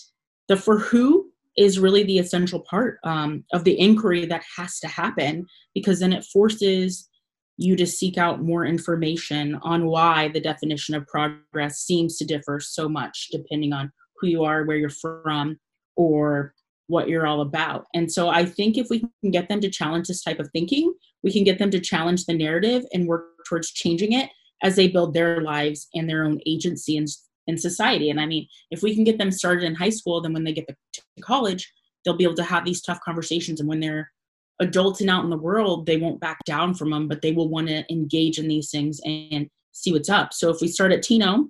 the 0.49 0.57
for 0.57 0.79
who 0.79 1.31
is 1.57 1.79
really 1.79 2.05
the 2.05 2.19
essential 2.19 2.61
part 2.61 2.99
um, 3.03 3.45
of 3.53 3.65
the 3.65 3.79
inquiry 3.79 4.25
that 4.27 4.45
has 4.57 4.79
to 4.79 4.87
happen 4.87 5.45
because 5.75 5.99
then 5.99 6.13
it 6.13 6.25
forces 6.25 7.09
you 7.57 7.75
to 7.75 7.87
seek 7.87 8.17
out 8.17 8.41
more 8.41 8.65
information 8.65 9.59
on 9.63 9.87
why 9.87 10.29
the 10.29 10.41
definition 10.41 10.95
of 10.95 11.07
progress 11.09 11.81
seems 11.81 12.17
to 12.17 12.25
differ 12.25 12.61
so 12.61 12.89
much 12.89 13.29
depending 13.33 13.73
on 13.73 13.91
who 14.21 14.29
you 14.29 14.45
are, 14.45 14.65
where 14.65 14.77
you're 14.77 14.89
from, 14.89 15.59
or 15.97 16.55
what 16.89 17.09
you're 17.09 17.27
all 17.27 17.41
about. 17.41 17.87
And 17.95 18.11
so 18.11 18.29
I 18.29 18.45
think 18.45 18.77
if 18.77 18.89
we 18.91 19.01
can 19.01 19.31
get 19.31 19.49
them 19.49 19.61
to 19.61 19.71
challenge 19.71 20.09
this 20.09 20.23
type 20.23 20.41
of 20.41 20.51
thinking, 20.53 20.93
we 21.23 21.33
can 21.33 21.45
get 21.45 21.59
them 21.59 21.71
to 21.71 21.81
challenge 21.81 22.25
the 22.25 22.35
narrative 22.35 22.83
and 22.93 23.07
work 23.07 23.27
towards 23.47 23.71
changing 23.71 24.13
it 24.13 24.29
as 24.63 24.75
they 24.75 24.89
build 24.89 25.15
their 25.15 25.41
lives 25.41 25.89
and 25.95 26.09
their 26.09 26.25
own 26.25 26.41
agency 26.47 26.97
and 26.97 27.09
in 27.49 27.57
society. 27.57 28.11
And 28.11 28.21
I 28.21 28.27
mean, 28.27 28.47
if 28.71 28.83
we 28.83 28.95
can 28.95 29.05
get 29.05 29.19
them 29.19 29.33
started 29.33 29.65
in 29.65 29.75
high 29.75 29.91
school, 29.91 30.21
then 30.21 30.33
when 30.33 30.45
they 30.45 30.53
get 30.53 30.69
to 30.69 31.03
college, 31.23 31.73
they'll 32.05 32.17
be 32.17 32.25
able 32.25 32.35
to 32.37 32.45
have 32.45 32.65
these 32.65 32.83
tough 32.83 33.01
conversations. 33.05 33.59
And 33.59 33.69
when 33.69 33.81
they're 33.81 34.13
adults 34.61 35.01
and 35.01 35.11
out 35.11 35.25
in 35.25 35.31
the 35.31 35.37
world, 35.37 35.87
they 35.87 35.97
won't 35.97 36.21
back 36.21 36.39
down 36.45 36.75
from 36.75 36.91
them, 36.91 37.09
but 37.09 37.23
they 37.23 37.33
will 37.33 37.49
want 37.49 37.69
to 37.69 37.91
engage 37.91 38.39
in 38.39 38.49
these 38.49 38.71
things 38.71 39.01
and 39.05 39.49
see 39.73 39.93
what's 39.93 40.11
up. 40.11 40.33
So 40.35 40.51
if 40.51 40.61
we 40.61 40.69
start 40.69 40.93
at 40.93 41.03
Tino 41.03 41.49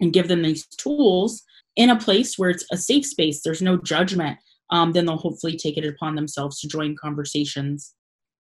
and 0.00 0.12
give 0.12 0.28
them 0.28 0.42
these 0.42 0.66
tools 0.66 1.42
in 1.76 1.88
a 1.88 1.98
place 1.98 2.38
where 2.38 2.50
it's 2.50 2.66
a 2.70 2.76
safe 2.76 3.06
space, 3.06 3.42
there's 3.42 3.62
no 3.62 3.78
judgment, 3.78 4.38
um, 4.72 4.92
then 4.92 5.06
they'll 5.06 5.16
hopefully 5.16 5.56
take 5.56 5.78
it 5.78 5.86
upon 5.86 6.16
themselves 6.16 6.60
to 6.60 6.68
join 6.68 6.96
conversations 6.96 7.94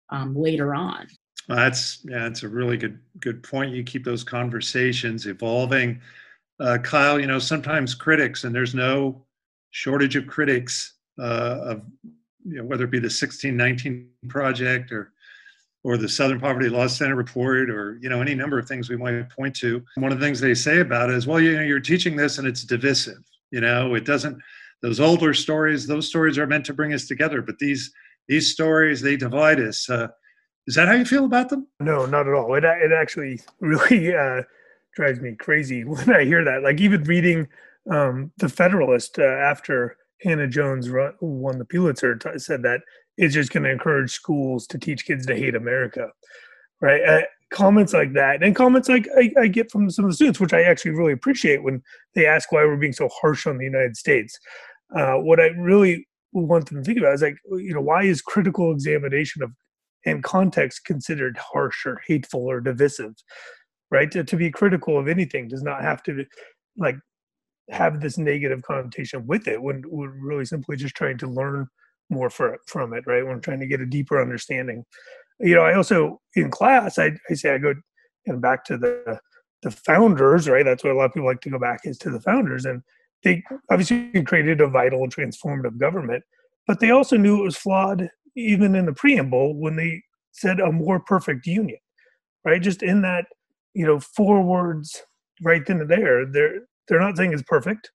um, 0.10 0.36
later 0.36 0.74
on. 0.74 1.08
Well, 1.48 1.58
that's 1.60 2.00
yeah, 2.04 2.24
that's 2.24 2.44
a 2.44 2.50
really 2.50 2.78
good 2.78 2.98
good 3.20 3.44
point. 3.44 3.76
You 3.76 3.84
keep 3.84 4.04
those 4.04 4.24
conversations 4.24 5.28
evolving 5.28 6.02
uh, 6.62 6.78
Kyle, 6.78 7.20
you 7.20 7.28
know, 7.28 7.40
sometimes 7.40 7.96
critics, 7.96 8.44
and 8.44 8.54
there's 8.54 8.76
no 8.76 9.26
shortage 9.72 10.16
of 10.16 10.28
critics 10.28 10.94
uh, 11.20 11.58
of, 11.62 11.82
you 12.46 12.58
know, 12.58 12.64
whether 12.64 12.84
it 12.84 12.92
be 12.92 13.00
the 13.00 13.06
1619 13.06 14.10
project 14.30 14.92
or 14.92 15.12
or 15.84 15.98
the 15.98 16.08
Southern 16.08 16.40
Poverty 16.40 16.70
Law 16.70 16.86
Center 16.86 17.16
report, 17.16 17.72
or 17.72 17.98
you 18.00 18.10
know, 18.10 18.22
any 18.22 18.36
number 18.36 18.60
of 18.60 18.68
things 18.68 18.88
we 18.88 18.98
might 18.98 19.28
point 19.32 19.56
to. 19.56 19.84
One 19.96 20.12
of 20.12 20.20
the 20.20 20.26
things 20.26 20.40
they 20.40 20.54
say 20.54 20.80
about 20.80 21.10
it 21.10 21.16
is, 21.16 21.26
well, 21.26 21.40
you 21.40 21.56
know, 21.56 21.64
you're 21.64 21.80
teaching 21.80 22.16
this 22.16 22.38
and 22.38 22.48
it's 22.48 22.64
divisive. 22.64 23.24
You 23.50 23.62
know, 23.62 23.96
it 23.96 24.06
doesn't. 24.06 24.38
Those 24.82 25.00
older 25.00 25.34
stories, 25.34 25.86
those 25.86 26.08
stories 26.08 26.38
are 26.38 26.48
meant 26.48 26.66
to 26.66 26.74
bring 26.74 26.94
us 26.94 27.06
together, 27.06 27.42
but 27.42 27.60
these 27.60 27.92
these 28.28 28.52
stories 28.52 29.02
they 29.02 29.18
divide 29.18 29.60
us. 29.60 29.90
Uh, 29.90 30.08
is 30.68 30.76
that 30.76 30.88
how 30.88 30.94
you 30.94 31.06
feel 31.06 31.26
about 31.26 31.50
them? 31.50 31.68
No, 31.80 32.06
not 32.06 32.28
at 32.28 32.34
all. 32.34 32.54
It 32.56 32.64
it 32.64 32.92
actually 32.92 33.42
really 33.60 34.16
uh, 34.16 34.44
drives 34.96 35.20
me 35.20 35.36
crazy 35.36 35.84
when 35.86 36.14
I 36.14 36.24
hear 36.24 36.44
that. 36.44 36.64
Like 36.64 36.80
even 36.82 37.04
reading 37.04 37.48
um, 37.90 38.32
the 38.38 38.50
Federalist 38.50 39.20
uh, 39.20 39.24
after 39.24 39.98
Hannah 40.22 40.48
Jones 40.48 40.90
run, 40.90 41.14
won 41.20 41.58
the 41.58 41.66
Pulitzer 41.66 42.16
t- 42.16 42.38
said 42.38 42.64
that 42.64 42.82
it's 43.18 43.34
just 43.34 43.52
going 43.52 43.64
to 43.64 43.72
encourage 43.72 44.12
schools 44.12 44.68
to 44.68 44.78
teach 44.78 45.06
kids 45.06 45.26
to 45.26 45.36
hate 45.36 45.56
America, 45.56 46.10
right? 46.80 47.04
Uh, 47.04 47.22
comments 47.52 47.94
like 47.94 48.14
that, 48.14 48.42
and 48.42 48.56
comments 48.56 48.88
like 48.88 49.08
I, 49.18 49.32
I, 49.38 49.48
get 49.48 49.70
from 49.70 49.90
some 49.90 50.06
of 50.06 50.12
the 50.12 50.16
students, 50.16 50.40
which 50.40 50.54
I 50.54 50.62
actually 50.62 50.92
really 50.92 51.12
appreciate 51.12 51.64
when 51.64 51.84
they 52.16 52.26
ask 52.26 52.52
why 52.52 52.64
we're 52.64 52.78
being 52.78 52.94
so 52.94 53.10
harsh 53.10 53.46
on 53.46 53.58
the 53.58 53.66
United 53.66 53.98
States. 53.98 54.40
Uh, 54.96 55.16
what 55.16 55.39
I 55.39 55.48
really 55.48 56.08
want 56.34 56.70
them 56.70 56.78
to 56.78 56.84
think 56.84 57.00
about 57.00 57.14
is 57.14 57.22
like, 57.22 57.38
you 57.52 57.74
know, 57.74 57.82
why 57.82 58.04
is 58.04 58.22
critical 58.22 58.72
examination 58.72 59.44
of 59.44 59.52
and 60.06 60.24
context 60.24 60.86
considered 60.86 61.38
harsh 61.38 61.86
or 61.86 62.02
hateful 62.08 62.50
or 62.50 62.60
divisive? 62.60 63.14
Right? 63.89 64.10
To, 64.12 64.24
to 64.24 64.36
be 64.36 64.50
critical 64.52 64.98
of 64.98 65.08
anything 65.08 65.48
does 65.48 65.64
not 65.64 65.82
have 65.82 66.02
to 66.04 66.26
like 66.78 66.96
have 67.70 68.02
this 68.02 68.18
negative 68.18 68.62
connotation 68.64 69.26
with 69.28 69.48
it 69.48 69.62
when 69.62 69.84
we're 69.88 70.10
really 70.10 70.46
simply 70.46 70.76
just 70.76 70.96
trying 70.96 71.18
to 71.20 71.28
learn 71.28 71.68
more 72.10 72.30
for, 72.30 72.58
from 72.68 72.94
it, 72.94 73.06
right? 73.08 73.24
When 73.24 73.36
I'm 73.36 73.42
trying 73.42 73.60
to 73.60 73.68
get 73.68 73.82
a 73.82 73.86
deeper 73.86 74.22
understanding. 74.22 74.84
You 75.39 75.56
know, 75.56 75.62
I 75.62 75.76
also 75.76 76.22
in 76.36 76.52
class 76.52 77.00
I, 77.00 77.12
I 77.30 77.34
say 77.34 77.54
I 77.54 77.58
go 77.58 77.74
and 78.28 78.42
back 78.42 78.64
to 78.66 78.78
the 78.78 79.20
the 79.64 79.72
founders, 79.72 80.50
right? 80.50 80.66
That's 80.66 80.84
what 80.84 80.94
a 80.94 80.96
lot 80.96 81.06
of 81.06 81.14
people 81.14 81.28
like 81.28 81.42
to 81.42 81.50
go 81.50 81.60
back 81.60 81.82
is 81.84 81.98
to 82.00 82.10
the 82.10 82.22
founders. 82.22 82.66
And 82.66 82.82
they 83.24 83.43
obviously 83.69 84.24
created 84.24 84.61
a 84.61 84.67
vital 84.67 85.03
and 85.03 85.13
transformative 85.13 85.78
government, 85.78 86.24
but 86.67 86.80
they 86.80 86.91
also 86.91 87.17
knew 87.17 87.39
it 87.39 87.45
was 87.45 87.57
flawed 87.57 88.09
even 88.36 88.76
in 88.76 88.86
the 88.86 88.93
preamble 88.93 89.55
when 89.55 89.76
they 89.76 90.01
said 90.32 90.59
a 90.59 90.72
more 90.72 90.99
perfect 90.99 91.45
union, 91.45 91.80
right? 92.45 92.61
Just 92.61 92.82
in 92.82 93.01
that, 93.01 93.26
you 93.74 93.86
know, 93.86 93.99
four 93.99 94.41
words 94.41 95.01
right 95.41 95.65
then 95.65 95.82
and 95.82 95.89
there, 95.89 96.26
they're 96.26 96.61
they're 96.88 96.99
not 96.99 97.17
saying 97.17 97.34
it's 97.34 97.43
perfect, 97.43 97.91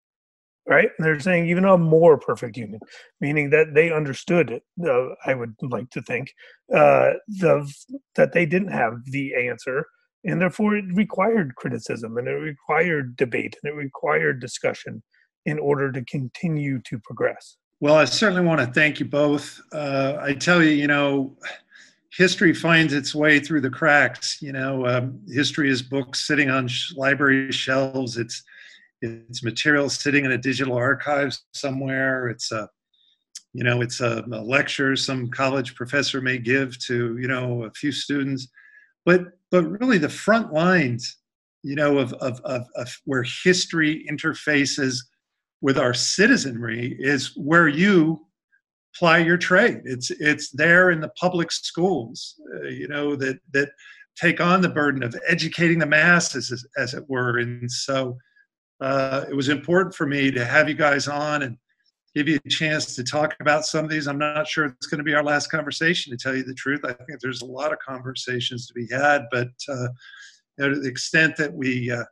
right? 0.66 0.90
They're 0.98 1.20
saying 1.20 1.48
even 1.48 1.64
a 1.64 1.76
more 1.76 2.18
perfect 2.18 2.56
union, 2.56 2.80
meaning 3.20 3.50
that 3.50 3.74
they 3.74 3.92
understood 3.92 4.50
it. 4.50 4.62
Uh, 4.82 5.14
I 5.24 5.34
would 5.34 5.54
like 5.62 5.90
to 5.90 6.02
think 6.02 6.32
uh, 6.74 7.12
the 7.26 7.70
that 8.14 8.32
they 8.32 8.46
didn't 8.46 8.72
have 8.72 8.94
the 9.06 9.34
answer, 9.34 9.86
and 10.24 10.40
therefore 10.40 10.76
it 10.76 10.84
required 10.94 11.56
criticism 11.56 12.16
and 12.16 12.28
it 12.28 12.32
required 12.32 13.16
debate 13.16 13.56
and 13.62 13.72
it 13.72 13.76
required 13.76 14.40
discussion 14.40 15.02
in 15.46 15.58
order 15.58 15.90
to 15.92 16.04
continue 16.04 16.80
to 16.82 16.98
progress. 16.98 17.56
Well, 17.80 17.94
I 17.94 18.04
certainly 18.04 18.44
want 18.44 18.60
to 18.60 18.66
thank 18.66 19.00
you 19.00 19.06
both. 19.06 19.60
Uh, 19.72 20.16
I 20.20 20.34
tell 20.34 20.62
you, 20.62 20.70
you 20.70 20.86
know, 20.86 21.36
history 22.16 22.54
finds 22.54 22.92
its 22.92 23.14
way 23.14 23.38
through 23.38 23.60
the 23.60 23.70
cracks. 23.70 24.40
You 24.40 24.52
know, 24.52 24.86
um, 24.86 25.20
history 25.28 25.70
is 25.70 25.82
books 25.82 26.26
sitting 26.26 26.50
on 26.50 26.68
sh- 26.68 26.94
library 26.96 27.52
shelves. 27.52 28.16
It's 28.16 28.42
it's 29.02 29.44
material 29.44 29.90
sitting 29.90 30.24
in 30.24 30.32
a 30.32 30.38
digital 30.38 30.74
archive 30.74 31.36
somewhere. 31.52 32.28
It's 32.28 32.50
a 32.50 32.68
you 33.52 33.64
know, 33.64 33.80
it's 33.80 34.00
a, 34.00 34.22
a 34.32 34.42
lecture 34.42 34.96
some 34.96 35.30
college 35.30 35.74
professor 35.74 36.20
may 36.20 36.38
give 36.38 36.78
to 36.86 37.16
you 37.18 37.28
know 37.28 37.64
a 37.64 37.70
few 37.70 37.92
students, 37.92 38.48
but 39.04 39.22
but 39.50 39.64
really 39.80 39.98
the 39.98 40.08
front 40.08 40.52
lines, 40.52 41.18
you 41.62 41.74
know, 41.74 41.98
of 41.98 42.14
of, 42.14 42.40
of, 42.44 42.66
of 42.74 42.88
where 43.04 43.24
history 43.44 44.06
interfaces 44.10 44.96
with 45.60 45.78
our 45.78 45.94
citizenry 45.94 46.96
is 46.98 47.32
where 47.36 47.68
you 47.68 48.26
ply 48.94 49.18
your 49.18 49.36
trade. 49.36 49.82
It's 49.84 50.10
it's 50.10 50.50
there 50.50 50.90
in 50.90 51.00
the 51.00 51.10
public 51.10 51.52
schools, 51.52 52.34
uh, 52.54 52.68
you 52.68 52.88
know, 52.88 53.16
that 53.16 53.38
that 53.52 53.70
take 54.16 54.40
on 54.40 54.60
the 54.60 54.68
burden 54.68 55.02
of 55.02 55.14
educating 55.28 55.78
the 55.78 55.86
masses, 55.86 56.50
as, 56.50 56.64
as 56.78 56.94
it 56.94 57.04
were. 57.08 57.38
And 57.38 57.70
so, 57.70 58.16
uh, 58.80 59.26
it 59.28 59.34
was 59.34 59.48
important 59.48 59.94
for 59.94 60.06
me 60.06 60.30
to 60.30 60.44
have 60.44 60.68
you 60.68 60.74
guys 60.74 61.08
on 61.08 61.42
and 61.42 61.56
give 62.14 62.28
you 62.28 62.38
a 62.42 62.48
chance 62.48 62.94
to 62.94 63.04
talk 63.04 63.36
about 63.40 63.66
some 63.66 63.84
of 63.84 63.90
these. 63.90 64.06
I'm 64.06 64.18
not 64.18 64.48
sure 64.48 64.64
it's 64.64 64.86
going 64.86 64.98
to 64.98 65.04
be 65.04 65.14
our 65.14 65.22
last 65.22 65.48
conversation, 65.48 66.10
to 66.10 66.16
tell 66.16 66.34
you 66.34 66.44
the 66.44 66.54
truth. 66.54 66.80
I 66.84 66.94
think 66.94 67.20
there's 67.20 67.42
a 67.42 67.46
lot 67.46 67.72
of 67.72 67.78
conversations 67.78 68.66
to 68.66 68.74
be 68.74 68.88
had, 68.90 69.24
but 69.30 69.48
uh, 69.68 69.88
you 70.58 70.58
know, 70.58 70.70
to 70.70 70.80
the 70.80 70.88
extent 70.88 71.36
that 71.36 71.52
we 71.52 71.90
uh, 71.90 72.04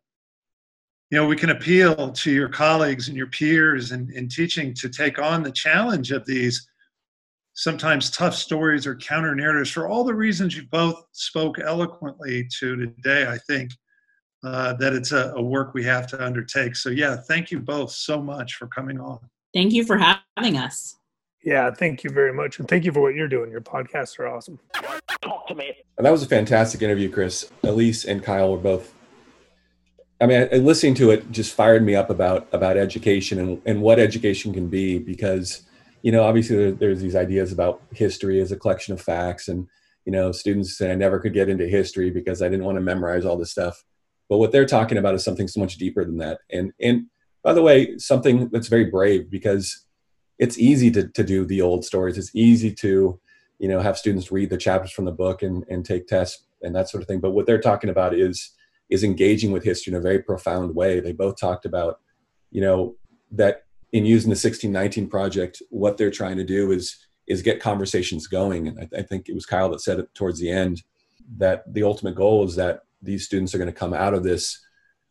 you 1.14 1.20
know, 1.20 1.28
we 1.28 1.36
can 1.36 1.50
appeal 1.50 2.10
to 2.10 2.32
your 2.32 2.48
colleagues 2.48 3.06
and 3.06 3.16
your 3.16 3.28
peers 3.28 3.92
in, 3.92 4.10
in 4.16 4.28
teaching 4.28 4.74
to 4.74 4.88
take 4.88 5.20
on 5.20 5.44
the 5.44 5.52
challenge 5.52 6.10
of 6.10 6.26
these 6.26 6.68
sometimes 7.52 8.10
tough 8.10 8.34
stories 8.34 8.84
or 8.84 8.96
counter 8.96 9.32
narratives 9.32 9.70
for 9.70 9.86
all 9.86 10.02
the 10.02 10.12
reasons 10.12 10.56
you 10.56 10.64
both 10.72 11.00
spoke 11.12 11.60
eloquently 11.60 12.48
to 12.58 12.74
today. 12.74 13.28
I 13.28 13.38
think 13.46 13.70
uh, 14.42 14.72
that 14.72 14.92
it's 14.92 15.12
a, 15.12 15.32
a, 15.36 15.40
work 15.40 15.72
we 15.72 15.84
have 15.84 16.08
to 16.08 16.20
undertake. 16.20 16.74
So, 16.74 16.88
yeah, 16.88 17.14
thank 17.28 17.52
you 17.52 17.60
both 17.60 17.92
so 17.92 18.20
much 18.20 18.54
for 18.54 18.66
coming 18.66 18.98
on. 18.98 19.20
Thank 19.54 19.72
you 19.72 19.84
for 19.84 19.96
having 19.96 20.58
us. 20.58 20.96
Yeah, 21.44 21.70
thank 21.70 22.02
you 22.02 22.10
very 22.10 22.32
much. 22.32 22.58
And 22.58 22.66
thank 22.66 22.84
you 22.84 22.90
for 22.90 23.02
what 23.02 23.14
you're 23.14 23.28
doing. 23.28 23.52
Your 23.52 23.60
podcasts 23.60 24.18
are 24.18 24.26
awesome. 24.26 24.58
Talk 25.22 25.46
to 25.46 25.54
me. 25.54 25.76
That 25.96 26.10
was 26.10 26.24
a 26.24 26.28
fantastic 26.28 26.82
interview, 26.82 27.08
Chris. 27.08 27.48
Elise 27.62 28.04
and 28.04 28.20
Kyle 28.20 28.50
were 28.50 28.58
both 28.58 28.92
I 30.20 30.26
mean, 30.26 30.48
I, 30.52 30.56
listening 30.56 30.94
to 30.96 31.10
it 31.10 31.30
just 31.32 31.54
fired 31.54 31.84
me 31.84 31.94
up 31.94 32.10
about 32.10 32.48
about 32.52 32.76
education 32.76 33.38
and, 33.38 33.62
and 33.66 33.82
what 33.82 33.98
education 33.98 34.52
can 34.52 34.68
be 34.68 34.98
because 34.98 35.62
you 36.02 36.12
know 36.12 36.22
obviously 36.22 36.56
there, 36.56 36.72
there's 36.72 37.00
these 37.00 37.16
ideas 37.16 37.52
about 37.52 37.82
history 37.92 38.40
as 38.40 38.52
a 38.52 38.56
collection 38.56 38.94
of 38.94 39.00
facts 39.00 39.48
and 39.48 39.66
you 40.04 40.12
know 40.12 40.30
students 40.32 40.78
say 40.78 40.92
I 40.92 40.94
never 40.94 41.18
could 41.18 41.34
get 41.34 41.48
into 41.48 41.66
history 41.66 42.10
because 42.10 42.42
I 42.42 42.48
didn't 42.48 42.64
want 42.64 42.76
to 42.76 42.82
memorize 42.82 43.24
all 43.24 43.36
this 43.36 43.50
stuff. 43.50 43.84
But 44.28 44.38
what 44.38 44.52
they're 44.52 44.66
talking 44.66 44.98
about 44.98 45.14
is 45.14 45.24
something 45.24 45.48
so 45.48 45.60
much 45.60 45.76
deeper 45.76 46.04
than 46.04 46.18
that. 46.18 46.38
And 46.50 46.72
and 46.80 47.06
by 47.42 47.52
the 47.52 47.62
way 47.62 47.98
something 47.98 48.48
that's 48.50 48.68
very 48.68 48.84
brave 48.84 49.30
because 49.30 49.84
it's 50.38 50.58
easy 50.58 50.90
to, 50.90 51.08
to 51.08 51.22
do 51.22 51.44
the 51.44 51.60
old 51.60 51.84
stories. 51.84 52.18
It's 52.18 52.34
easy 52.34 52.72
to 52.74 53.18
you 53.58 53.68
know 53.68 53.80
have 53.80 53.98
students 53.98 54.30
read 54.30 54.50
the 54.50 54.58
chapters 54.58 54.92
from 54.92 55.06
the 55.06 55.12
book 55.12 55.42
and, 55.42 55.64
and 55.68 55.84
take 55.84 56.06
tests 56.06 56.44
and 56.62 56.74
that 56.74 56.88
sort 56.88 57.02
of 57.02 57.08
thing. 57.08 57.20
But 57.20 57.32
what 57.32 57.46
they're 57.46 57.60
talking 57.60 57.90
about 57.90 58.14
is 58.14 58.52
is 58.90 59.04
engaging 59.04 59.52
with 59.52 59.64
history 59.64 59.92
in 59.92 59.98
a 59.98 60.02
very 60.02 60.22
profound 60.22 60.74
way. 60.74 61.00
They 61.00 61.12
both 61.12 61.38
talked 61.38 61.66
about, 61.66 62.00
you 62.50 62.60
know, 62.60 62.96
that 63.32 63.62
in 63.92 64.04
using 64.04 64.28
the 64.28 64.34
1619 64.34 65.08
project, 65.08 65.62
what 65.70 65.96
they're 65.96 66.10
trying 66.10 66.36
to 66.36 66.44
do 66.44 66.72
is 66.72 66.96
is 67.26 67.40
get 67.42 67.60
conversations 67.60 68.26
going. 68.26 68.68
And 68.68 68.78
I, 68.80 68.98
I 68.98 69.02
think 69.02 69.28
it 69.28 69.34
was 69.34 69.46
Kyle 69.46 69.70
that 69.70 69.80
said 69.80 69.98
it 69.98 70.14
towards 70.14 70.38
the 70.38 70.50
end 70.50 70.82
that 71.38 71.62
the 71.72 71.82
ultimate 71.82 72.14
goal 72.14 72.44
is 72.44 72.54
that 72.56 72.80
these 73.00 73.24
students 73.24 73.54
are 73.54 73.58
going 73.58 73.72
to 73.72 73.72
come 73.72 73.94
out 73.94 74.14
of 74.14 74.22
this 74.22 74.60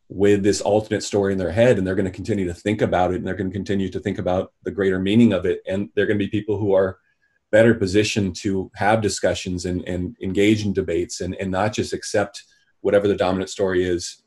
with 0.08 0.42
this 0.42 0.60
alternate 0.60 1.02
story 1.02 1.32
in 1.32 1.38
their 1.38 1.50
head 1.50 1.78
and 1.78 1.86
they're 1.86 1.94
going 1.94 2.04
to 2.04 2.10
continue 2.10 2.46
to 2.46 2.54
think 2.54 2.82
about 2.82 3.12
it 3.12 3.16
and 3.16 3.26
they're 3.26 3.34
going 3.34 3.50
to 3.50 3.54
continue 3.54 3.88
to 3.88 3.98
think 3.98 4.18
about 4.18 4.52
the 4.62 4.70
greater 4.70 4.98
meaning 4.98 5.32
of 5.32 5.46
it 5.46 5.60
and 5.66 5.88
they're 5.94 6.06
going 6.06 6.18
to 6.18 6.24
be 6.24 6.30
people 6.30 6.58
who 6.58 6.72
are 6.72 6.98
better 7.50 7.74
positioned 7.74 8.36
to 8.36 8.70
have 8.74 9.00
discussions 9.00 9.64
and, 9.64 9.82
and 9.88 10.16
engage 10.22 10.64
in 10.64 10.72
debates 10.72 11.20
and, 11.20 11.34
and 11.36 11.50
not 11.50 11.72
just 11.72 11.92
accept 11.92 12.44
whatever 12.84 13.08
the 13.08 13.16
dominant 13.16 13.48
story 13.48 13.84
is. 13.84 14.22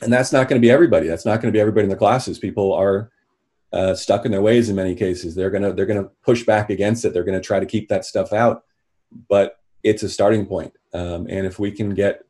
And 0.00 0.12
that's 0.12 0.32
not 0.32 0.48
going 0.48 0.60
to 0.60 0.64
be 0.64 0.70
everybody. 0.70 1.08
That's 1.08 1.26
not 1.26 1.40
going 1.40 1.52
to 1.52 1.56
be 1.56 1.60
everybody 1.60 1.84
in 1.84 1.90
the 1.90 1.96
classes. 1.96 2.38
People 2.38 2.72
are 2.72 3.10
uh, 3.72 3.94
stuck 3.94 4.24
in 4.24 4.30
their 4.30 4.42
ways 4.42 4.68
in 4.68 4.76
many 4.76 4.94
cases. 4.94 5.34
They're 5.34 5.50
gonna 5.50 5.72
they're 5.72 5.86
gonna 5.86 6.10
push 6.24 6.44
back 6.44 6.70
against 6.70 7.04
it. 7.04 7.12
They're 7.12 7.24
gonna 7.24 7.40
try 7.40 7.58
to 7.58 7.66
keep 7.66 7.88
that 7.88 8.04
stuff 8.04 8.32
out. 8.32 8.62
But 9.28 9.56
it's 9.82 10.02
a 10.02 10.08
starting 10.08 10.46
point. 10.46 10.72
Um, 10.94 11.26
and 11.28 11.46
if 11.46 11.58
we 11.58 11.72
can 11.72 11.94
get 11.94 12.22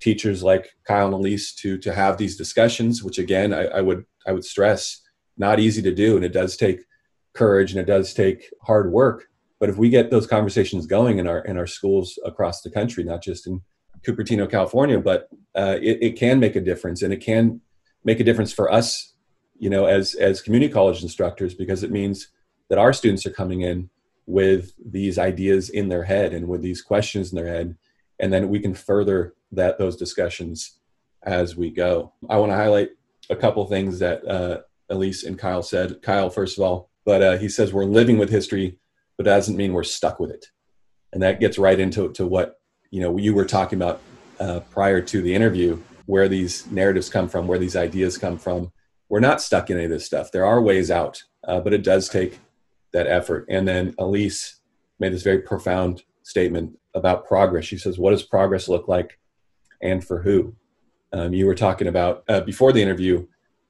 teachers 0.00 0.42
like 0.42 0.74
Kyle 0.84 1.06
and 1.06 1.14
Elise 1.14 1.54
to 1.56 1.78
to 1.78 1.92
have 1.92 2.16
these 2.16 2.36
discussions, 2.36 3.02
which 3.04 3.18
again 3.18 3.54
I, 3.54 3.66
I 3.66 3.80
would 3.80 4.04
I 4.26 4.32
would 4.32 4.44
stress 4.44 5.00
not 5.36 5.60
easy 5.60 5.82
to 5.82 5.94
do, 5.94 6.16
and 6.16 6.24
it 6.24 6.32
does 6.32 6.56
take 6.56 6.80
courage 7.34 7.70
and 7.70 7.80
it 7.80 7.86
does 7.86 8.12
take 8.12 8.50
hard 8.62 8.90
work. 8.90 9.28
But 9.60 9.68
if 9.68 9.76
we 9.76 9.90
get 9.90 10.10
those 10.10 10.26
conversations 10.26 10.86
going 10.86 11.18
in 11.18 11.28
our 11.28 11.40
in 11.44 11.56
our 11.56 11.66
schools 11.66 12.18
across 12.24 12.62
the 12.62 12.70
country, 12.70 13.04
not 13.04 13.22
just 13.22 13.46
in 13.46 13.60
Cupertino, 14.06 14.50
California, 14.50 14.98
but 14.98 15.28
uh, 15.54 15.76
it, 15.80 15.98
it, 16.00 16.16
can 16.16 16.40
make 16.40 16.56
a 16.56 16.60
difference, 16.60 17.02
and 17.02 17.12
it 17.12 17.18
can 17.18 17.60
make 18.04 18.20
a 18.20 18.24
difference 18.24 18.52
for 18.52 18.72
us, 18.72 19.14
you 19.58 19.68
know, 19.68 19.86
as 19.86 20.14
as 20.14 20.40
community 20.40 20.72
college 20.72 21.02
instructors, 21.02 21.54
because 21.54 21.82
it 21.82 21.90
means 21.90 22.28
that 22.68 22.78
our 22.78 22.92
students 22.92 23.26
are 23.26 23.32
coming 23.32 23.60
in 23.62 23.90
with 24.26 24.72
these 24.84 25.18
ideas 25.18 25.70
in 25.70 25.88
their 25.88 26.04
head 26.04 26.32
and 26.32 26.48
with 26.48 26.62
these 26.62 26.80
questions 26.80 27.32
in 27.32 27.36
their 27.36 27.52
head, 27.52 27.76
and 28.18 28.32
then 28.32 28.48
we 28.48 28.60
can 28.60 28.74
further 28.74 29.34
that 29.52 29.78
those 29.78 29.96
discussions 29.96 30.78
as 31.24 31.56
we 31.56 31.70
go. 31.70 32.12
I 32.28 32.38
want 32.38 32.52
to 32.52 32.56
highlight 32.56 32.90
a 33.28 33.36
couple 33.36 33.64
things 33.66 33.98
that 33.98 34.26
uh, 34.26 34.60
Elise 34.88 35.24
and 35.24 35.38
Kyle 35.38 35.62
said. 35.62 36.00
Kyle, 36.00 36.30
first 36.30 36.56
of 36.56 36.64
all, 36.64 36.90
but 37.04 37.22
uh, 37.22 37.36
he 37.38 37.48
says 37.48 37.72
we're 37.72 37.84
living 37.84 38.18
with 38.18 38.30
history, 38.30 38.78
but 39.16 39.24
that 39.24 39.36
doesn't 39.36 39.56
mean 39.56 39.72
we're 39.72 39.82
stuck 39.82 40.20
with 40.20 40.30
it, 40.30 40.46
and 41.12 41.22
that 41.22 41.40
gets 41.40 41.58
right 41.58 41.78
into 41.78 42.10
to 42.12 42.26
what 42.26 42.59
you 42.90 43.00
know 43.00 43.16
you 43.16 43.34
were 43.34 43.44
talking 43.44 43.78
about 43.78 44.00
uh, 44.38 44.60
prior 44.70 45.00
to 45.00 45.22
the 45.22 45.34
interview 45.34 45.80
where 46.06 46.28
these 46.28 46.66
narratives 46.70 47.08
come 47.08 47.28
from 47.28 47.46
where 47.46 47.58
these 47.58 47.76
ideas 47.76 48.18
come 48.18 48.36
from. 48.36 48.72
We're 49.08 49.20
not 49.20 49.40
stuck 49.40 49.70
in 49.70 49.76
any 49.76 49.84
of 49.84 49.90
this 49.90 50.06
stuff. 50.06 50.32
There 50.32 50.46
are 50.46 50.60
ways 50.60 50.90
out 50.90 51.22
uh, 51.46 51.60
but 51.60 51.72
it 51.72 51.82
does 51.82 52.08
take 52.08 52.38
that 52.92 53.06
effort. 53.06 53.46
And 53.48 53.66
then 53.66 53.94
elise 53.98 54.60
made 54.98 55.12
this 55.12 55.22
very 55.22 55.40
profound 55.40 56.02
statement 56.22 56.78
about 56.94 57.26
progress. 57.26 57.64
She 57.64 57.78
says 57.78 57.98
what 57.98 58.10
does 58.10 58.22
progress 58.22 58.68
look 58.68 58.88
like 58.88 59.18
and 59.80 60.04
for 60.04 60.22
who? 60.22 60.54
Um, 61.12 61.32
you 61.32 61.46
were 61.46 61.54
talking 61.54 61.88
about 61.88 62.24
uh, 62.28 62.40
before 62.42 62.72
the 62.72 62.82
interview 62.82 63.26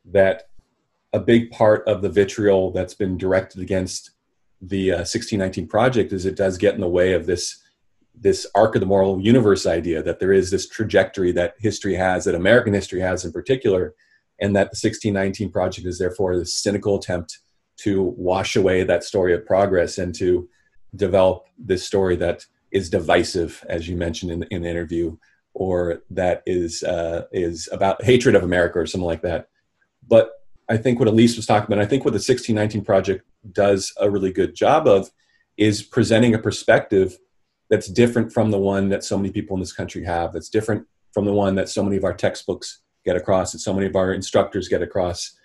that 0.06 0.48
a 1.12 1.20
big 1.20 1.50
part 1.50 1.86
of 1.88 2.02
the 2.02 2.08
vitriol 2.08 2.70
that's 2.70 2.94
been 2.94 3.16
directed 3.16 3.60
against 3.60 4.10
the 4.60 4.92
uh, 4.92 4.96
1619 4.96 5.66
project 5.66 6.12
is 6.12 6.26
it 6.26 6.36
does 6.36 6.58
get 6.58 6.74
in 6.74 6.80
the 6.80 6.88
way 6.88 7.14
of 7.14 7.26
this 7.26 7.62
this 8.20 8.46
arc 8.54 8.74
of 8.74 8.80
the 8.80 8.86
moral 8.86 9.20
universe 9.20 9.66
idea 9.66 10.02
that 10.02 10.20
there 10.20 10.32
is 10.32 10.50
this 10.50 10.68
trajectory 10.68 11.32
that 11.32 11.54
history 11.58 11.94
has, 11.94 12.24
that 12.26 12.34
American 12.34 12.74
history 12.74 13.00
has 13.00 13.24
in 13.24 13.32
particular, 13.32 13.94
and 14.40 14.54
that 14.54 14.70
the 14.70 14.78
1619 14.80 15.50
project 15.50 15.86
is 15.86 15.98
therefore 15.98 16.36
this 16.36 16.54
cynical 16.54 16.96
attempt 16.96 17.38
to 17.78 18.14
wash 18.16 18.56
away 18.56 18.84
that 18.84 19.04
story 19.04 19.34
of 19.34 19.46
progress 19.46 19.96
and 19.96 20.14
to 20.14 20.48
develop 20.94 21.46
this 21.58 21.84
story 21.84 22.14
that 22.16 22.44
is 22.70 22.90
divisive, 22.90 23.64
as 23.68 23.88
you 23.88 23.96
mentioned 23.96 24.30
in, 24.30 24.42
in 24.50 24.62
the 24.62 24.68
interview, 24.68 25.16
or 25.54 26.02
that 26.10 26.42
is 26.46 26.82
uh, 26.82 27.26
is 27.32 27.68
about 27.72 28.04
hatred 28.04 28.34
of 28.34 28.42
America 28.42 28.78
or 28.78 28.86
something 28.86 29.06
like 29.06 29.22
that. 29.22 29.48
But 30.06 30.32
I 30.68 30.76
think 30.76 30.98
what 30.98 31.08
Elise 31.08 31.36
was 31.36 31.46
talking 31.46 31.72
about, 31.72 31.82
I 31.82 31.88
think 31.88 32.04
what 32.04 32.12
the 32.12 32.16
1619 32.16 32.84
Project 32.84 33.26
does 33.52 33.92
a 33.98 34.10
really 34.10 34.32
good 34.32 34.54
job 34.54 34.86
of, 34.86 35.10
is 35.56 35.82
presenting 35.82 36.34
a 36.34 36.38
perspective 36.38 37.18
that's 37.70 37.88
different 37.88 38.32
from 38.32 38.50
the 38.50 38.58
one 38.58 38.88
that 38.88 39.04
so 39.04 39.16
many 39.16 39.30
people 39.30 39.56
in 39.56 39.60
this 39.60 39.72
country 39.72 40.04
have. 40.04 40.32
That's 40.32 40.48
different 40.48 40.86
from 41.14 41.24
the 41.24 41.32
one 41.32 41.54
that 41.54 41.68
so 41.68 41.82
many 41.82 41.96
of 41.96 42.04
our 42.04 42.12
textbooks 42.12 42.80
get 43.04 43.16
across, 43.16 43.52
that 43.52 43.60
so 43.60 43.72
many 43.72 43.86
of 43.86 43.96
our 43.96 44.12
instructors 44.12 44.68
get 44.68 44.82
across. 44.82 45.36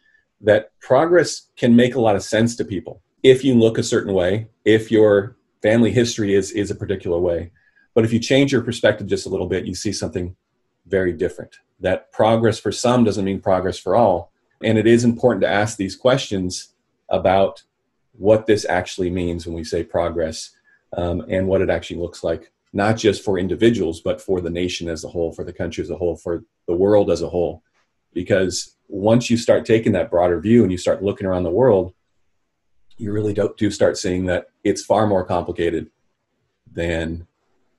That 0.42 0.78
progress 0.82 1.48
can 1.56 1.76
make 1.76 1.96
a 1.96 2.02
lot 2.02 2.16
of 2.16 2.24
sense 2.24 2.56
to 2.58 2.66
people 2.66 3.02
if 3.24 3.44
you 3.44 3.56
look 3.56 3.78
a 3.78 3.84
certain 3.84 4.14
way, 4.14 4.50
if 4.66 4.92
your 4.92 5.38
family 5.62 5.92
history 5.92 6.34
is 6.34 6.52
is 6.52 6.72
a 6.72 6.76
particular 6.76 7.20
way. 7.20 7.52
But 7.94 8.06
if 8.06 8.12
you 8.12 8.20
change 8.20 8.52
your 8.52 8.62
perspective 8.62 9.08
just 9.08 9.26
a 9.26 9.30
little 9.30 9.48
bit, 9.48 9.66
you 9.66 9.74
see 9.74 9.94
something 9.94 10.36
very 10.88 11.14
different. 11.14 11.60
That 11.80 12.12
progress 12.12 12.60
for 12.60 12.72
some 12.72 13.04
doesn't 13.04 13.26
mean 13.26 13.40
progress 13.40 13.80
for 13.80 13.96
all. 13.96 14.32
And 14.62 14.78
it 14.78 14.88
is 14.88 15.04
important 15.04 15.42
to 15.42 15.50
ask 15.50 15.78
these 15.78 15.96
questions 15.96 16.74
about 17.10 17.64
what 18.14 18.46
this 18.46 18.66
actually 18.66 19.10
means 19.10 19.46
when 19.46 19.56
we 19.56 19.64
say 19.64 19.84
progress 19.84 20.55
um, 20.96 21.26
and 21.30 21.48
what 21.48 21.62
it 21.62 21.70
actually 21.70 22.00
looks 22.00 22.24
like, 22.24 22.52
not 22.74 22.98
just 22.98 23.24
for 23.24 23.38
individuals, 23.38 24.02
but 24.02 24.22
for 24.22 24.42
the 24.42 24.50
nation 24.50 24.90
as 24.90 25.04
a 25.04 25.10
whole, 25.10 25.32
for 25.32 25.44
the 25.44 25.54
country 25.54 25.84
as 25.84 25.90
a 25.90 25.98
whole, 25.98 26.16
for 26.16 26.44
the 26.68 26.76
world 26.76 27.12
as 27.12 27.22
a 27.22 27.30
whole. 27.30 27.64
Because 28.14 28.76
once 28.88 29.30
you 29.30 29.38
start 29.38 29.66
taking 29.66 29.92
that 29.94 30.10
broader 30.10 30.40
view 30.40 30.64
and 30.64 30.72
you 30.72 30.78
start 30.78 31.04
looking 31.04 31.28
around 31.28 31.44
the 31.44 31.52
world, 31.52 31.94
you 32.98 33.12
really 33.12 33.34
do, 33.34 33.54
do 33.58 33.70
start 33.70 33.98
seeing 33.98 34.26
that 34.26 34.48
it's 34.64 34.84
far 34.84 35.06
more 35.06 35.26
complicated 35.26 35.92
than 36.72 37.28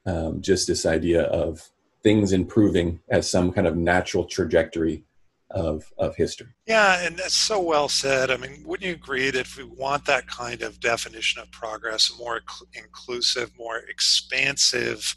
um, 0.04 0.40
just 0.40 0.66
this 0.66 0.84
idea 0.84 1.22
of 1.22 1.70
things 2.02 2.32
improving 2.32 3.00
as 3.08 3.28
some 3.28 3.50
kind 3.50 3.66
of 3.66 3.76
natural 3.76 4.24
trajectory 4.24 5.04
of, 5.50 5.84
of 5.98 6.16
history. 6.16 6.48
Yeah, 6.66 7.04
and 7.06 7.16
that's 7.16 7.34
so 7.34 7.60
well 7.60 7.88
said. 7.88 8.30
I 8.30 8.36
mean, 8.36 8.62
wouldn't 8.64 8.86
you 8.86 8.94
agree 8.94 9.30
that 9.30 9.40
if 9.40 9.56
we 9.56 9.64
want 9.64 10.04
that 10.06 10.26
kind 10.26 10.62
of 10.62 10.80
definition 10.80 11.40
of 11.40 11.50
progress, 11.50 12.10
a 12.10 12.18
more 12.18 12.40
inclusive, 12.74 13.52
more 13.56 13.78
expansive 13.88 15.16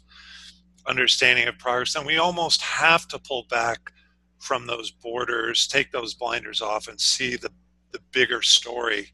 understanding 0.86 1.48
of 1.48 1.58
progress, 1.58 1.94
then 1.94 2.06
we 2.06 2.18
almost 2.18 2.62
have 2.62 3.06
to 3.08 3.18
pull 3.18 3.46
back 3.50 3.92
from 4.38 4.66
those 4.66 4.90
borders, 4.90 5.66
take 5.66 5.92
those 5.92 6.14
blinders 6.14 6.62
off, 6.62 6.88
and 6.88 7.00
see 7.00 7.36
the, 7.36 7.50
the 7.92 8.00
bigger 8.12 8.40
story 8.40 9.12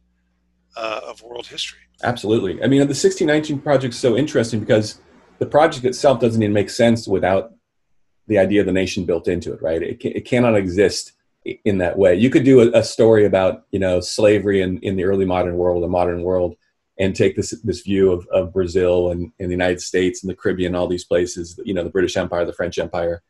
uh, 0.76 1.00
of 1.04 1.22
world 1.22 1.46
history. 1.46 1.80
Absolutely. 2.02 2.62
I 2.62 2.66
mean, 2.66 2.80
the 2.80 2.94
1619 2.94 3.60
project 3.60 3.94
is 3.94 4.00
so 4.00 4.16
interesting 4.16 4.60
because 4.60 5.00
the 5.38 5.46
project 5.46 5.84
itself 5.84 6.20
doesn't 6.20 6.42
even 6.42 6.52
make 6.52 6.70
sense 6.70 7.08
without 7.08 7.52
the 8.26 8.38
idea 8.38 8.60
of 8.60 8.66
the 8.66 8.72
nation 8.72 9.04
built 9.04 9.28
into 9.28 9.52
it, 9.52 9.62
right? 9.62 9.82
It, 9.82 10.04
it 10.04 10.24
cannot 10.24 10.56
exist 10.56 11.12
in 11.64 11.78
that 11.78 11.96
way. 11.98 12.14
You 12.14 12.30
could 12.30 12.44
do 12.44 12.60
a, 12.60 12.78
a, 12.78 12.82
story 12.82 13.24
about, 13.24 13.64
you 13.70 13.78
know, 13.78 14.00
slavery 14.00 14.62
in, 14.62 14.78
in 14.78 14.96
the 14.96 15.04
early 15.04 15.24
modern 15.24 15.56
world, 15.56 15.82
the 15.82 15.88
modern 15.88 16.22
world, 16.22 16.56
and 16.98 17.14
take 17.14 17.36
this 17.36 17.50
this 17.62 17.82
view 17.82 18.10
of, 18.10 18.26
of 18.28 18.52
Brazil 18.52 19.10
and, 19.10 19.30
and 19.38 19.48
the 19.48 19.54
United 19.54 19.80
States 19.80 20.22
and 20.22 20.30
the 20.30 20.34
Caribbean, 20.34 20.74
all 20.74 20.88
these 20.88 21.04
places, 21.04 21.60
you 21.64 21.74
know, 21.74 21.84
the 21.84 21.90
British 21.90 22.16
Empire, 22.16 22.44
the 22.44 22.52
French 22.52 22.78
Empire. 22.78 23.22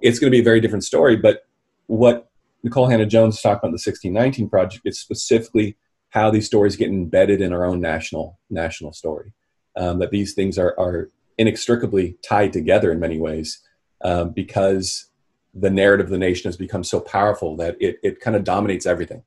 It's 0.00 0.18
going 0.18 0.30
to 0.30 0.34
be 0.34 0.40
a 0.40 0.44
very 0.44 0.60
different 0.60 0.84
story. 0.84 1.16
But 1.16 1.46
what 1.86 2.30
Nikole 2.66 2.90
Hannah-Jones 2.90 3.40
talked 3.40 3.62
about 3.62 3.68
the 3.68 3.82
1619 3.82 4.48
project 4.48 4.86
is 4.86 4.98
specifically 4.98 5.76
how 6.10 6.30
these 6.30 6.46
stories 6.46 6.76
get 6.76 6.88
embedded 6.88 7.40
in 7.40 7.52
our 7.52 7.64
own 7.64 7.80
national 7.80 8.38
national 8.50 8.92
story. 8.92 9.32
Um, 9.76 10.00
that 10.00 10.10
these 10.10 10.34
things 10.34 10.58
are, 10.58 10.78
are 10.78 11.10
inextricably 11.38 12.18
tied 12.22 12.52
together 12.52 12.92
in 12.92 13.00
many 13.00 13.18
ways 13.18 13.60
um, 14.04 14.30
because 14.30 15.06
the 15.54 15.70
narrative 15.70 16.06
of 16.06 16.10
the 16.10 16.18
nation 16.18 16.48
has 16.48 16.56
become 16.56 16.84
so 16.84 17.00
powerful 17.00 17.56
that 17.56 17.76
it, 17.80 17.98
it 18.02 18.20
kind 18.20 18.36
of 18.36 18.44
dominates 18.44 18.86
everything. 18.86 19.22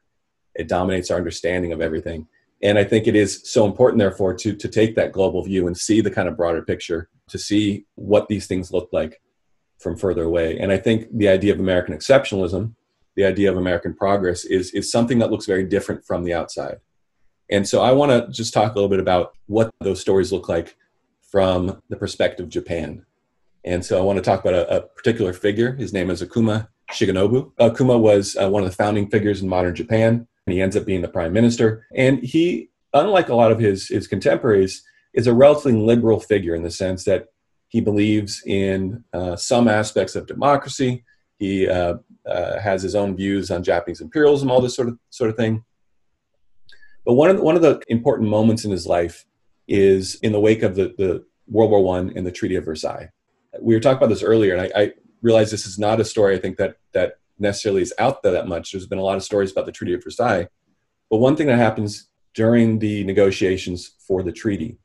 It 0.56 0.68
dominates 0.68 1.12
our 1.12 1.18
understanding 1.18 1.72
of 1.72 1.82
everything. 1.82 2.28
And 2.62 2.80
I 2.80 2.84
think 2.84 3.08
it 3.08 3.16
is 3.16 3.42
so 3.44 3.66
important, 3.66 4.00
therefore, 4.00 4.34
to, 4.36 4.56
to 4.56 4.68
take 4.68 4.96
that 4.96 5.12
global 5.12 5.44
view 5.44 5.68
and 5.68 5.78
see 5.78 6.02
the 6.02 6.10
kind 6.10 6.28
of 6.28 6.38
broader 6.38 6.62
picture, 6.62 7.10
to 7.28 7.38
see 7.38 7.86
what 7.96 8.28
these 8.28 8.48
things 8.48 8.72
look 8.72 8.90
like 8.92 9.22
from 9.78 9.98
further 9.98 10.24
away. 10.24 10.58
And 10.58 10.72
I 10.72 10.78
think 10.78 11.08
the 11.12 11.28
idea 11.28 11.54
of 11.54 11.60
American 11.60 11.94
exceptionalism 11.94 12.76
the 13.16 13.26
idea 13.26 13.50
of 13.50 13.58
American 13.58 13.94
progress 13.94 14.46
is 14.46 14.72
is 14.72 14.92
something 14.92 15.20
that 15.20 15.32
looks 15.32 15.46
very 15.46 15.66
different 15.66 16.06
from 16.06 16.24
the 16.24 16.34
outside. 16.34 16.80
And 17.50 17.68
so 17.68 17.82
I 17.82 17.92
want 17.92 18.12
to 18.12 18.32
just 18.32 18.54
talk 18.54 18.72
a 18.72 18.76
little 18.76 18.90
bit 18.90 19.00
about 19.00 19.34
what 19.48 19.74
those 19.80 20.02
stories 20.02 20.32
look 20.32 20.50
like 20.50 20.76
from 21.22 21.82
the 21.90 21.96
perspective 21.96 22.46
of 22.46 22.50
Japan. 22.50 23.06
And 23.66 23.84
so 23.84 23.98
I 23.98 24.02
want 24.02 24.18
to 24.18 24.24
talk 24.24 24.42
about 24.42 24.54
a, 24.54 24.78
a 24.78 24.82
particular 24.82 25.34
figure. 25.34 25.74
His 25.74 25.92
name 25.92 26.10
is 26.12 26.22
Okuma 26.22 26.68
Shigenobu. 26.92 27.52
Akuma 27.60 28.00
was 28.00 28.38
uh, 28.38 28.48
one 28.48 28.64
of 28.64 28.70
the 28.70 28.76
founding 28.76 29.10
figures 29.10 29.42
in 29.42 29.50
modern 29.50 29.76
Japan. 29.76 30.28
And 30.46 30.54
he 30.54 30.62
ends 30.62 30.78
up 30.78 30.86
being 30.86 31.02
the 31.02 31.08
prime 31.08 31.34
minister. 31.34 31.88
And 31.96 32.20
he, 32.20 32.70
unlike 32.94 33.30
a 33.30 33.36
lot 33.36 33.52
of 33.52 33.58
his, 33.58 33.88
his 33.88 34.08
contemporaries, 34.08 34.84
is 35.16 35.26
a 35.26 35.34
relatively 35.34 35.74
liberal 35.74 36.20
figure 36.20 36.54
in 36.54 36.62
the 36.62 36.70
sense 36.70 37.04
that 37.06 37.30
he 37.70 37.82
believes 37.82 38.44
in 38.46 39.04
uh, 39.14 39.36
some 39.36 39.68
aspects 39.68 40.16
of 40.16 40.28
democracy. 40.28 41.04
He 41.40 41.68
uh, 41.68 41.96
uh, 42.28 42.60
has 42.60 42.84
his 42.84 42.94
own 42.94 43.18
views 43.18 43.50
on 43.50 43.64
Japanese 43.64 44.02
imperialism, 44.02 44.52
all 44.52 44.62
this 44.62 44.76
sort 44.76 44.90
of 44.90 45.00
sort 45.10 45.32
of 45.32 45.36
thing. 45.36 45.64
But 47.04 47.14
one 47.14 47.32
of 47.32 47.38
the, 47.38 47.44
one 47.44 47.56
of 47.56 47.64
the 47.64 47.82
important 47.88 48.30
moments 48.30 48.64
in 48.64 48.72
his 48.72 48.86
life 48.86 49.26
is 49.68 50.16
in 50.22 50.32
the 50.32 50.40
wake 50.40 50.62
of 50.62 50.76
the, 50.76 50.94
the 50.98 51.26
World 51.48 51.72
War 51.72 51.84
One 51.84 52.14
and 52.16 52.26
the 52.26 52.32
Treaty 52.32 52.56
of 52.56 52.66
Versailles. 52.66 53.10
We 53.62 53.74
were 53.74 53.80
talking 53.80 53.98
about 53.98 54.10
this 54.10 54.24
earlier, 54.24 54.56
and 54.56 54.62
I, 54.62 54.82
I 54.82 54.94
realize 55.22 55.52
this 55.52 55.66
is 55.66 55.80
not 55.80 56.00
a 56.00 56.06
story 56.06 56.36
I 56.36 56.40
think 56.40 56.58
that 56.58 56.78
that 56.94 57.20
necessarily 57.40 57.82
is 57.82 57.94
out 58.00 58.24
there 58.24 58.32
that 58.32 58.48
much. 58.48 58.72
There's 58.72 58.88
been 58.88 59.00
a 59.00 59.04
lot 59.04 59.18
of 59.18 59.24
stories 59.24 59.52
about 59.52 59.66
the 59.66 59.72
Treaty 59.72 59.94
of 59.94 60.04
Versailles, 60.04 60.48
but 61.10 61.18
one 61.18 61.36
thing 61.36 61.48
that 61.48 61.58
happens 61.58 62.10
during 62.34 62.80
the 62.80 63.04
negotiations 63.04 63.94
for 64.08 64.22
the 64.22 64.32
treaty 64.32 64.78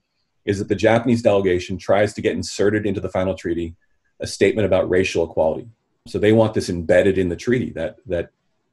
is 0.45 0.59
that 0.59 0.69
the 0.69 0.75
Japanese 0.75 1.23
delegation 1.23 1.77
tries 1.77 2.15
to 2.15 2.23
get 2.23 2.35
inserted 2.35 2.87
into 2.87 3.01
the 3.01 3.09
final 3.09 3.35
treaty 3.35 3.77
a 4.21 4.27
statement 4.27 4.67
about 4.67 4.89
racial 4.89 5.25
equality. 5.25 5.69
So 6.07 6.19
they 6.19 6.33
want 6.33 6.55
this 6.55 6.69
embedded 6.69 7.19
in 7.19 7.29
the 7.29 7.37
treaty 7.37 7.71
that 7.71 7.97
that 8.07 8.31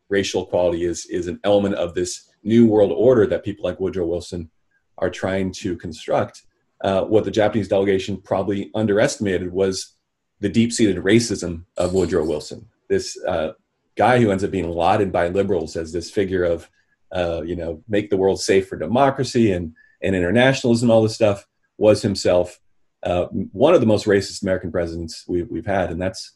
racial 0.10 0.44
equality 0.44 0.84
is 0.84 1.06
is 1.08 1.28
an 1.28 1.40
element 1.44 1.76
of 1.76 1.94
this 1.94 2.30
new 2.44 2.66
world 2.68 2.92
order 2.92 3.26
that 3.28 3.44
people 3.44 3.66
like 3.66 3.80
Woodrow 3.80 4.06
Wilson 4.06 4.50
are 4.98 5.10
trying 5.10 5.52
to 5.52 5.76
construct. 5.76 6.44
Uh, 6.82 7.04
what 7.04 7.24
the 7.24 7.32
Japanese 7.32 7.68
delegation 7.68 8.22
probably 8.22 8.70
underestimated 8.76 9.52
was 9.52 9.96
the 10.40 10.50
deep-seated 10.50 10.98
racism 10.98 11.64
of 11.78 11.94
Woodrow 11.94 12.24
Wilson. 12.24 12.68
This 12.88 13.18
uh, 13.26 13.54
guy 13.96 14.20
who 14.20 14.30
ends 14.30 14.44
up 14.44 14.52
being 14.52 14.70
lauded 14.70 15.12
by 15.12 15.30
liberals 15.30 15.76
as 15.76 15.92
this 15.92 16.12
figure 16.12 16.44
of, 16.44 16.70
uh, 17.12 17.42
you 17.44 17.56
know, 17.56 17.82
make 17.88 18.10
the 18.10 18.18
world 18.18 18.40
safe 18.40 18.68
for 18.68 18.78
democracy 18.78 19.52
and 19.52 19.74
and 20.04 20.16
internationalism, 20.16 20.92
all 20.92 21.02
this 21.02 21.16
stuff, 21.16 21.48
was 21.80 22.04
himself 22.04 22.60
uh, 23.04 23.26
one 23.52 23.74
of 23.74 23.82
the 23.82 23.88
most 23.88 24.06
racist 24.06 24.44
American 24.44 24.72
presidents 24.72 25.26
we've, 25.28 25.50
we've 25.50 25.66
had, 25.66 25.90
and 25.92 26.02
that's 26.02 26.34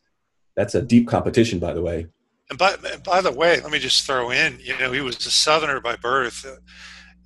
that's 0.56 0.76
a 0.76 0.82
deep 0.82 1.08
competition, 1.08 1.60
by 1.60 1.74
the 1.74 1.82
way. 1.82 2.08
And 2.50 2.58
by, 2.58 2.76
by 3.04 3.22
the 3.22 3.32
way, 3.32 3.62
let 3.62 3.72
me 3.72 3.80
just 3.80 4.06
throw 4.06 4.32
in, 4.32 4.60
you 4.62 4.78
know, 4.78 4.92
he 4.92 5.02
was 5.02 5.26
a 5.26 5.32
Southerner 5.32 5.80
by 5.80 5.96
birth, 5.96 6.46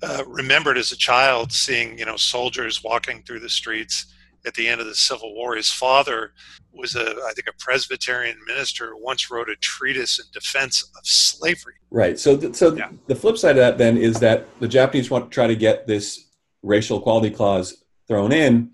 uh, 0.02 0.24
remembered 0.26 0.78
as 0.78 0.92
a 0.92 0.96
child 0.96 1.52
seeing, 1.52 1.98
you 1.98 2.04
know, 2.04 2.16
soldiers 2.16 2.82
walking 2.84 3.22
through 3.22 3.40
the 3.40 3.48
streets 3.48 4.06
at 4.46 4.54
the 4.54 4.68
end 4.68 4.80
of 4.80 4.86
the 4.86 4.94
Civil 4.94 5.34
War. 5.34 5.56
His 5.56 5.70
father 5.70 6.32
was 6.72 6.94
a, 6.94 7.16
I 7.26 7.32
think, 7.34 7.48
a 7.48 7.54
Presbyterian 7.58 8.38
minister 8.46 8.90
who 8.90 9.02
once 9.02 9.30
wrote 9.30 9.48
a 9.48 9.56
treatise 9.56 10.18
in 10.18 10.26
defense 10.32 10.82
of 10.82 11.04
slavery. 11.04 11.74
Right. 11.90 12.18
So, 12.18 12.36
th- 12.36 12.54
so 12.54 12.74
yeah. 12.74 12.90
the 13.06 13.14
flip 13.14 13.38
side 13.38 13.52
of 13.52 13.56
that 13.56 13.78
then 13.78 13.96
is 13.96 14.20
that 14.20 14.46
the 14.60 14.68
Japanese 14.68 15.10
want 15.10 15.30
to 15.30 15.34
try 15.34 15.46
to 15.46 15.56
get 15.56 15.86
this 15.86 16.28
racial 16.62 16.98
equality 16.98 17.30
clause 17.30 17.84
thrown 18.06 18.32
in, 18.32 18.70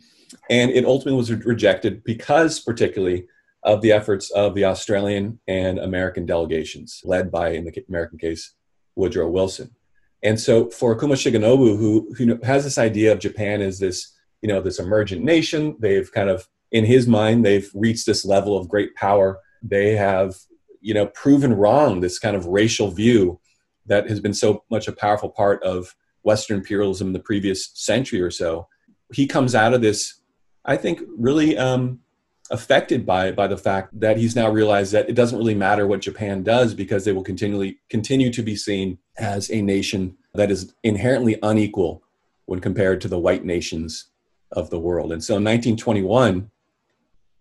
and 0.50 0.70
it 0.70 0.84
ultimately 0.84 1.16
was 1.16 1.32
rejected 1.32 2.04
because, 2.04 2.60
particularly, 2.60 3.26
of 3.62 3.80
the 3.80 3.92
efforts 3.92 4.30
of 4.32 4.54
the 4.54 4.64
Australian 4.64 5.38
and 5.46 5.78
American 5.78 6.26
delegations, 6.26 7.00
led 7.04 7.30
by, 7.30 7.50
in 7.50 7.64
the 7.64 7.84
American 7.88 8.18
case, 8.18 8.54
Woodrow 8.96 9.28
Wilson. 9.28 9.70
And 10.22 10.38
so 10.38 10.70
for 10.70 10.96
Okuma 10.96 11.14
Shigenobu, 11.14 11.76
who, 11.76 12.12
who 12.16 12.38
has 12.44 12.64
this 12.64 12.78
idea 12.78 13.12
of 13.12 13.18
Japan 13.18 13.60
as 13.60 13.78
this, 13.78 14.16
you 14.40 14.48
know, 14.48 14.60
this 14.60 14.78
emergent 14.78 15.24
nation, 15.24 15.76
they've 15.80 16.10
kind 16.12 16.28
of, 16.28 16.48
in 16.70 16.84
his 16.84 17.06
mind, 17.06 17.44
they've 17.44 17.70
reached 17.74 18.06
this 18.06 18.24
level 18.24 18.56
of 18.56 18.68
great 18.68 18.94
power. 18.94 19.38
They 19.62 19.96
have, 19.96 20.34
you 20.80 20.94
know, 20.94 21.06
proven 21.06 21.54
wrong 21.54 22.00
this 22.00 22.18
kind 22.18 22.36
of 22.36 22.46
racial 22.46 22.90
view 22.90 23.40
that 23.86 24.08
has 24.08 24.20
been 24.20 24.34
so 24.34 24.64
much 24.70 24.86
a 24.88 24.92
powerful 24.92 25.28
part 25.28 25.62
of 25.62 25.94
Western 26.22 26.58
imperialism 26.58 27.08
in 27.08 27.12
the 27.12 27.18
previous 27.18 27.70
century 27.74 28.20
or 28.20 28.30
so. 28.30 28.68
He 29.12 29.26
comes 29.26 29.54
out 29.54 29.74
of 29.74 29.82
this, 29.82 30.20
I 30.64 30.76
think, 30.76 31.00
really 31.18 31.58
um, 31.58 32.00
affected 32.50 33.04
by 33.04 33.32
by 33.32 33.48
the 33.48 33.56
fact 33.56 33.98
that 33.98 34.16
he's 34.16 34.36
now 34.36 34.48
realized 34.48 34.92
that 34.92 35.08
it 35.08 35.14
doesn't 35.14 35.38
really 35.38 35.54
matter 35.54 35.86
what 35.86 36.00
Japan 36.00 36.42
does 36.42 36.74
because 36.74 37.04
they 37.04 37.12
will 37.12 37.24
continually 37.24 37.80
continue 37.90 38.32
to 38.32 38.42
be 38.42 38.54
seen 38.56 38.98
as 39.18 39.50
a 39.50 39.62
nation 39.62 40.16
that 40.34 40.50
is 40.50 40.74
inherently 40.82 41.38
unequal 41.42 42.02
when 42.46 42.60
compared 42.60 43.00
to 43.00 43.08
the 43.08 43.18
white 43.18 43.44
nations 43.44 44.06
of 44.50 44.70
the 44.70 44.78
world. 44.78 45.12
And 45.12 45.22
so 45.22 45.34
in 45.34 45.44
1921, 45.44 46.50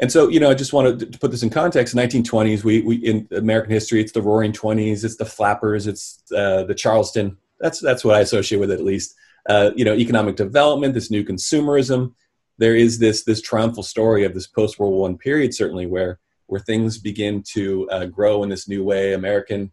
and 0.02 0.12
so, 0.12 0.30
you 0.30 0.40
know, 0.40 0.50
I 0.50 0.56
just 0.56 0.74
wanted 0.74 1.12
to 1.12 1.20
put 1.20 1.30
this 1.30 1.44
in 1.44 1.52
context. 1.52 1.96
1920s, 1.96 2.64
we, 2.64 2.82
we 2.82 2.96
in 2.96 3.28
American 3.32 3.72
history, 3.72 4.02
it's 4.02 4.12
the 4.12 4.22
Roaring 4.22 4.52
Twenties, 4.52 5.04
it's 5.04 5.16
the 5.16 5.26
Flappers, 5.26 5.86
it's 5.86 6.24
uh, 6.36 6.64
the 6.64 6.74
Charleston. 6.74 7.38
That's 7.60 7.80
that's 7.80 8.04
what 8.04 8.16
I 8.16 8.22
associate 8.22 8.58
with 8.58 8.72
it, 8.72 8.80
at 8.80 8.84
least. 8.84 9.14
Uh, 9.48 9.70
you 9.76 9.86
know, 9.86 9.94
economic 9.94 10.38
development, 10.38 10.96
this 10.96 11.12
new 11.12 11.24
consumerism. 11.24 12.16
There 12.58 12.76
is 12.76 12.98
this 12.98 13.24
this 13.24 13.42
triumphal 13.42 13.84
story 13.84 14.24
of 14.24 14.34
this 14.34 14.48
post 14.48 14.80
World 14.80 14.94
War 14.94 15.02
One 15.02 15.20
period, 15.20 15.54
certainly 15.54 15.86
where 15.86 16.20
where 16.48 16.60
things 16.60 16.98
begin 16.98 17.44
to 17.54 17.88
uh, 17.92 18.06
grow 18.06 18.42
in 18.42 18.50
this 18.50 18.68
new 18.68 18.84
way. 18.84 19.14
American 19.14 19.72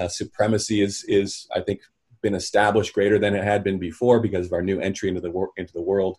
uh, 0.00 0.08
supremacy 0.08 0.80
is 0.80 1.04
is 1.04 1.46
I 1.54 1.60
think 1.60 1.80
been 2.22 2.34
established 2.34 2.92
greater 2.94 3.18
than 3.18 3.34
it 3.34 3.44
had 3.44 3.64
been 3.64 3.78
before 3.78 4.20
because 4.20 4.46
of 4.46 4.52
our 4.52 4.62
new 4.62 4.80
entry 4.80 5.08
into 5.08 5.20
the 5.20 5.30
wor- 5.30 5.52
into 5.56 5.72
the 5.72 5.82
world 5.82 6.18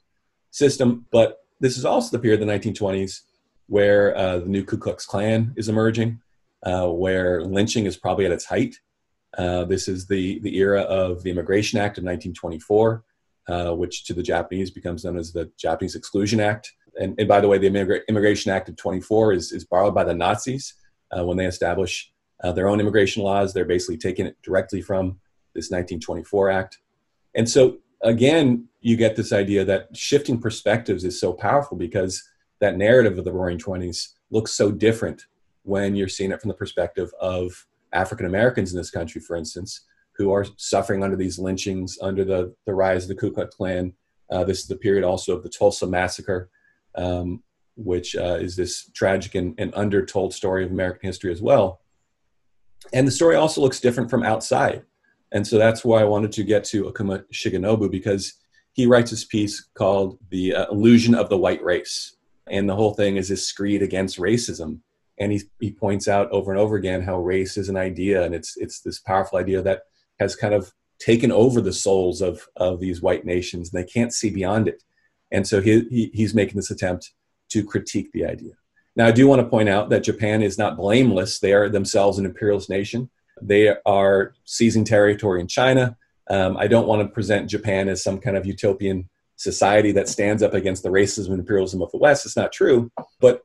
system. 0.51 1.05
But 1.11 1.39
this 1.59 1.77
is 1.77 1.85
also 1.85 2.15
the 2.15 2.21
period, 2.21 2.41
of 2.41 2.47
the 2.47 2.53
1920s, 2.53 3.21
where 3.67 4.15
uh, 4.17 4.39
the 4.39 4.47
new 4.47 4.63
Ku 4.63 4.77
Klux 4.77 5.05
Klan 5.05 5.53
is 5.55 5.69
emerging, 5.69 6.21
uh, 6.63 6.87
where 6.87 7.43
lynching 7.43 7.85
is 7.85 7.97
probably 7.97 8.25
at 8.25 8.31
its 8.31 8.45
height. 8.45 8.75
Uh, 9.37 9.63
this 9.65 9.87
is 9.87 10.07
the 10.07 10.39
the 10.39 10.57
era 10.57 10.81
of 10.81 11.23
the 11.23 11.31
Immigration 11.31 11.79
Act 11.79 11.97
of 11.97 12.03
1924, 12.03 13.03
uh, 13.47 13.71
which 13.73 14.05
to 14.05 14.13
the 14.13 14.23
Japanese 14.23 14.71
becomes 14.71 15.03
known 15.03 15.17
as 15.17 15.31
the 15.31 15.51
Japanese 15.57 15.95
Exclusion 15.95 16.39
Act. 16.39 16.71
And, 16.99 17.15
and 17.17 17.27
by 17.27 17.39
the 17.39 17.47
way, 17.47 17.57
the 17.57 17.69
Immigra- 17.69 18.01
Immigration 18.09 18.51
Act 18.51 18.67
of 18.67 18.75
24 18.75 19.31
is, 19.31 19.53
is 19.53 19.63
borrowed 19.63 19.95
by 19.95 20.03
the 20.03 20.13
Nazis 20.13 20.73
uh, 21.17 21.23
when 21.23 21.37
they 21.37 21.45
establish 21.45 22.10
uh, 22.43 22.51
their 22.51 22.67
own 22.67 22.79
immigration 22.79 23.23
laws. 23.23 23.53
They're 23.53 23.65
basically 23.65 23.97
taking 23.97 24.25
it 24.25 24.37
directly 24.41 24.81
from 24.81 25.19
this 25.53 25.69
1924 25.69 26.49
Act. 26.49 26.79
And 27.35 27.49
so 27.49 27.77
again, 28.01 28.67
you 28.81 28.97
get 28.97 29.15
this 29.15 29.31
idea 29.31 29.63
that 29.65 29.95
shifting 29.95 30.39
perspectives 30.39 31.03
is 31.03 31.19
so 31.19 31.33
powerful 31.33 31.77
because 31.77 32.23
that 32.59 32.77
narrative 32.77 33.17
of 33.17 33.25
the 33.25 33.31
Roaring 33.31 33.57
Twenties 33.57 34.15
looks 34.29 34.53
so 34.53 34.71
different 34.71 35.25
when 35.63 35.95
you're 35.95 36.07
seeing 36.07 36.31
it 36.31 36.41
from 36.41 36.49
the 36.49 36.55
perspective 36.55 37.11
of 37.19 37.67
African 37.93 38.25
Americans 38.25 38.71
in 38.71 38.77
this 38.77 38.91
country, 38.91 39.21
for 39.21 39.35
instance, 39.35 39.81
who 40.13 40.31
are 40.31 40.45
suffering 40.57 41.03
under 41.03 41.15
these 41.15 41.37
lynchings, 41.37 41.97
under 42.01 42.23
the, 42.23 42.53
the 42.65 42.73
rise 42.73 43.03
of 43.03 43.09
the 43.09 43.15
Ku 43.15 43.31
Klux 43.31 43.55
Klan. 43.55 43.93
Uh, 44.31 44.43
this 44.43 44.59
is 44.59 44.67
the 44.67 44.75
period 44.75 45.03
also 45.03 45.35
of 45.35 45.43
the 45.43 45.49
Tulsa 45.49 45.85
Massacre, 45.85 46.49
um, 46.95 47.43
which 47.75 48.15
uh, 48.15 48.37
is 48.39 48.55
this 48.55 48.89
tragic 48.91 49.35
and, 49.35 49.53
and 49.57 49.73
undertold 49.75 50.33
story 50.33 50.63
of 50.63 50.71
American 50.71 51.07
history 51.07 51.31
as 51.31 51.41
well. 51.41 51.80
And 52.93 53.07
the 53.07 53.11
story 53.11 53.35
also 53.35 53.61
looks 53.61 53.79
different 53.79 54.09
from 54.09 54.23
outside. 54.23 54.83
And 55.31 55.45
so 55.47 55.57
that's 55.57 55.85
why 55.85 56.01
I 56.01 56.05
wanted 56.05 56.31
to 56.33 56.43
get 56.43 56.63
to 56.65 56.85
Okuma 56.85 57.23
Shigenobu 57.31 57.89
because 57.89 58.33
he 58.73 58.85
writes 58.85 59.11
this 59.11 59.25
piece 59.25 59.69
called 59.75 60.17
The 60.29 60.55
uh, 60.55 60.71
Illusion 60.71 61.15
of 61.15 61.29
the 61.29 61.37
White 61.37 61.63
Race. 61.63 62.17
And 62.47 62.69
the 62.69 62.75
whole 62.75 62.93
thing 62.93 63.17
is 63.17 63.29
this 63.29 63.47
screed 63.47 63.81
against 63.81 64.17
racism. 64.17 64.79
And 65.19 65.31
he, 65.31 65.41
he 65.59 65.71
points 65.71 66.07
out 66.07 66.29
over 66.31 66.51
and 66.51 66.59
over 66.59 66.75
again 66.75 67.01
how 67.01 67.19
race 67.19 67.57
is 67.57 67.69
an 67.69 67.77
idea 67.77 68.23
and 68.23 68.33
it's, 68.33 68.57
it's 68.57 68.81
this 68.81 68.99
powerful 68.99 69.37
idea 69.37 69.61
that 69.61 69.83
has 70.19 70.35
kind 70.35 70.53
of 70.53 70.73
taken 70.99 71.31
over 71.31 71.61
the 71.61 71.73
souls 71.73 72.21
of, 72.21 72.47
of 72.55 72.79
these 72.79 73.01
white 73.01 73.25
nations 73.25 73.71
and 73.71 73.81
they 73.81 73.87
can't 73.87 74.13
see 74.13 74.29
beyond 74.29 74.67
it. 74.67 74.83
And 75.31 75.47
so 75.47 75.61
he, 75.61 75.81
he, 75.89 76.11
he's 76.13 76.33
making 76.33 76.55
this 76.55 76.71
attempt 76.71 77.11
to 77.49 77.63
critique 77.63 78.11
the 78.13 78.25
idea. 78.25 78.53
Now, 78.95 79.07
I 79.07 79.11
do 79.11 79.27
want 79.27 79.41
to 79.41 79.47
point 79.47 79.69
out 79.69 79.89
that 79.89 80.03
Japan 80.03 80.41
is 80.41 80.57
not 80.57 80.77
blameless. 80.77 81.39
They 81.39 81.53
are 81.53 81.69
themselves 81.69 82.19
an 82.19 82.25
imperialist 82.25 82.69
nation. 82.69 83.09
They 83.41 83.73
are 83.85 84.33
seizing 84.45 84.83
territory 84.83 85.39
in 85.39 85.47
China. 85.47 85.97
Um, 86.29 86.57
I 86.57 86.67
don't 86.67 86.87
want 86.87 87.01
to 87.01 87.13
present 87.13 87.49
Japan 87.49 87.89
as 87.89 88.03
some 88.03 88.19
kind 88.19 88.37
of 88.37 88.45
utopian 88.45 89.09
society 89.37 89.91
that 89.93 90.09
stands 90.09 90.43
up 90.43 90.53
against 90.53 90.83
the 90.83 90.89
racism 90.89 91.29
and 91.29 91.39
imperialism 91.39 91.81
of 91.81 91.91
the 91.91 91.97
West. 91.97 92.25
It's 92.25 92.37
not 92.37 92.51
true. 92.51 92.91
But 93.19 93.43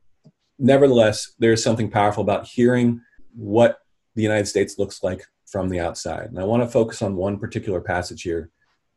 nevertheless, 0.58 1.32
there's 1.38 1.62
something 1.62 1.90
powerful 1.90 2.22
about 2.22 2.46
hearing 2.46 3.00
what 3.34 3.78
the 4.14 4.22
United 4.22 4.46
States 4.46 4.78
looks 4.78 5.02
like 5.02 5.24
from 5.46 5.68
the 5.68 5.80
outside. 5.80 6.26
And 6.26 6.38
I 6.38 6.44
want 6.44 6.62
to 6.62 6.68
focus 6.68 7.02
on 7.02 7.16
one 7.16 7.38
particular 7.38 7.80
passage 7.80 8.22
here 8.22 8.50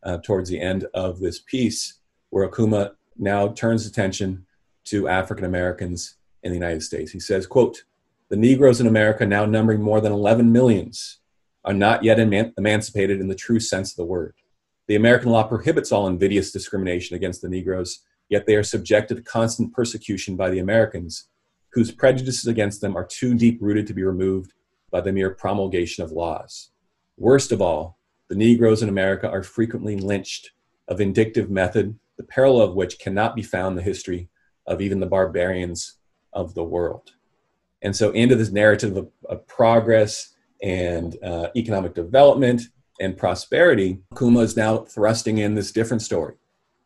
uh, 0.03 0.17
towards 0.17 0.49
the 0.49 0.59
end 0.59 0.87
of 0.93 1.19
this 1.19 1.39
piece, 1.39 1.99
where 2.31 2.49
Okuma 2.49 2.91
now 3.17 3.49
turns 3.49 3.85
attention 3.85 4.45
to 4.85 5.07
African 5.07 5.45
Americans 5.45 6.15
in 6.43 6.51
the 6.51 6.57
United 6.57 6.81
States. 6.81 7.11
He 7.11 7.19
says, 7.19 7.47
quote, 7.47 7.83
the 8.29 8.37
Negroes 8.37 8.79
in 8.79 8.87
America, 8.87 9.25
now 9.25 9.45
numbering 9.45 9.81
more 9.81 9.99
than 10.01 10.11
11 10.11 10.51
millions, 10.51 11.17
are 11.65 11.73
not 11.73 12.03
yet 12.03 12.19
eman- 12.19 12.53
emancipated 12.57 13.19
in 13.19 13.27
the 13.27 13.35
true 13.35 13.59
sense 13.59 13.91
of 13.91 13.97
the 13.97 14.05
word. 14.05 14.35
The 14.87 14.95
American 14.95 15.31
law 15.31 15.43
prohibits 15.43 15.91
all 15.91 16.07
invidious 16.07 16.51
discrimination 16.51 17.15
against 17.15 17.41
the 17.41 17.49
Negroes, 17.49 17.99
yet 18.29 18.45
they 18.45 18.55
are 18.55 18.63
subjected 18.63 19.15
to 19.15 19.23
constant 19.23 19.73
persecution 19.73 20.35
by 20.35 20.49
the 20.49 20.59
Americans, 20.59 21.27
whose 21.73 21.91
prejudices 21.91 22.47
against 22.47 22.81
them 22.81 22.95
are 22.95 23.05
too 23.05 23.35
deep 23.35 23.59
rooted 23.61 23.87
to 23.87 23.93
be 23.93 24.03
removed 24.03 24.53
by 24.91 25.01
the 25.01 25.11
mere 25.11 25.29
promulgation 25.29 26.03
of 26.03 26.11
laws. 26.11 26.71
Worst 27.17 27.51
of 27.51 27.61
all, 27.61 27.99
the 28.29 28.35
Negroes 28.35 28.81
in 28.81 28.89
America 28.89 29.29
are 29.29 29.43
frequently 29.43 29.95
lynched, 29.95 30.51
a 30.87 30.95
vindictive 30.95 31.49
method, 31.49 31.99
the 32.17 32.23
parallel 32.23 32.69
of 32.69 32.75
which 32.75 32.99
cannot 32.99 33.35
be 33.35 33.43
found 33.43 33.73
in 33.73 33.77
the 33.77 33.83
history 33.83 34.29
of 34.65 34.81
even 34.81 34.99
the 34.99 35.05
barbarians 35.05 35.98
of 36.39 36.53
the 36.53 36.63
world. 36.63 37.11
And 37.81 37.95
so, 37.95 38.11
into 38.11 38.35
this 38.35 38.51
narrative 38.51 38.95
of, 38.97 39.09
of 39.25 39.45
progress 39.47 40.33
and 40.61 41.17
uh, 41.23 41.49
economic 41.55 41.93
development 41.93 42.63
and 42.99 43.17
prosperity, 43.17 43.99
Kuma 44.17 44.39
is 44.39 44.57
now 44.57 44.79
thrusting 44.79 45.37
in 45.37 45.55
this 45.55 45.71
different 45.71 46.01
story 46.01 46.35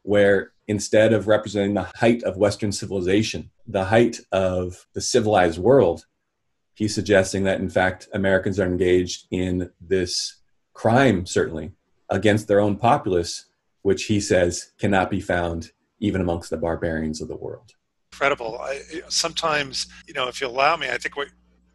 where 0.04 0.52
instead 0.68 1.14
of 1.14 1.28
representing 1.28 1.74
the 1.74 1.90
height 1.96 2.22
of 2.24 2.38
Western 2.38 2.72
civilization, 2.72 3.50
the 3.68 3.86
height 3.86 4.20
of 4.32 4.86
the 4.94 5.02
civilized 5.02 5.60
world, 5.60 6.06
he's 6.74 6.94
suggesting 6.94 7.44
that 7.44 7.60
in 7.60 7.70
fact 7.70 8.08
Americans 8.14 8.60
are 8.60 8.68
engaged 8.68 9.28
in 9.32 9.70
this 9.80 10.42
crime, 10.74 11.26
certainly, 11.26 11.72
against 12.10 12.48
their 12.48 12.60
own 12.60 12.76
populace, 12.76 13.46
which 13.82 14.06
he 14.06 14.20
says 14.20 14.72
cannot 14.78 15.10
be 15.10 15.22
found 15.22 15.72
even 16.00 16.22
amongst 16.22 16.50
the 16.50 16.58
barbarians 16.58 17.22
of 17.22 17.28
the 17.28 17.36
world 17.36 17.74
incredible. 18.14 18.60
I, 18.62 18.82
sometimes, 19.10 19.88
you 20.08 20.14
know, 20.14 20.28
if 20.28 20.40
you 20.40 20.48
allow 20.48 20.78
me, 20.78 20.90
I 20.90 20.98
think 20.98 21.18
what 21.18 21.30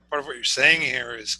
part 0.08 0.20
of 0.20 0.26
what 0.26 0.36
you're 0.36 0.44
saying 0.44 0.82
here 0.82 1.14
is 1.14 1.38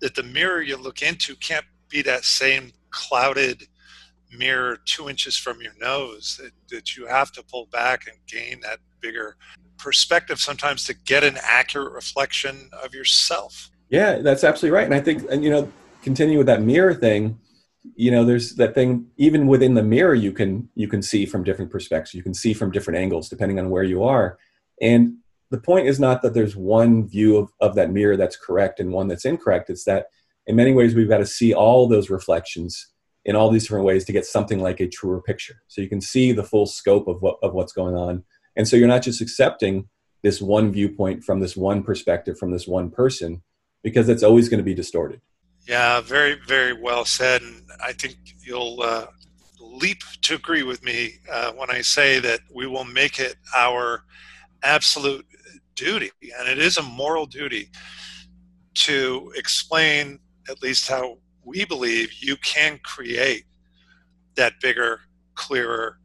that 0.00 0.14
the 0.14 0.22
mirror 0.22 0.62
you 0.62 0.76
look 0.76 1.02
into 1.02 1.36
can't 1.36 1.66
be 1.88 2.02
that 2.02 2.24
same 2.24 2.72
clouded 2.90 3.66
mirror 4.32 4.78
two 4.86 5.10
inches 5.10 5.36
from 5.36 5.60
your 5.60 5.72
nose. 5.78 6.40
That, 6.42 6.52
that 6.74 6.96
you 6.96 7.06
have 7.06 7.32
to 7.32 7.42
pull 7.42 7.66
back 7.66 8.06
and 8.06 8.16
gain 8.26 8.60
that 8.62 8.78
bigger 9.00 9.36
perspective 9.76 10.40
sometimes 10.40 10.84
to 10.84 10.94
get 10.94 11.22
an 11.22 11.38
accurate 11.42 11.92
reflection 11.92 12.70
of 12.82 12.94
yourself. 12.94 13.70
Yeah, 13.90 14.18
that's 14.18 14.44
absolutely 14.44 14.76
right. 14.76 14.84
And 14.84 14.94
I 14.94 15.00
think, 15.00 15.24
and 15.30 15.44
you 15.44 15.50
know, 15.50 15.70
continue 16.02 16.38
with 16.38 16.46
that 16.46 16.62
mirror 16.62 16.94
thing 16.94 17.38
you 17.94 18.10
know 18.10 18.24
there's 18.24 18.56
that 18.56 18.74
thing 18.74 19.06
even 19.16 19.46
within 19.46 19.74
the 19.74 19.82
mirror 19.82 20.14
you 20.14 20.32
can 20.32 20.68
you 20.74 20.86
can 20.86 21.02
see 21.02 21.26
from 21.26 21.44
different 21.44 21.70
perspectives. 21.70 22.14
You 22.14 22.22
can 22.22 22.34
see 22.34 22.52
from 22.52 22.70
different 22.70 22.98
angles 22.98 23.28
depending 23.28 23.58
on 23.58 23.70
where 23.70 23.82
you 23.82 24.04
are. 24.04 24.38
And 24.80 25.14
the 25.50 25.60
point 25.60 25.86
is 25.86 25.98
not 25.98 26.22
that 26.22 26.34
there's 26.34 26.56
one 26.56 27.08
view 27.08 27.36
of, 27.36 27.50
of 27.60 27.74
that 27.74 27.90
mirror 27.90 28.16
that's 28.16 28.36
correct 28.36 28.80
and 28.80 28.92
one 28.92 29.08
that's 29.08 29.24
incorrect. 29.24 29.70
It's 29.70 29.84
that 29.84 30.06
in 30.46 30.56
many 30.56 30.72
ways 30.72 30.94
we've 30.94 31.08
got 31.08 31.18
to 31.18 31.26
see 31.26 31.52
all 31.54 31.88
those 31.88 32.10
reflections 32.10 32.88
in 33.24 33.36
all 33.36 33.50
these 33.50 33.64
different 33.64 33.84
ways 33.84 34.04
to 34.04 34.12
get 34.12 34.24
something 34.24 34.60
like 34.60 34.80
a 34.80 34.88
truer 34.88 35.20
picture. 35.20 35.62
So 35.68 35.80
you 35.80 35.88
can 35.88 36.00
see 36.00 36.32
the 36.32 36.44
full 36.44 36.66
scope 36.66 37.08
of 37.08 37.20
what 37.22 37.38
of 37.42 37.54
what's 37.54 37.72
going 37.72 37.96
on. 37.96 38.24
And 38.56 38.68
so 38.68 38.76
you're 38.76 38.88
not 38.88 39.02
just 39.02 39.20
accepting 39.20 39.88
this 40.22 40.40
one 40.40 40.70
viewpoint 40.70 41.24
from 41.24 41.40
this 41.40 41.56
one 41.56 41.82
perspective 41.82 42.38
from 42.38 42.50
this 42.50 42.68
one 42.68 42.90
person 42.90 43.42
because 43.82 44.08
it's 44.10 44.22
always 44.22 44.50
going 44.50 44.58
to 44.58 44.64
be 44.64 44.74
distorted 44.74 45.22
yeah, 45.70 46.00
very, 46.00 46.34
very 46.48 46.72
well 46.72 47.04
said. 47.04 47.42
And 47.42 47.62
I 47.80 47.92
think 47.92 48.16
you'll 48.42 48.82
uh, 48.82 49.06
leap 49.60 49.98
to 50.22 50.34
agree 50.34 50.64
with 50.64 50.82
me 50.82 51.20
uh, 51.30 51.52
when 51.52 51.70
I 51.70 51.80
say 51.80 52.18
that 52.18 52.40
we 52.52 52.66
will 52.66 52.84
make 52.84 53.20
it 53.20 53.36
our 53.56 54.02
absolute 54.64 55.24
duty, 55.76 56.10
and 56.38 56.48
it 56.48 56.58
is 56.58 56.76
a 56.76 56.82
moral 56.82 57.24
duty, 57.24 57.70
to 58.74 59.32
explain 59.36 60.18
at 60.48 60.60
least 60.60 60.88
how 60.88 61.18
we 61.44 61.64
believe 61.64 62.12
you 62.14 62.36
can 62.38 62.80
create 62.82 63.44
that 64.34 64.54
bigger, 64.60 65.02
clearer, 65.36 65.98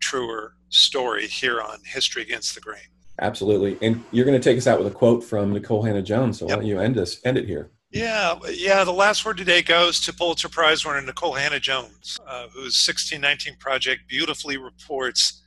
truer 0.00 0.54
story 0.70 1.26
here 1.26 1.60
on 1.60 1.80
History 1.84 2.22
Against 2.22 2.54
the 2.54 2.62
Grain. 2.62 2.80
Absolutely. 3.20 3.76
And 3.86 4.02
you're 4.10 4.24
going 4.24 4.40
to 4.40 4.42
take 4.42 4.56
us 4.56 4.66
out 4.66 4.78
with 4.78 4.90
a 4.90 4.94
quote 4.94 5.22
from 5.22 5.54
Nikole 5.54 5.86
Hannah 5.86 6.02
Jones. 6.02 6.38
So 6.38 6.46
yep. 6.46 6.56
why 6.56 6.62
don't 6.62 6.68
you 6.70 6.80
end 6.80 6.96
us 6.96 7.20
end 7.24 7.36
it 7.36 7.46
here? 7.46 7.70
Yeah, 7.92 8.38
yeah. 8.50 8.84
The 8.84 8.92
last 8.92 9.22
word 9.22 9.36
today 9.36 9.60
goes 9.60 10.00
to 10.00 10.14
Pulitzer 10.14 10.48
Prize 10.48 10.82
winner 10.82 11.02
Nikole 11.02 11.38
Hannah 11.38 11.60
Jones, 11.60 12.18
uh, 12.26 12.44
whose 12.44 12.82
1619 12.86 13.56
project 13.58 14.08
beautifully 14.08 14.56
reports 14.56 15.42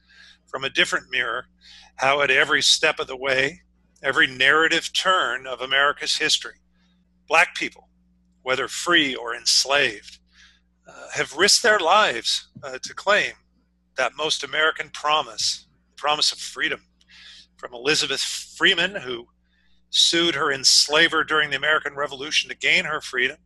from 0.45 0.63
a 0.63 0.69
different 0.69 1.09
mirror 1.09 1.47
how 1.95 2.21
at 2.21 2.29
every 2.29 2.61
step 2.61 2.99
of 2.99 3.07
the 3.07 3.17
way, 3.17 3.61
every 4.03 4.27
narrative 4.27 4.93
turn 4.93 5.47
of 5.47 5.61
America's 5.61 6.17
history, 6.17 6.57
black 7.27 7.55
people 7.55 7.89
whether 8.43 8.67
free 8.67 9.15
or 9.15 9.35
enslaved, 9.35 10.19
uh, 10.87 11.09
have 11.15 11.35
risked 11.35 11.63
their 11.63 11.79
lives 11.79 12.47
uh, 12.63 12.77
to 12.83 12.93
claim 12.93 13.33
that 13.97 14.11
most 14.15 14.43
American 14.43 14.89
promise, 14.89 15.65
the 15.87 15.99
promise 15.99 16.31
of 16.31 16.37
freedom. 16.37 16.81
From 17.57 17.73
Elizabeth 17.73 18.21
Freeman, 18.21 18.93
who 18.93 19.27
sued 19.95 20.35
her 20.35 20.51
enslaver 20.51 21.23
during 21.23 21.49
the 21.49 21.55
American 21.55 21.95
Revolution 21.95 22.49
to 22.49 22.57
gain 22.57 22.85
her 22.85 22.99
freedom, 22.99 23.37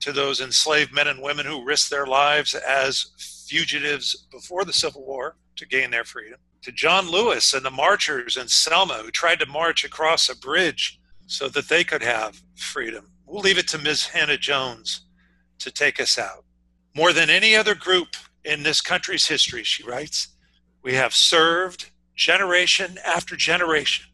to 0.00 0.12
those 0.12 0.40
enslaved 0.40 0.92
men 0.92 1.08
and 1.08 1.22
women 1.22 1.46
who 1.46 1.64
risked 1.64 1.90
their 1.90 2.06
lives 2.06 2.54
as 2.54 3.12
fugitives 3.48 4.26
before 4.30 4.64
the 4.64 4.72
Civil 4.72 5.04
War 5.06 5.36
to 5.56 5.66
gain 5.66 5.90
their 5.90 6.04
freedom, 6.04 6.38
to 6.62 6.70
John 6.70 7.10
Lewis 7.10 7.54
and 7.54 7.64
the 7.64 7.70
marchers 7.70 8.36
in 8.36 8.46
Selma 8.46 8.94
who 8.94 9.10
tried 9.10 9.38
to 9.38 9.46
march 9.46 9.84
across 9.84 10.28
a 10.28 10.36
bridge 10.36 11.00
so 11.26 11.48
that 11.48 11.68
they 11.68 11.82
could 11.82 12.02
have 12.02 12.42
freedom. 12.56 13.10
We'll 13.24 13.42
leave 13.42 13.58
it 13.58 13.68
to 13.68 13.78
Ms. 13.78 14.06
Hannah 14.06 14.36
Jones 14.36 15.00
to 15.60 15.70
take 15.70 15.98
us 15.98 16.18
out. 16.18 16.44
More 16.94 17.12
than 17.12 17.30
any 17.30 17.56
other 17.56 17.74
group 17.74 18.08
in 18.44 18.62
this 18.62 18.82
country's 18.82 19.26
history, 19.26 19.64
she 19.64 19.82
writes, 19.82 20.28
we 20.82 20.94
have 20.94 21.14
served 21.14 21.90
generation 22.14 22.98
after 23.04 23.34
generation 23.34 24.04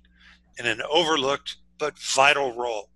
in 0.59 0.67
an 0.67 0.81
overlooked 0.89 1.57
but 1.83 1.99
vital 1.99 2.55
role. 2.55 2.91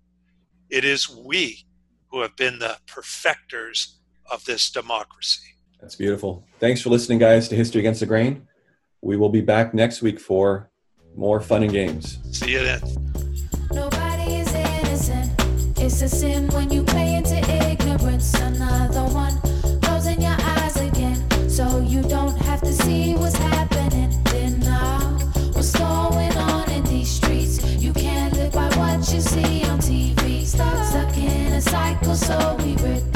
It 0.69 0.85
is 0.85 1.09
we 1.09 1.65
who 2.09 2.21
have 2.21 2.37
been 2.37 2.57
the 2.57 2.77
perfecters 2.87 3.99
of 4.31 4.45
this 4.45 4.71
democracy. 4.71 5.43
That's 5.81 5.95
beautiful. 5.95 6.45
Thanks 6.61 6.79
for 6.79 6.89
listening, 6.89 7.19
guys, 7.19 7.49
to 7.49 7.55
History 7.57 7.79
Against 7.79 7.99
the 7.99 8.05
Grain. 8.05 8.47
We 9.01 9.17
will 9.17 9.27
be 9.27 9.41
back 9.41 9.73
next 9.73 10.01
week 10.01 10.21
for 10.21 10.71
more 11.17 11.41
fun 11.41 11.63
and 11.63 11.71
games. 11.73 12.17
See 12.31 12.53
you 12.53 12.63
then. 12.63 12.79
Nobody 13.73 14.35
is 14.35 14.53
innocent. 14.53 15.33
It's 15.77 16.01
a 16.01 16.07
sin 16.07 16.47
when 16.51 16.71
you 16.71 16.83
play 16.83 17.15
into 17.15 17.37
ignorance. 17.69 18.33
Another 18.35 19.03
one 19.13 19.37
so 32.17 32.57
we 32.63 32.75
were 32.77 33.06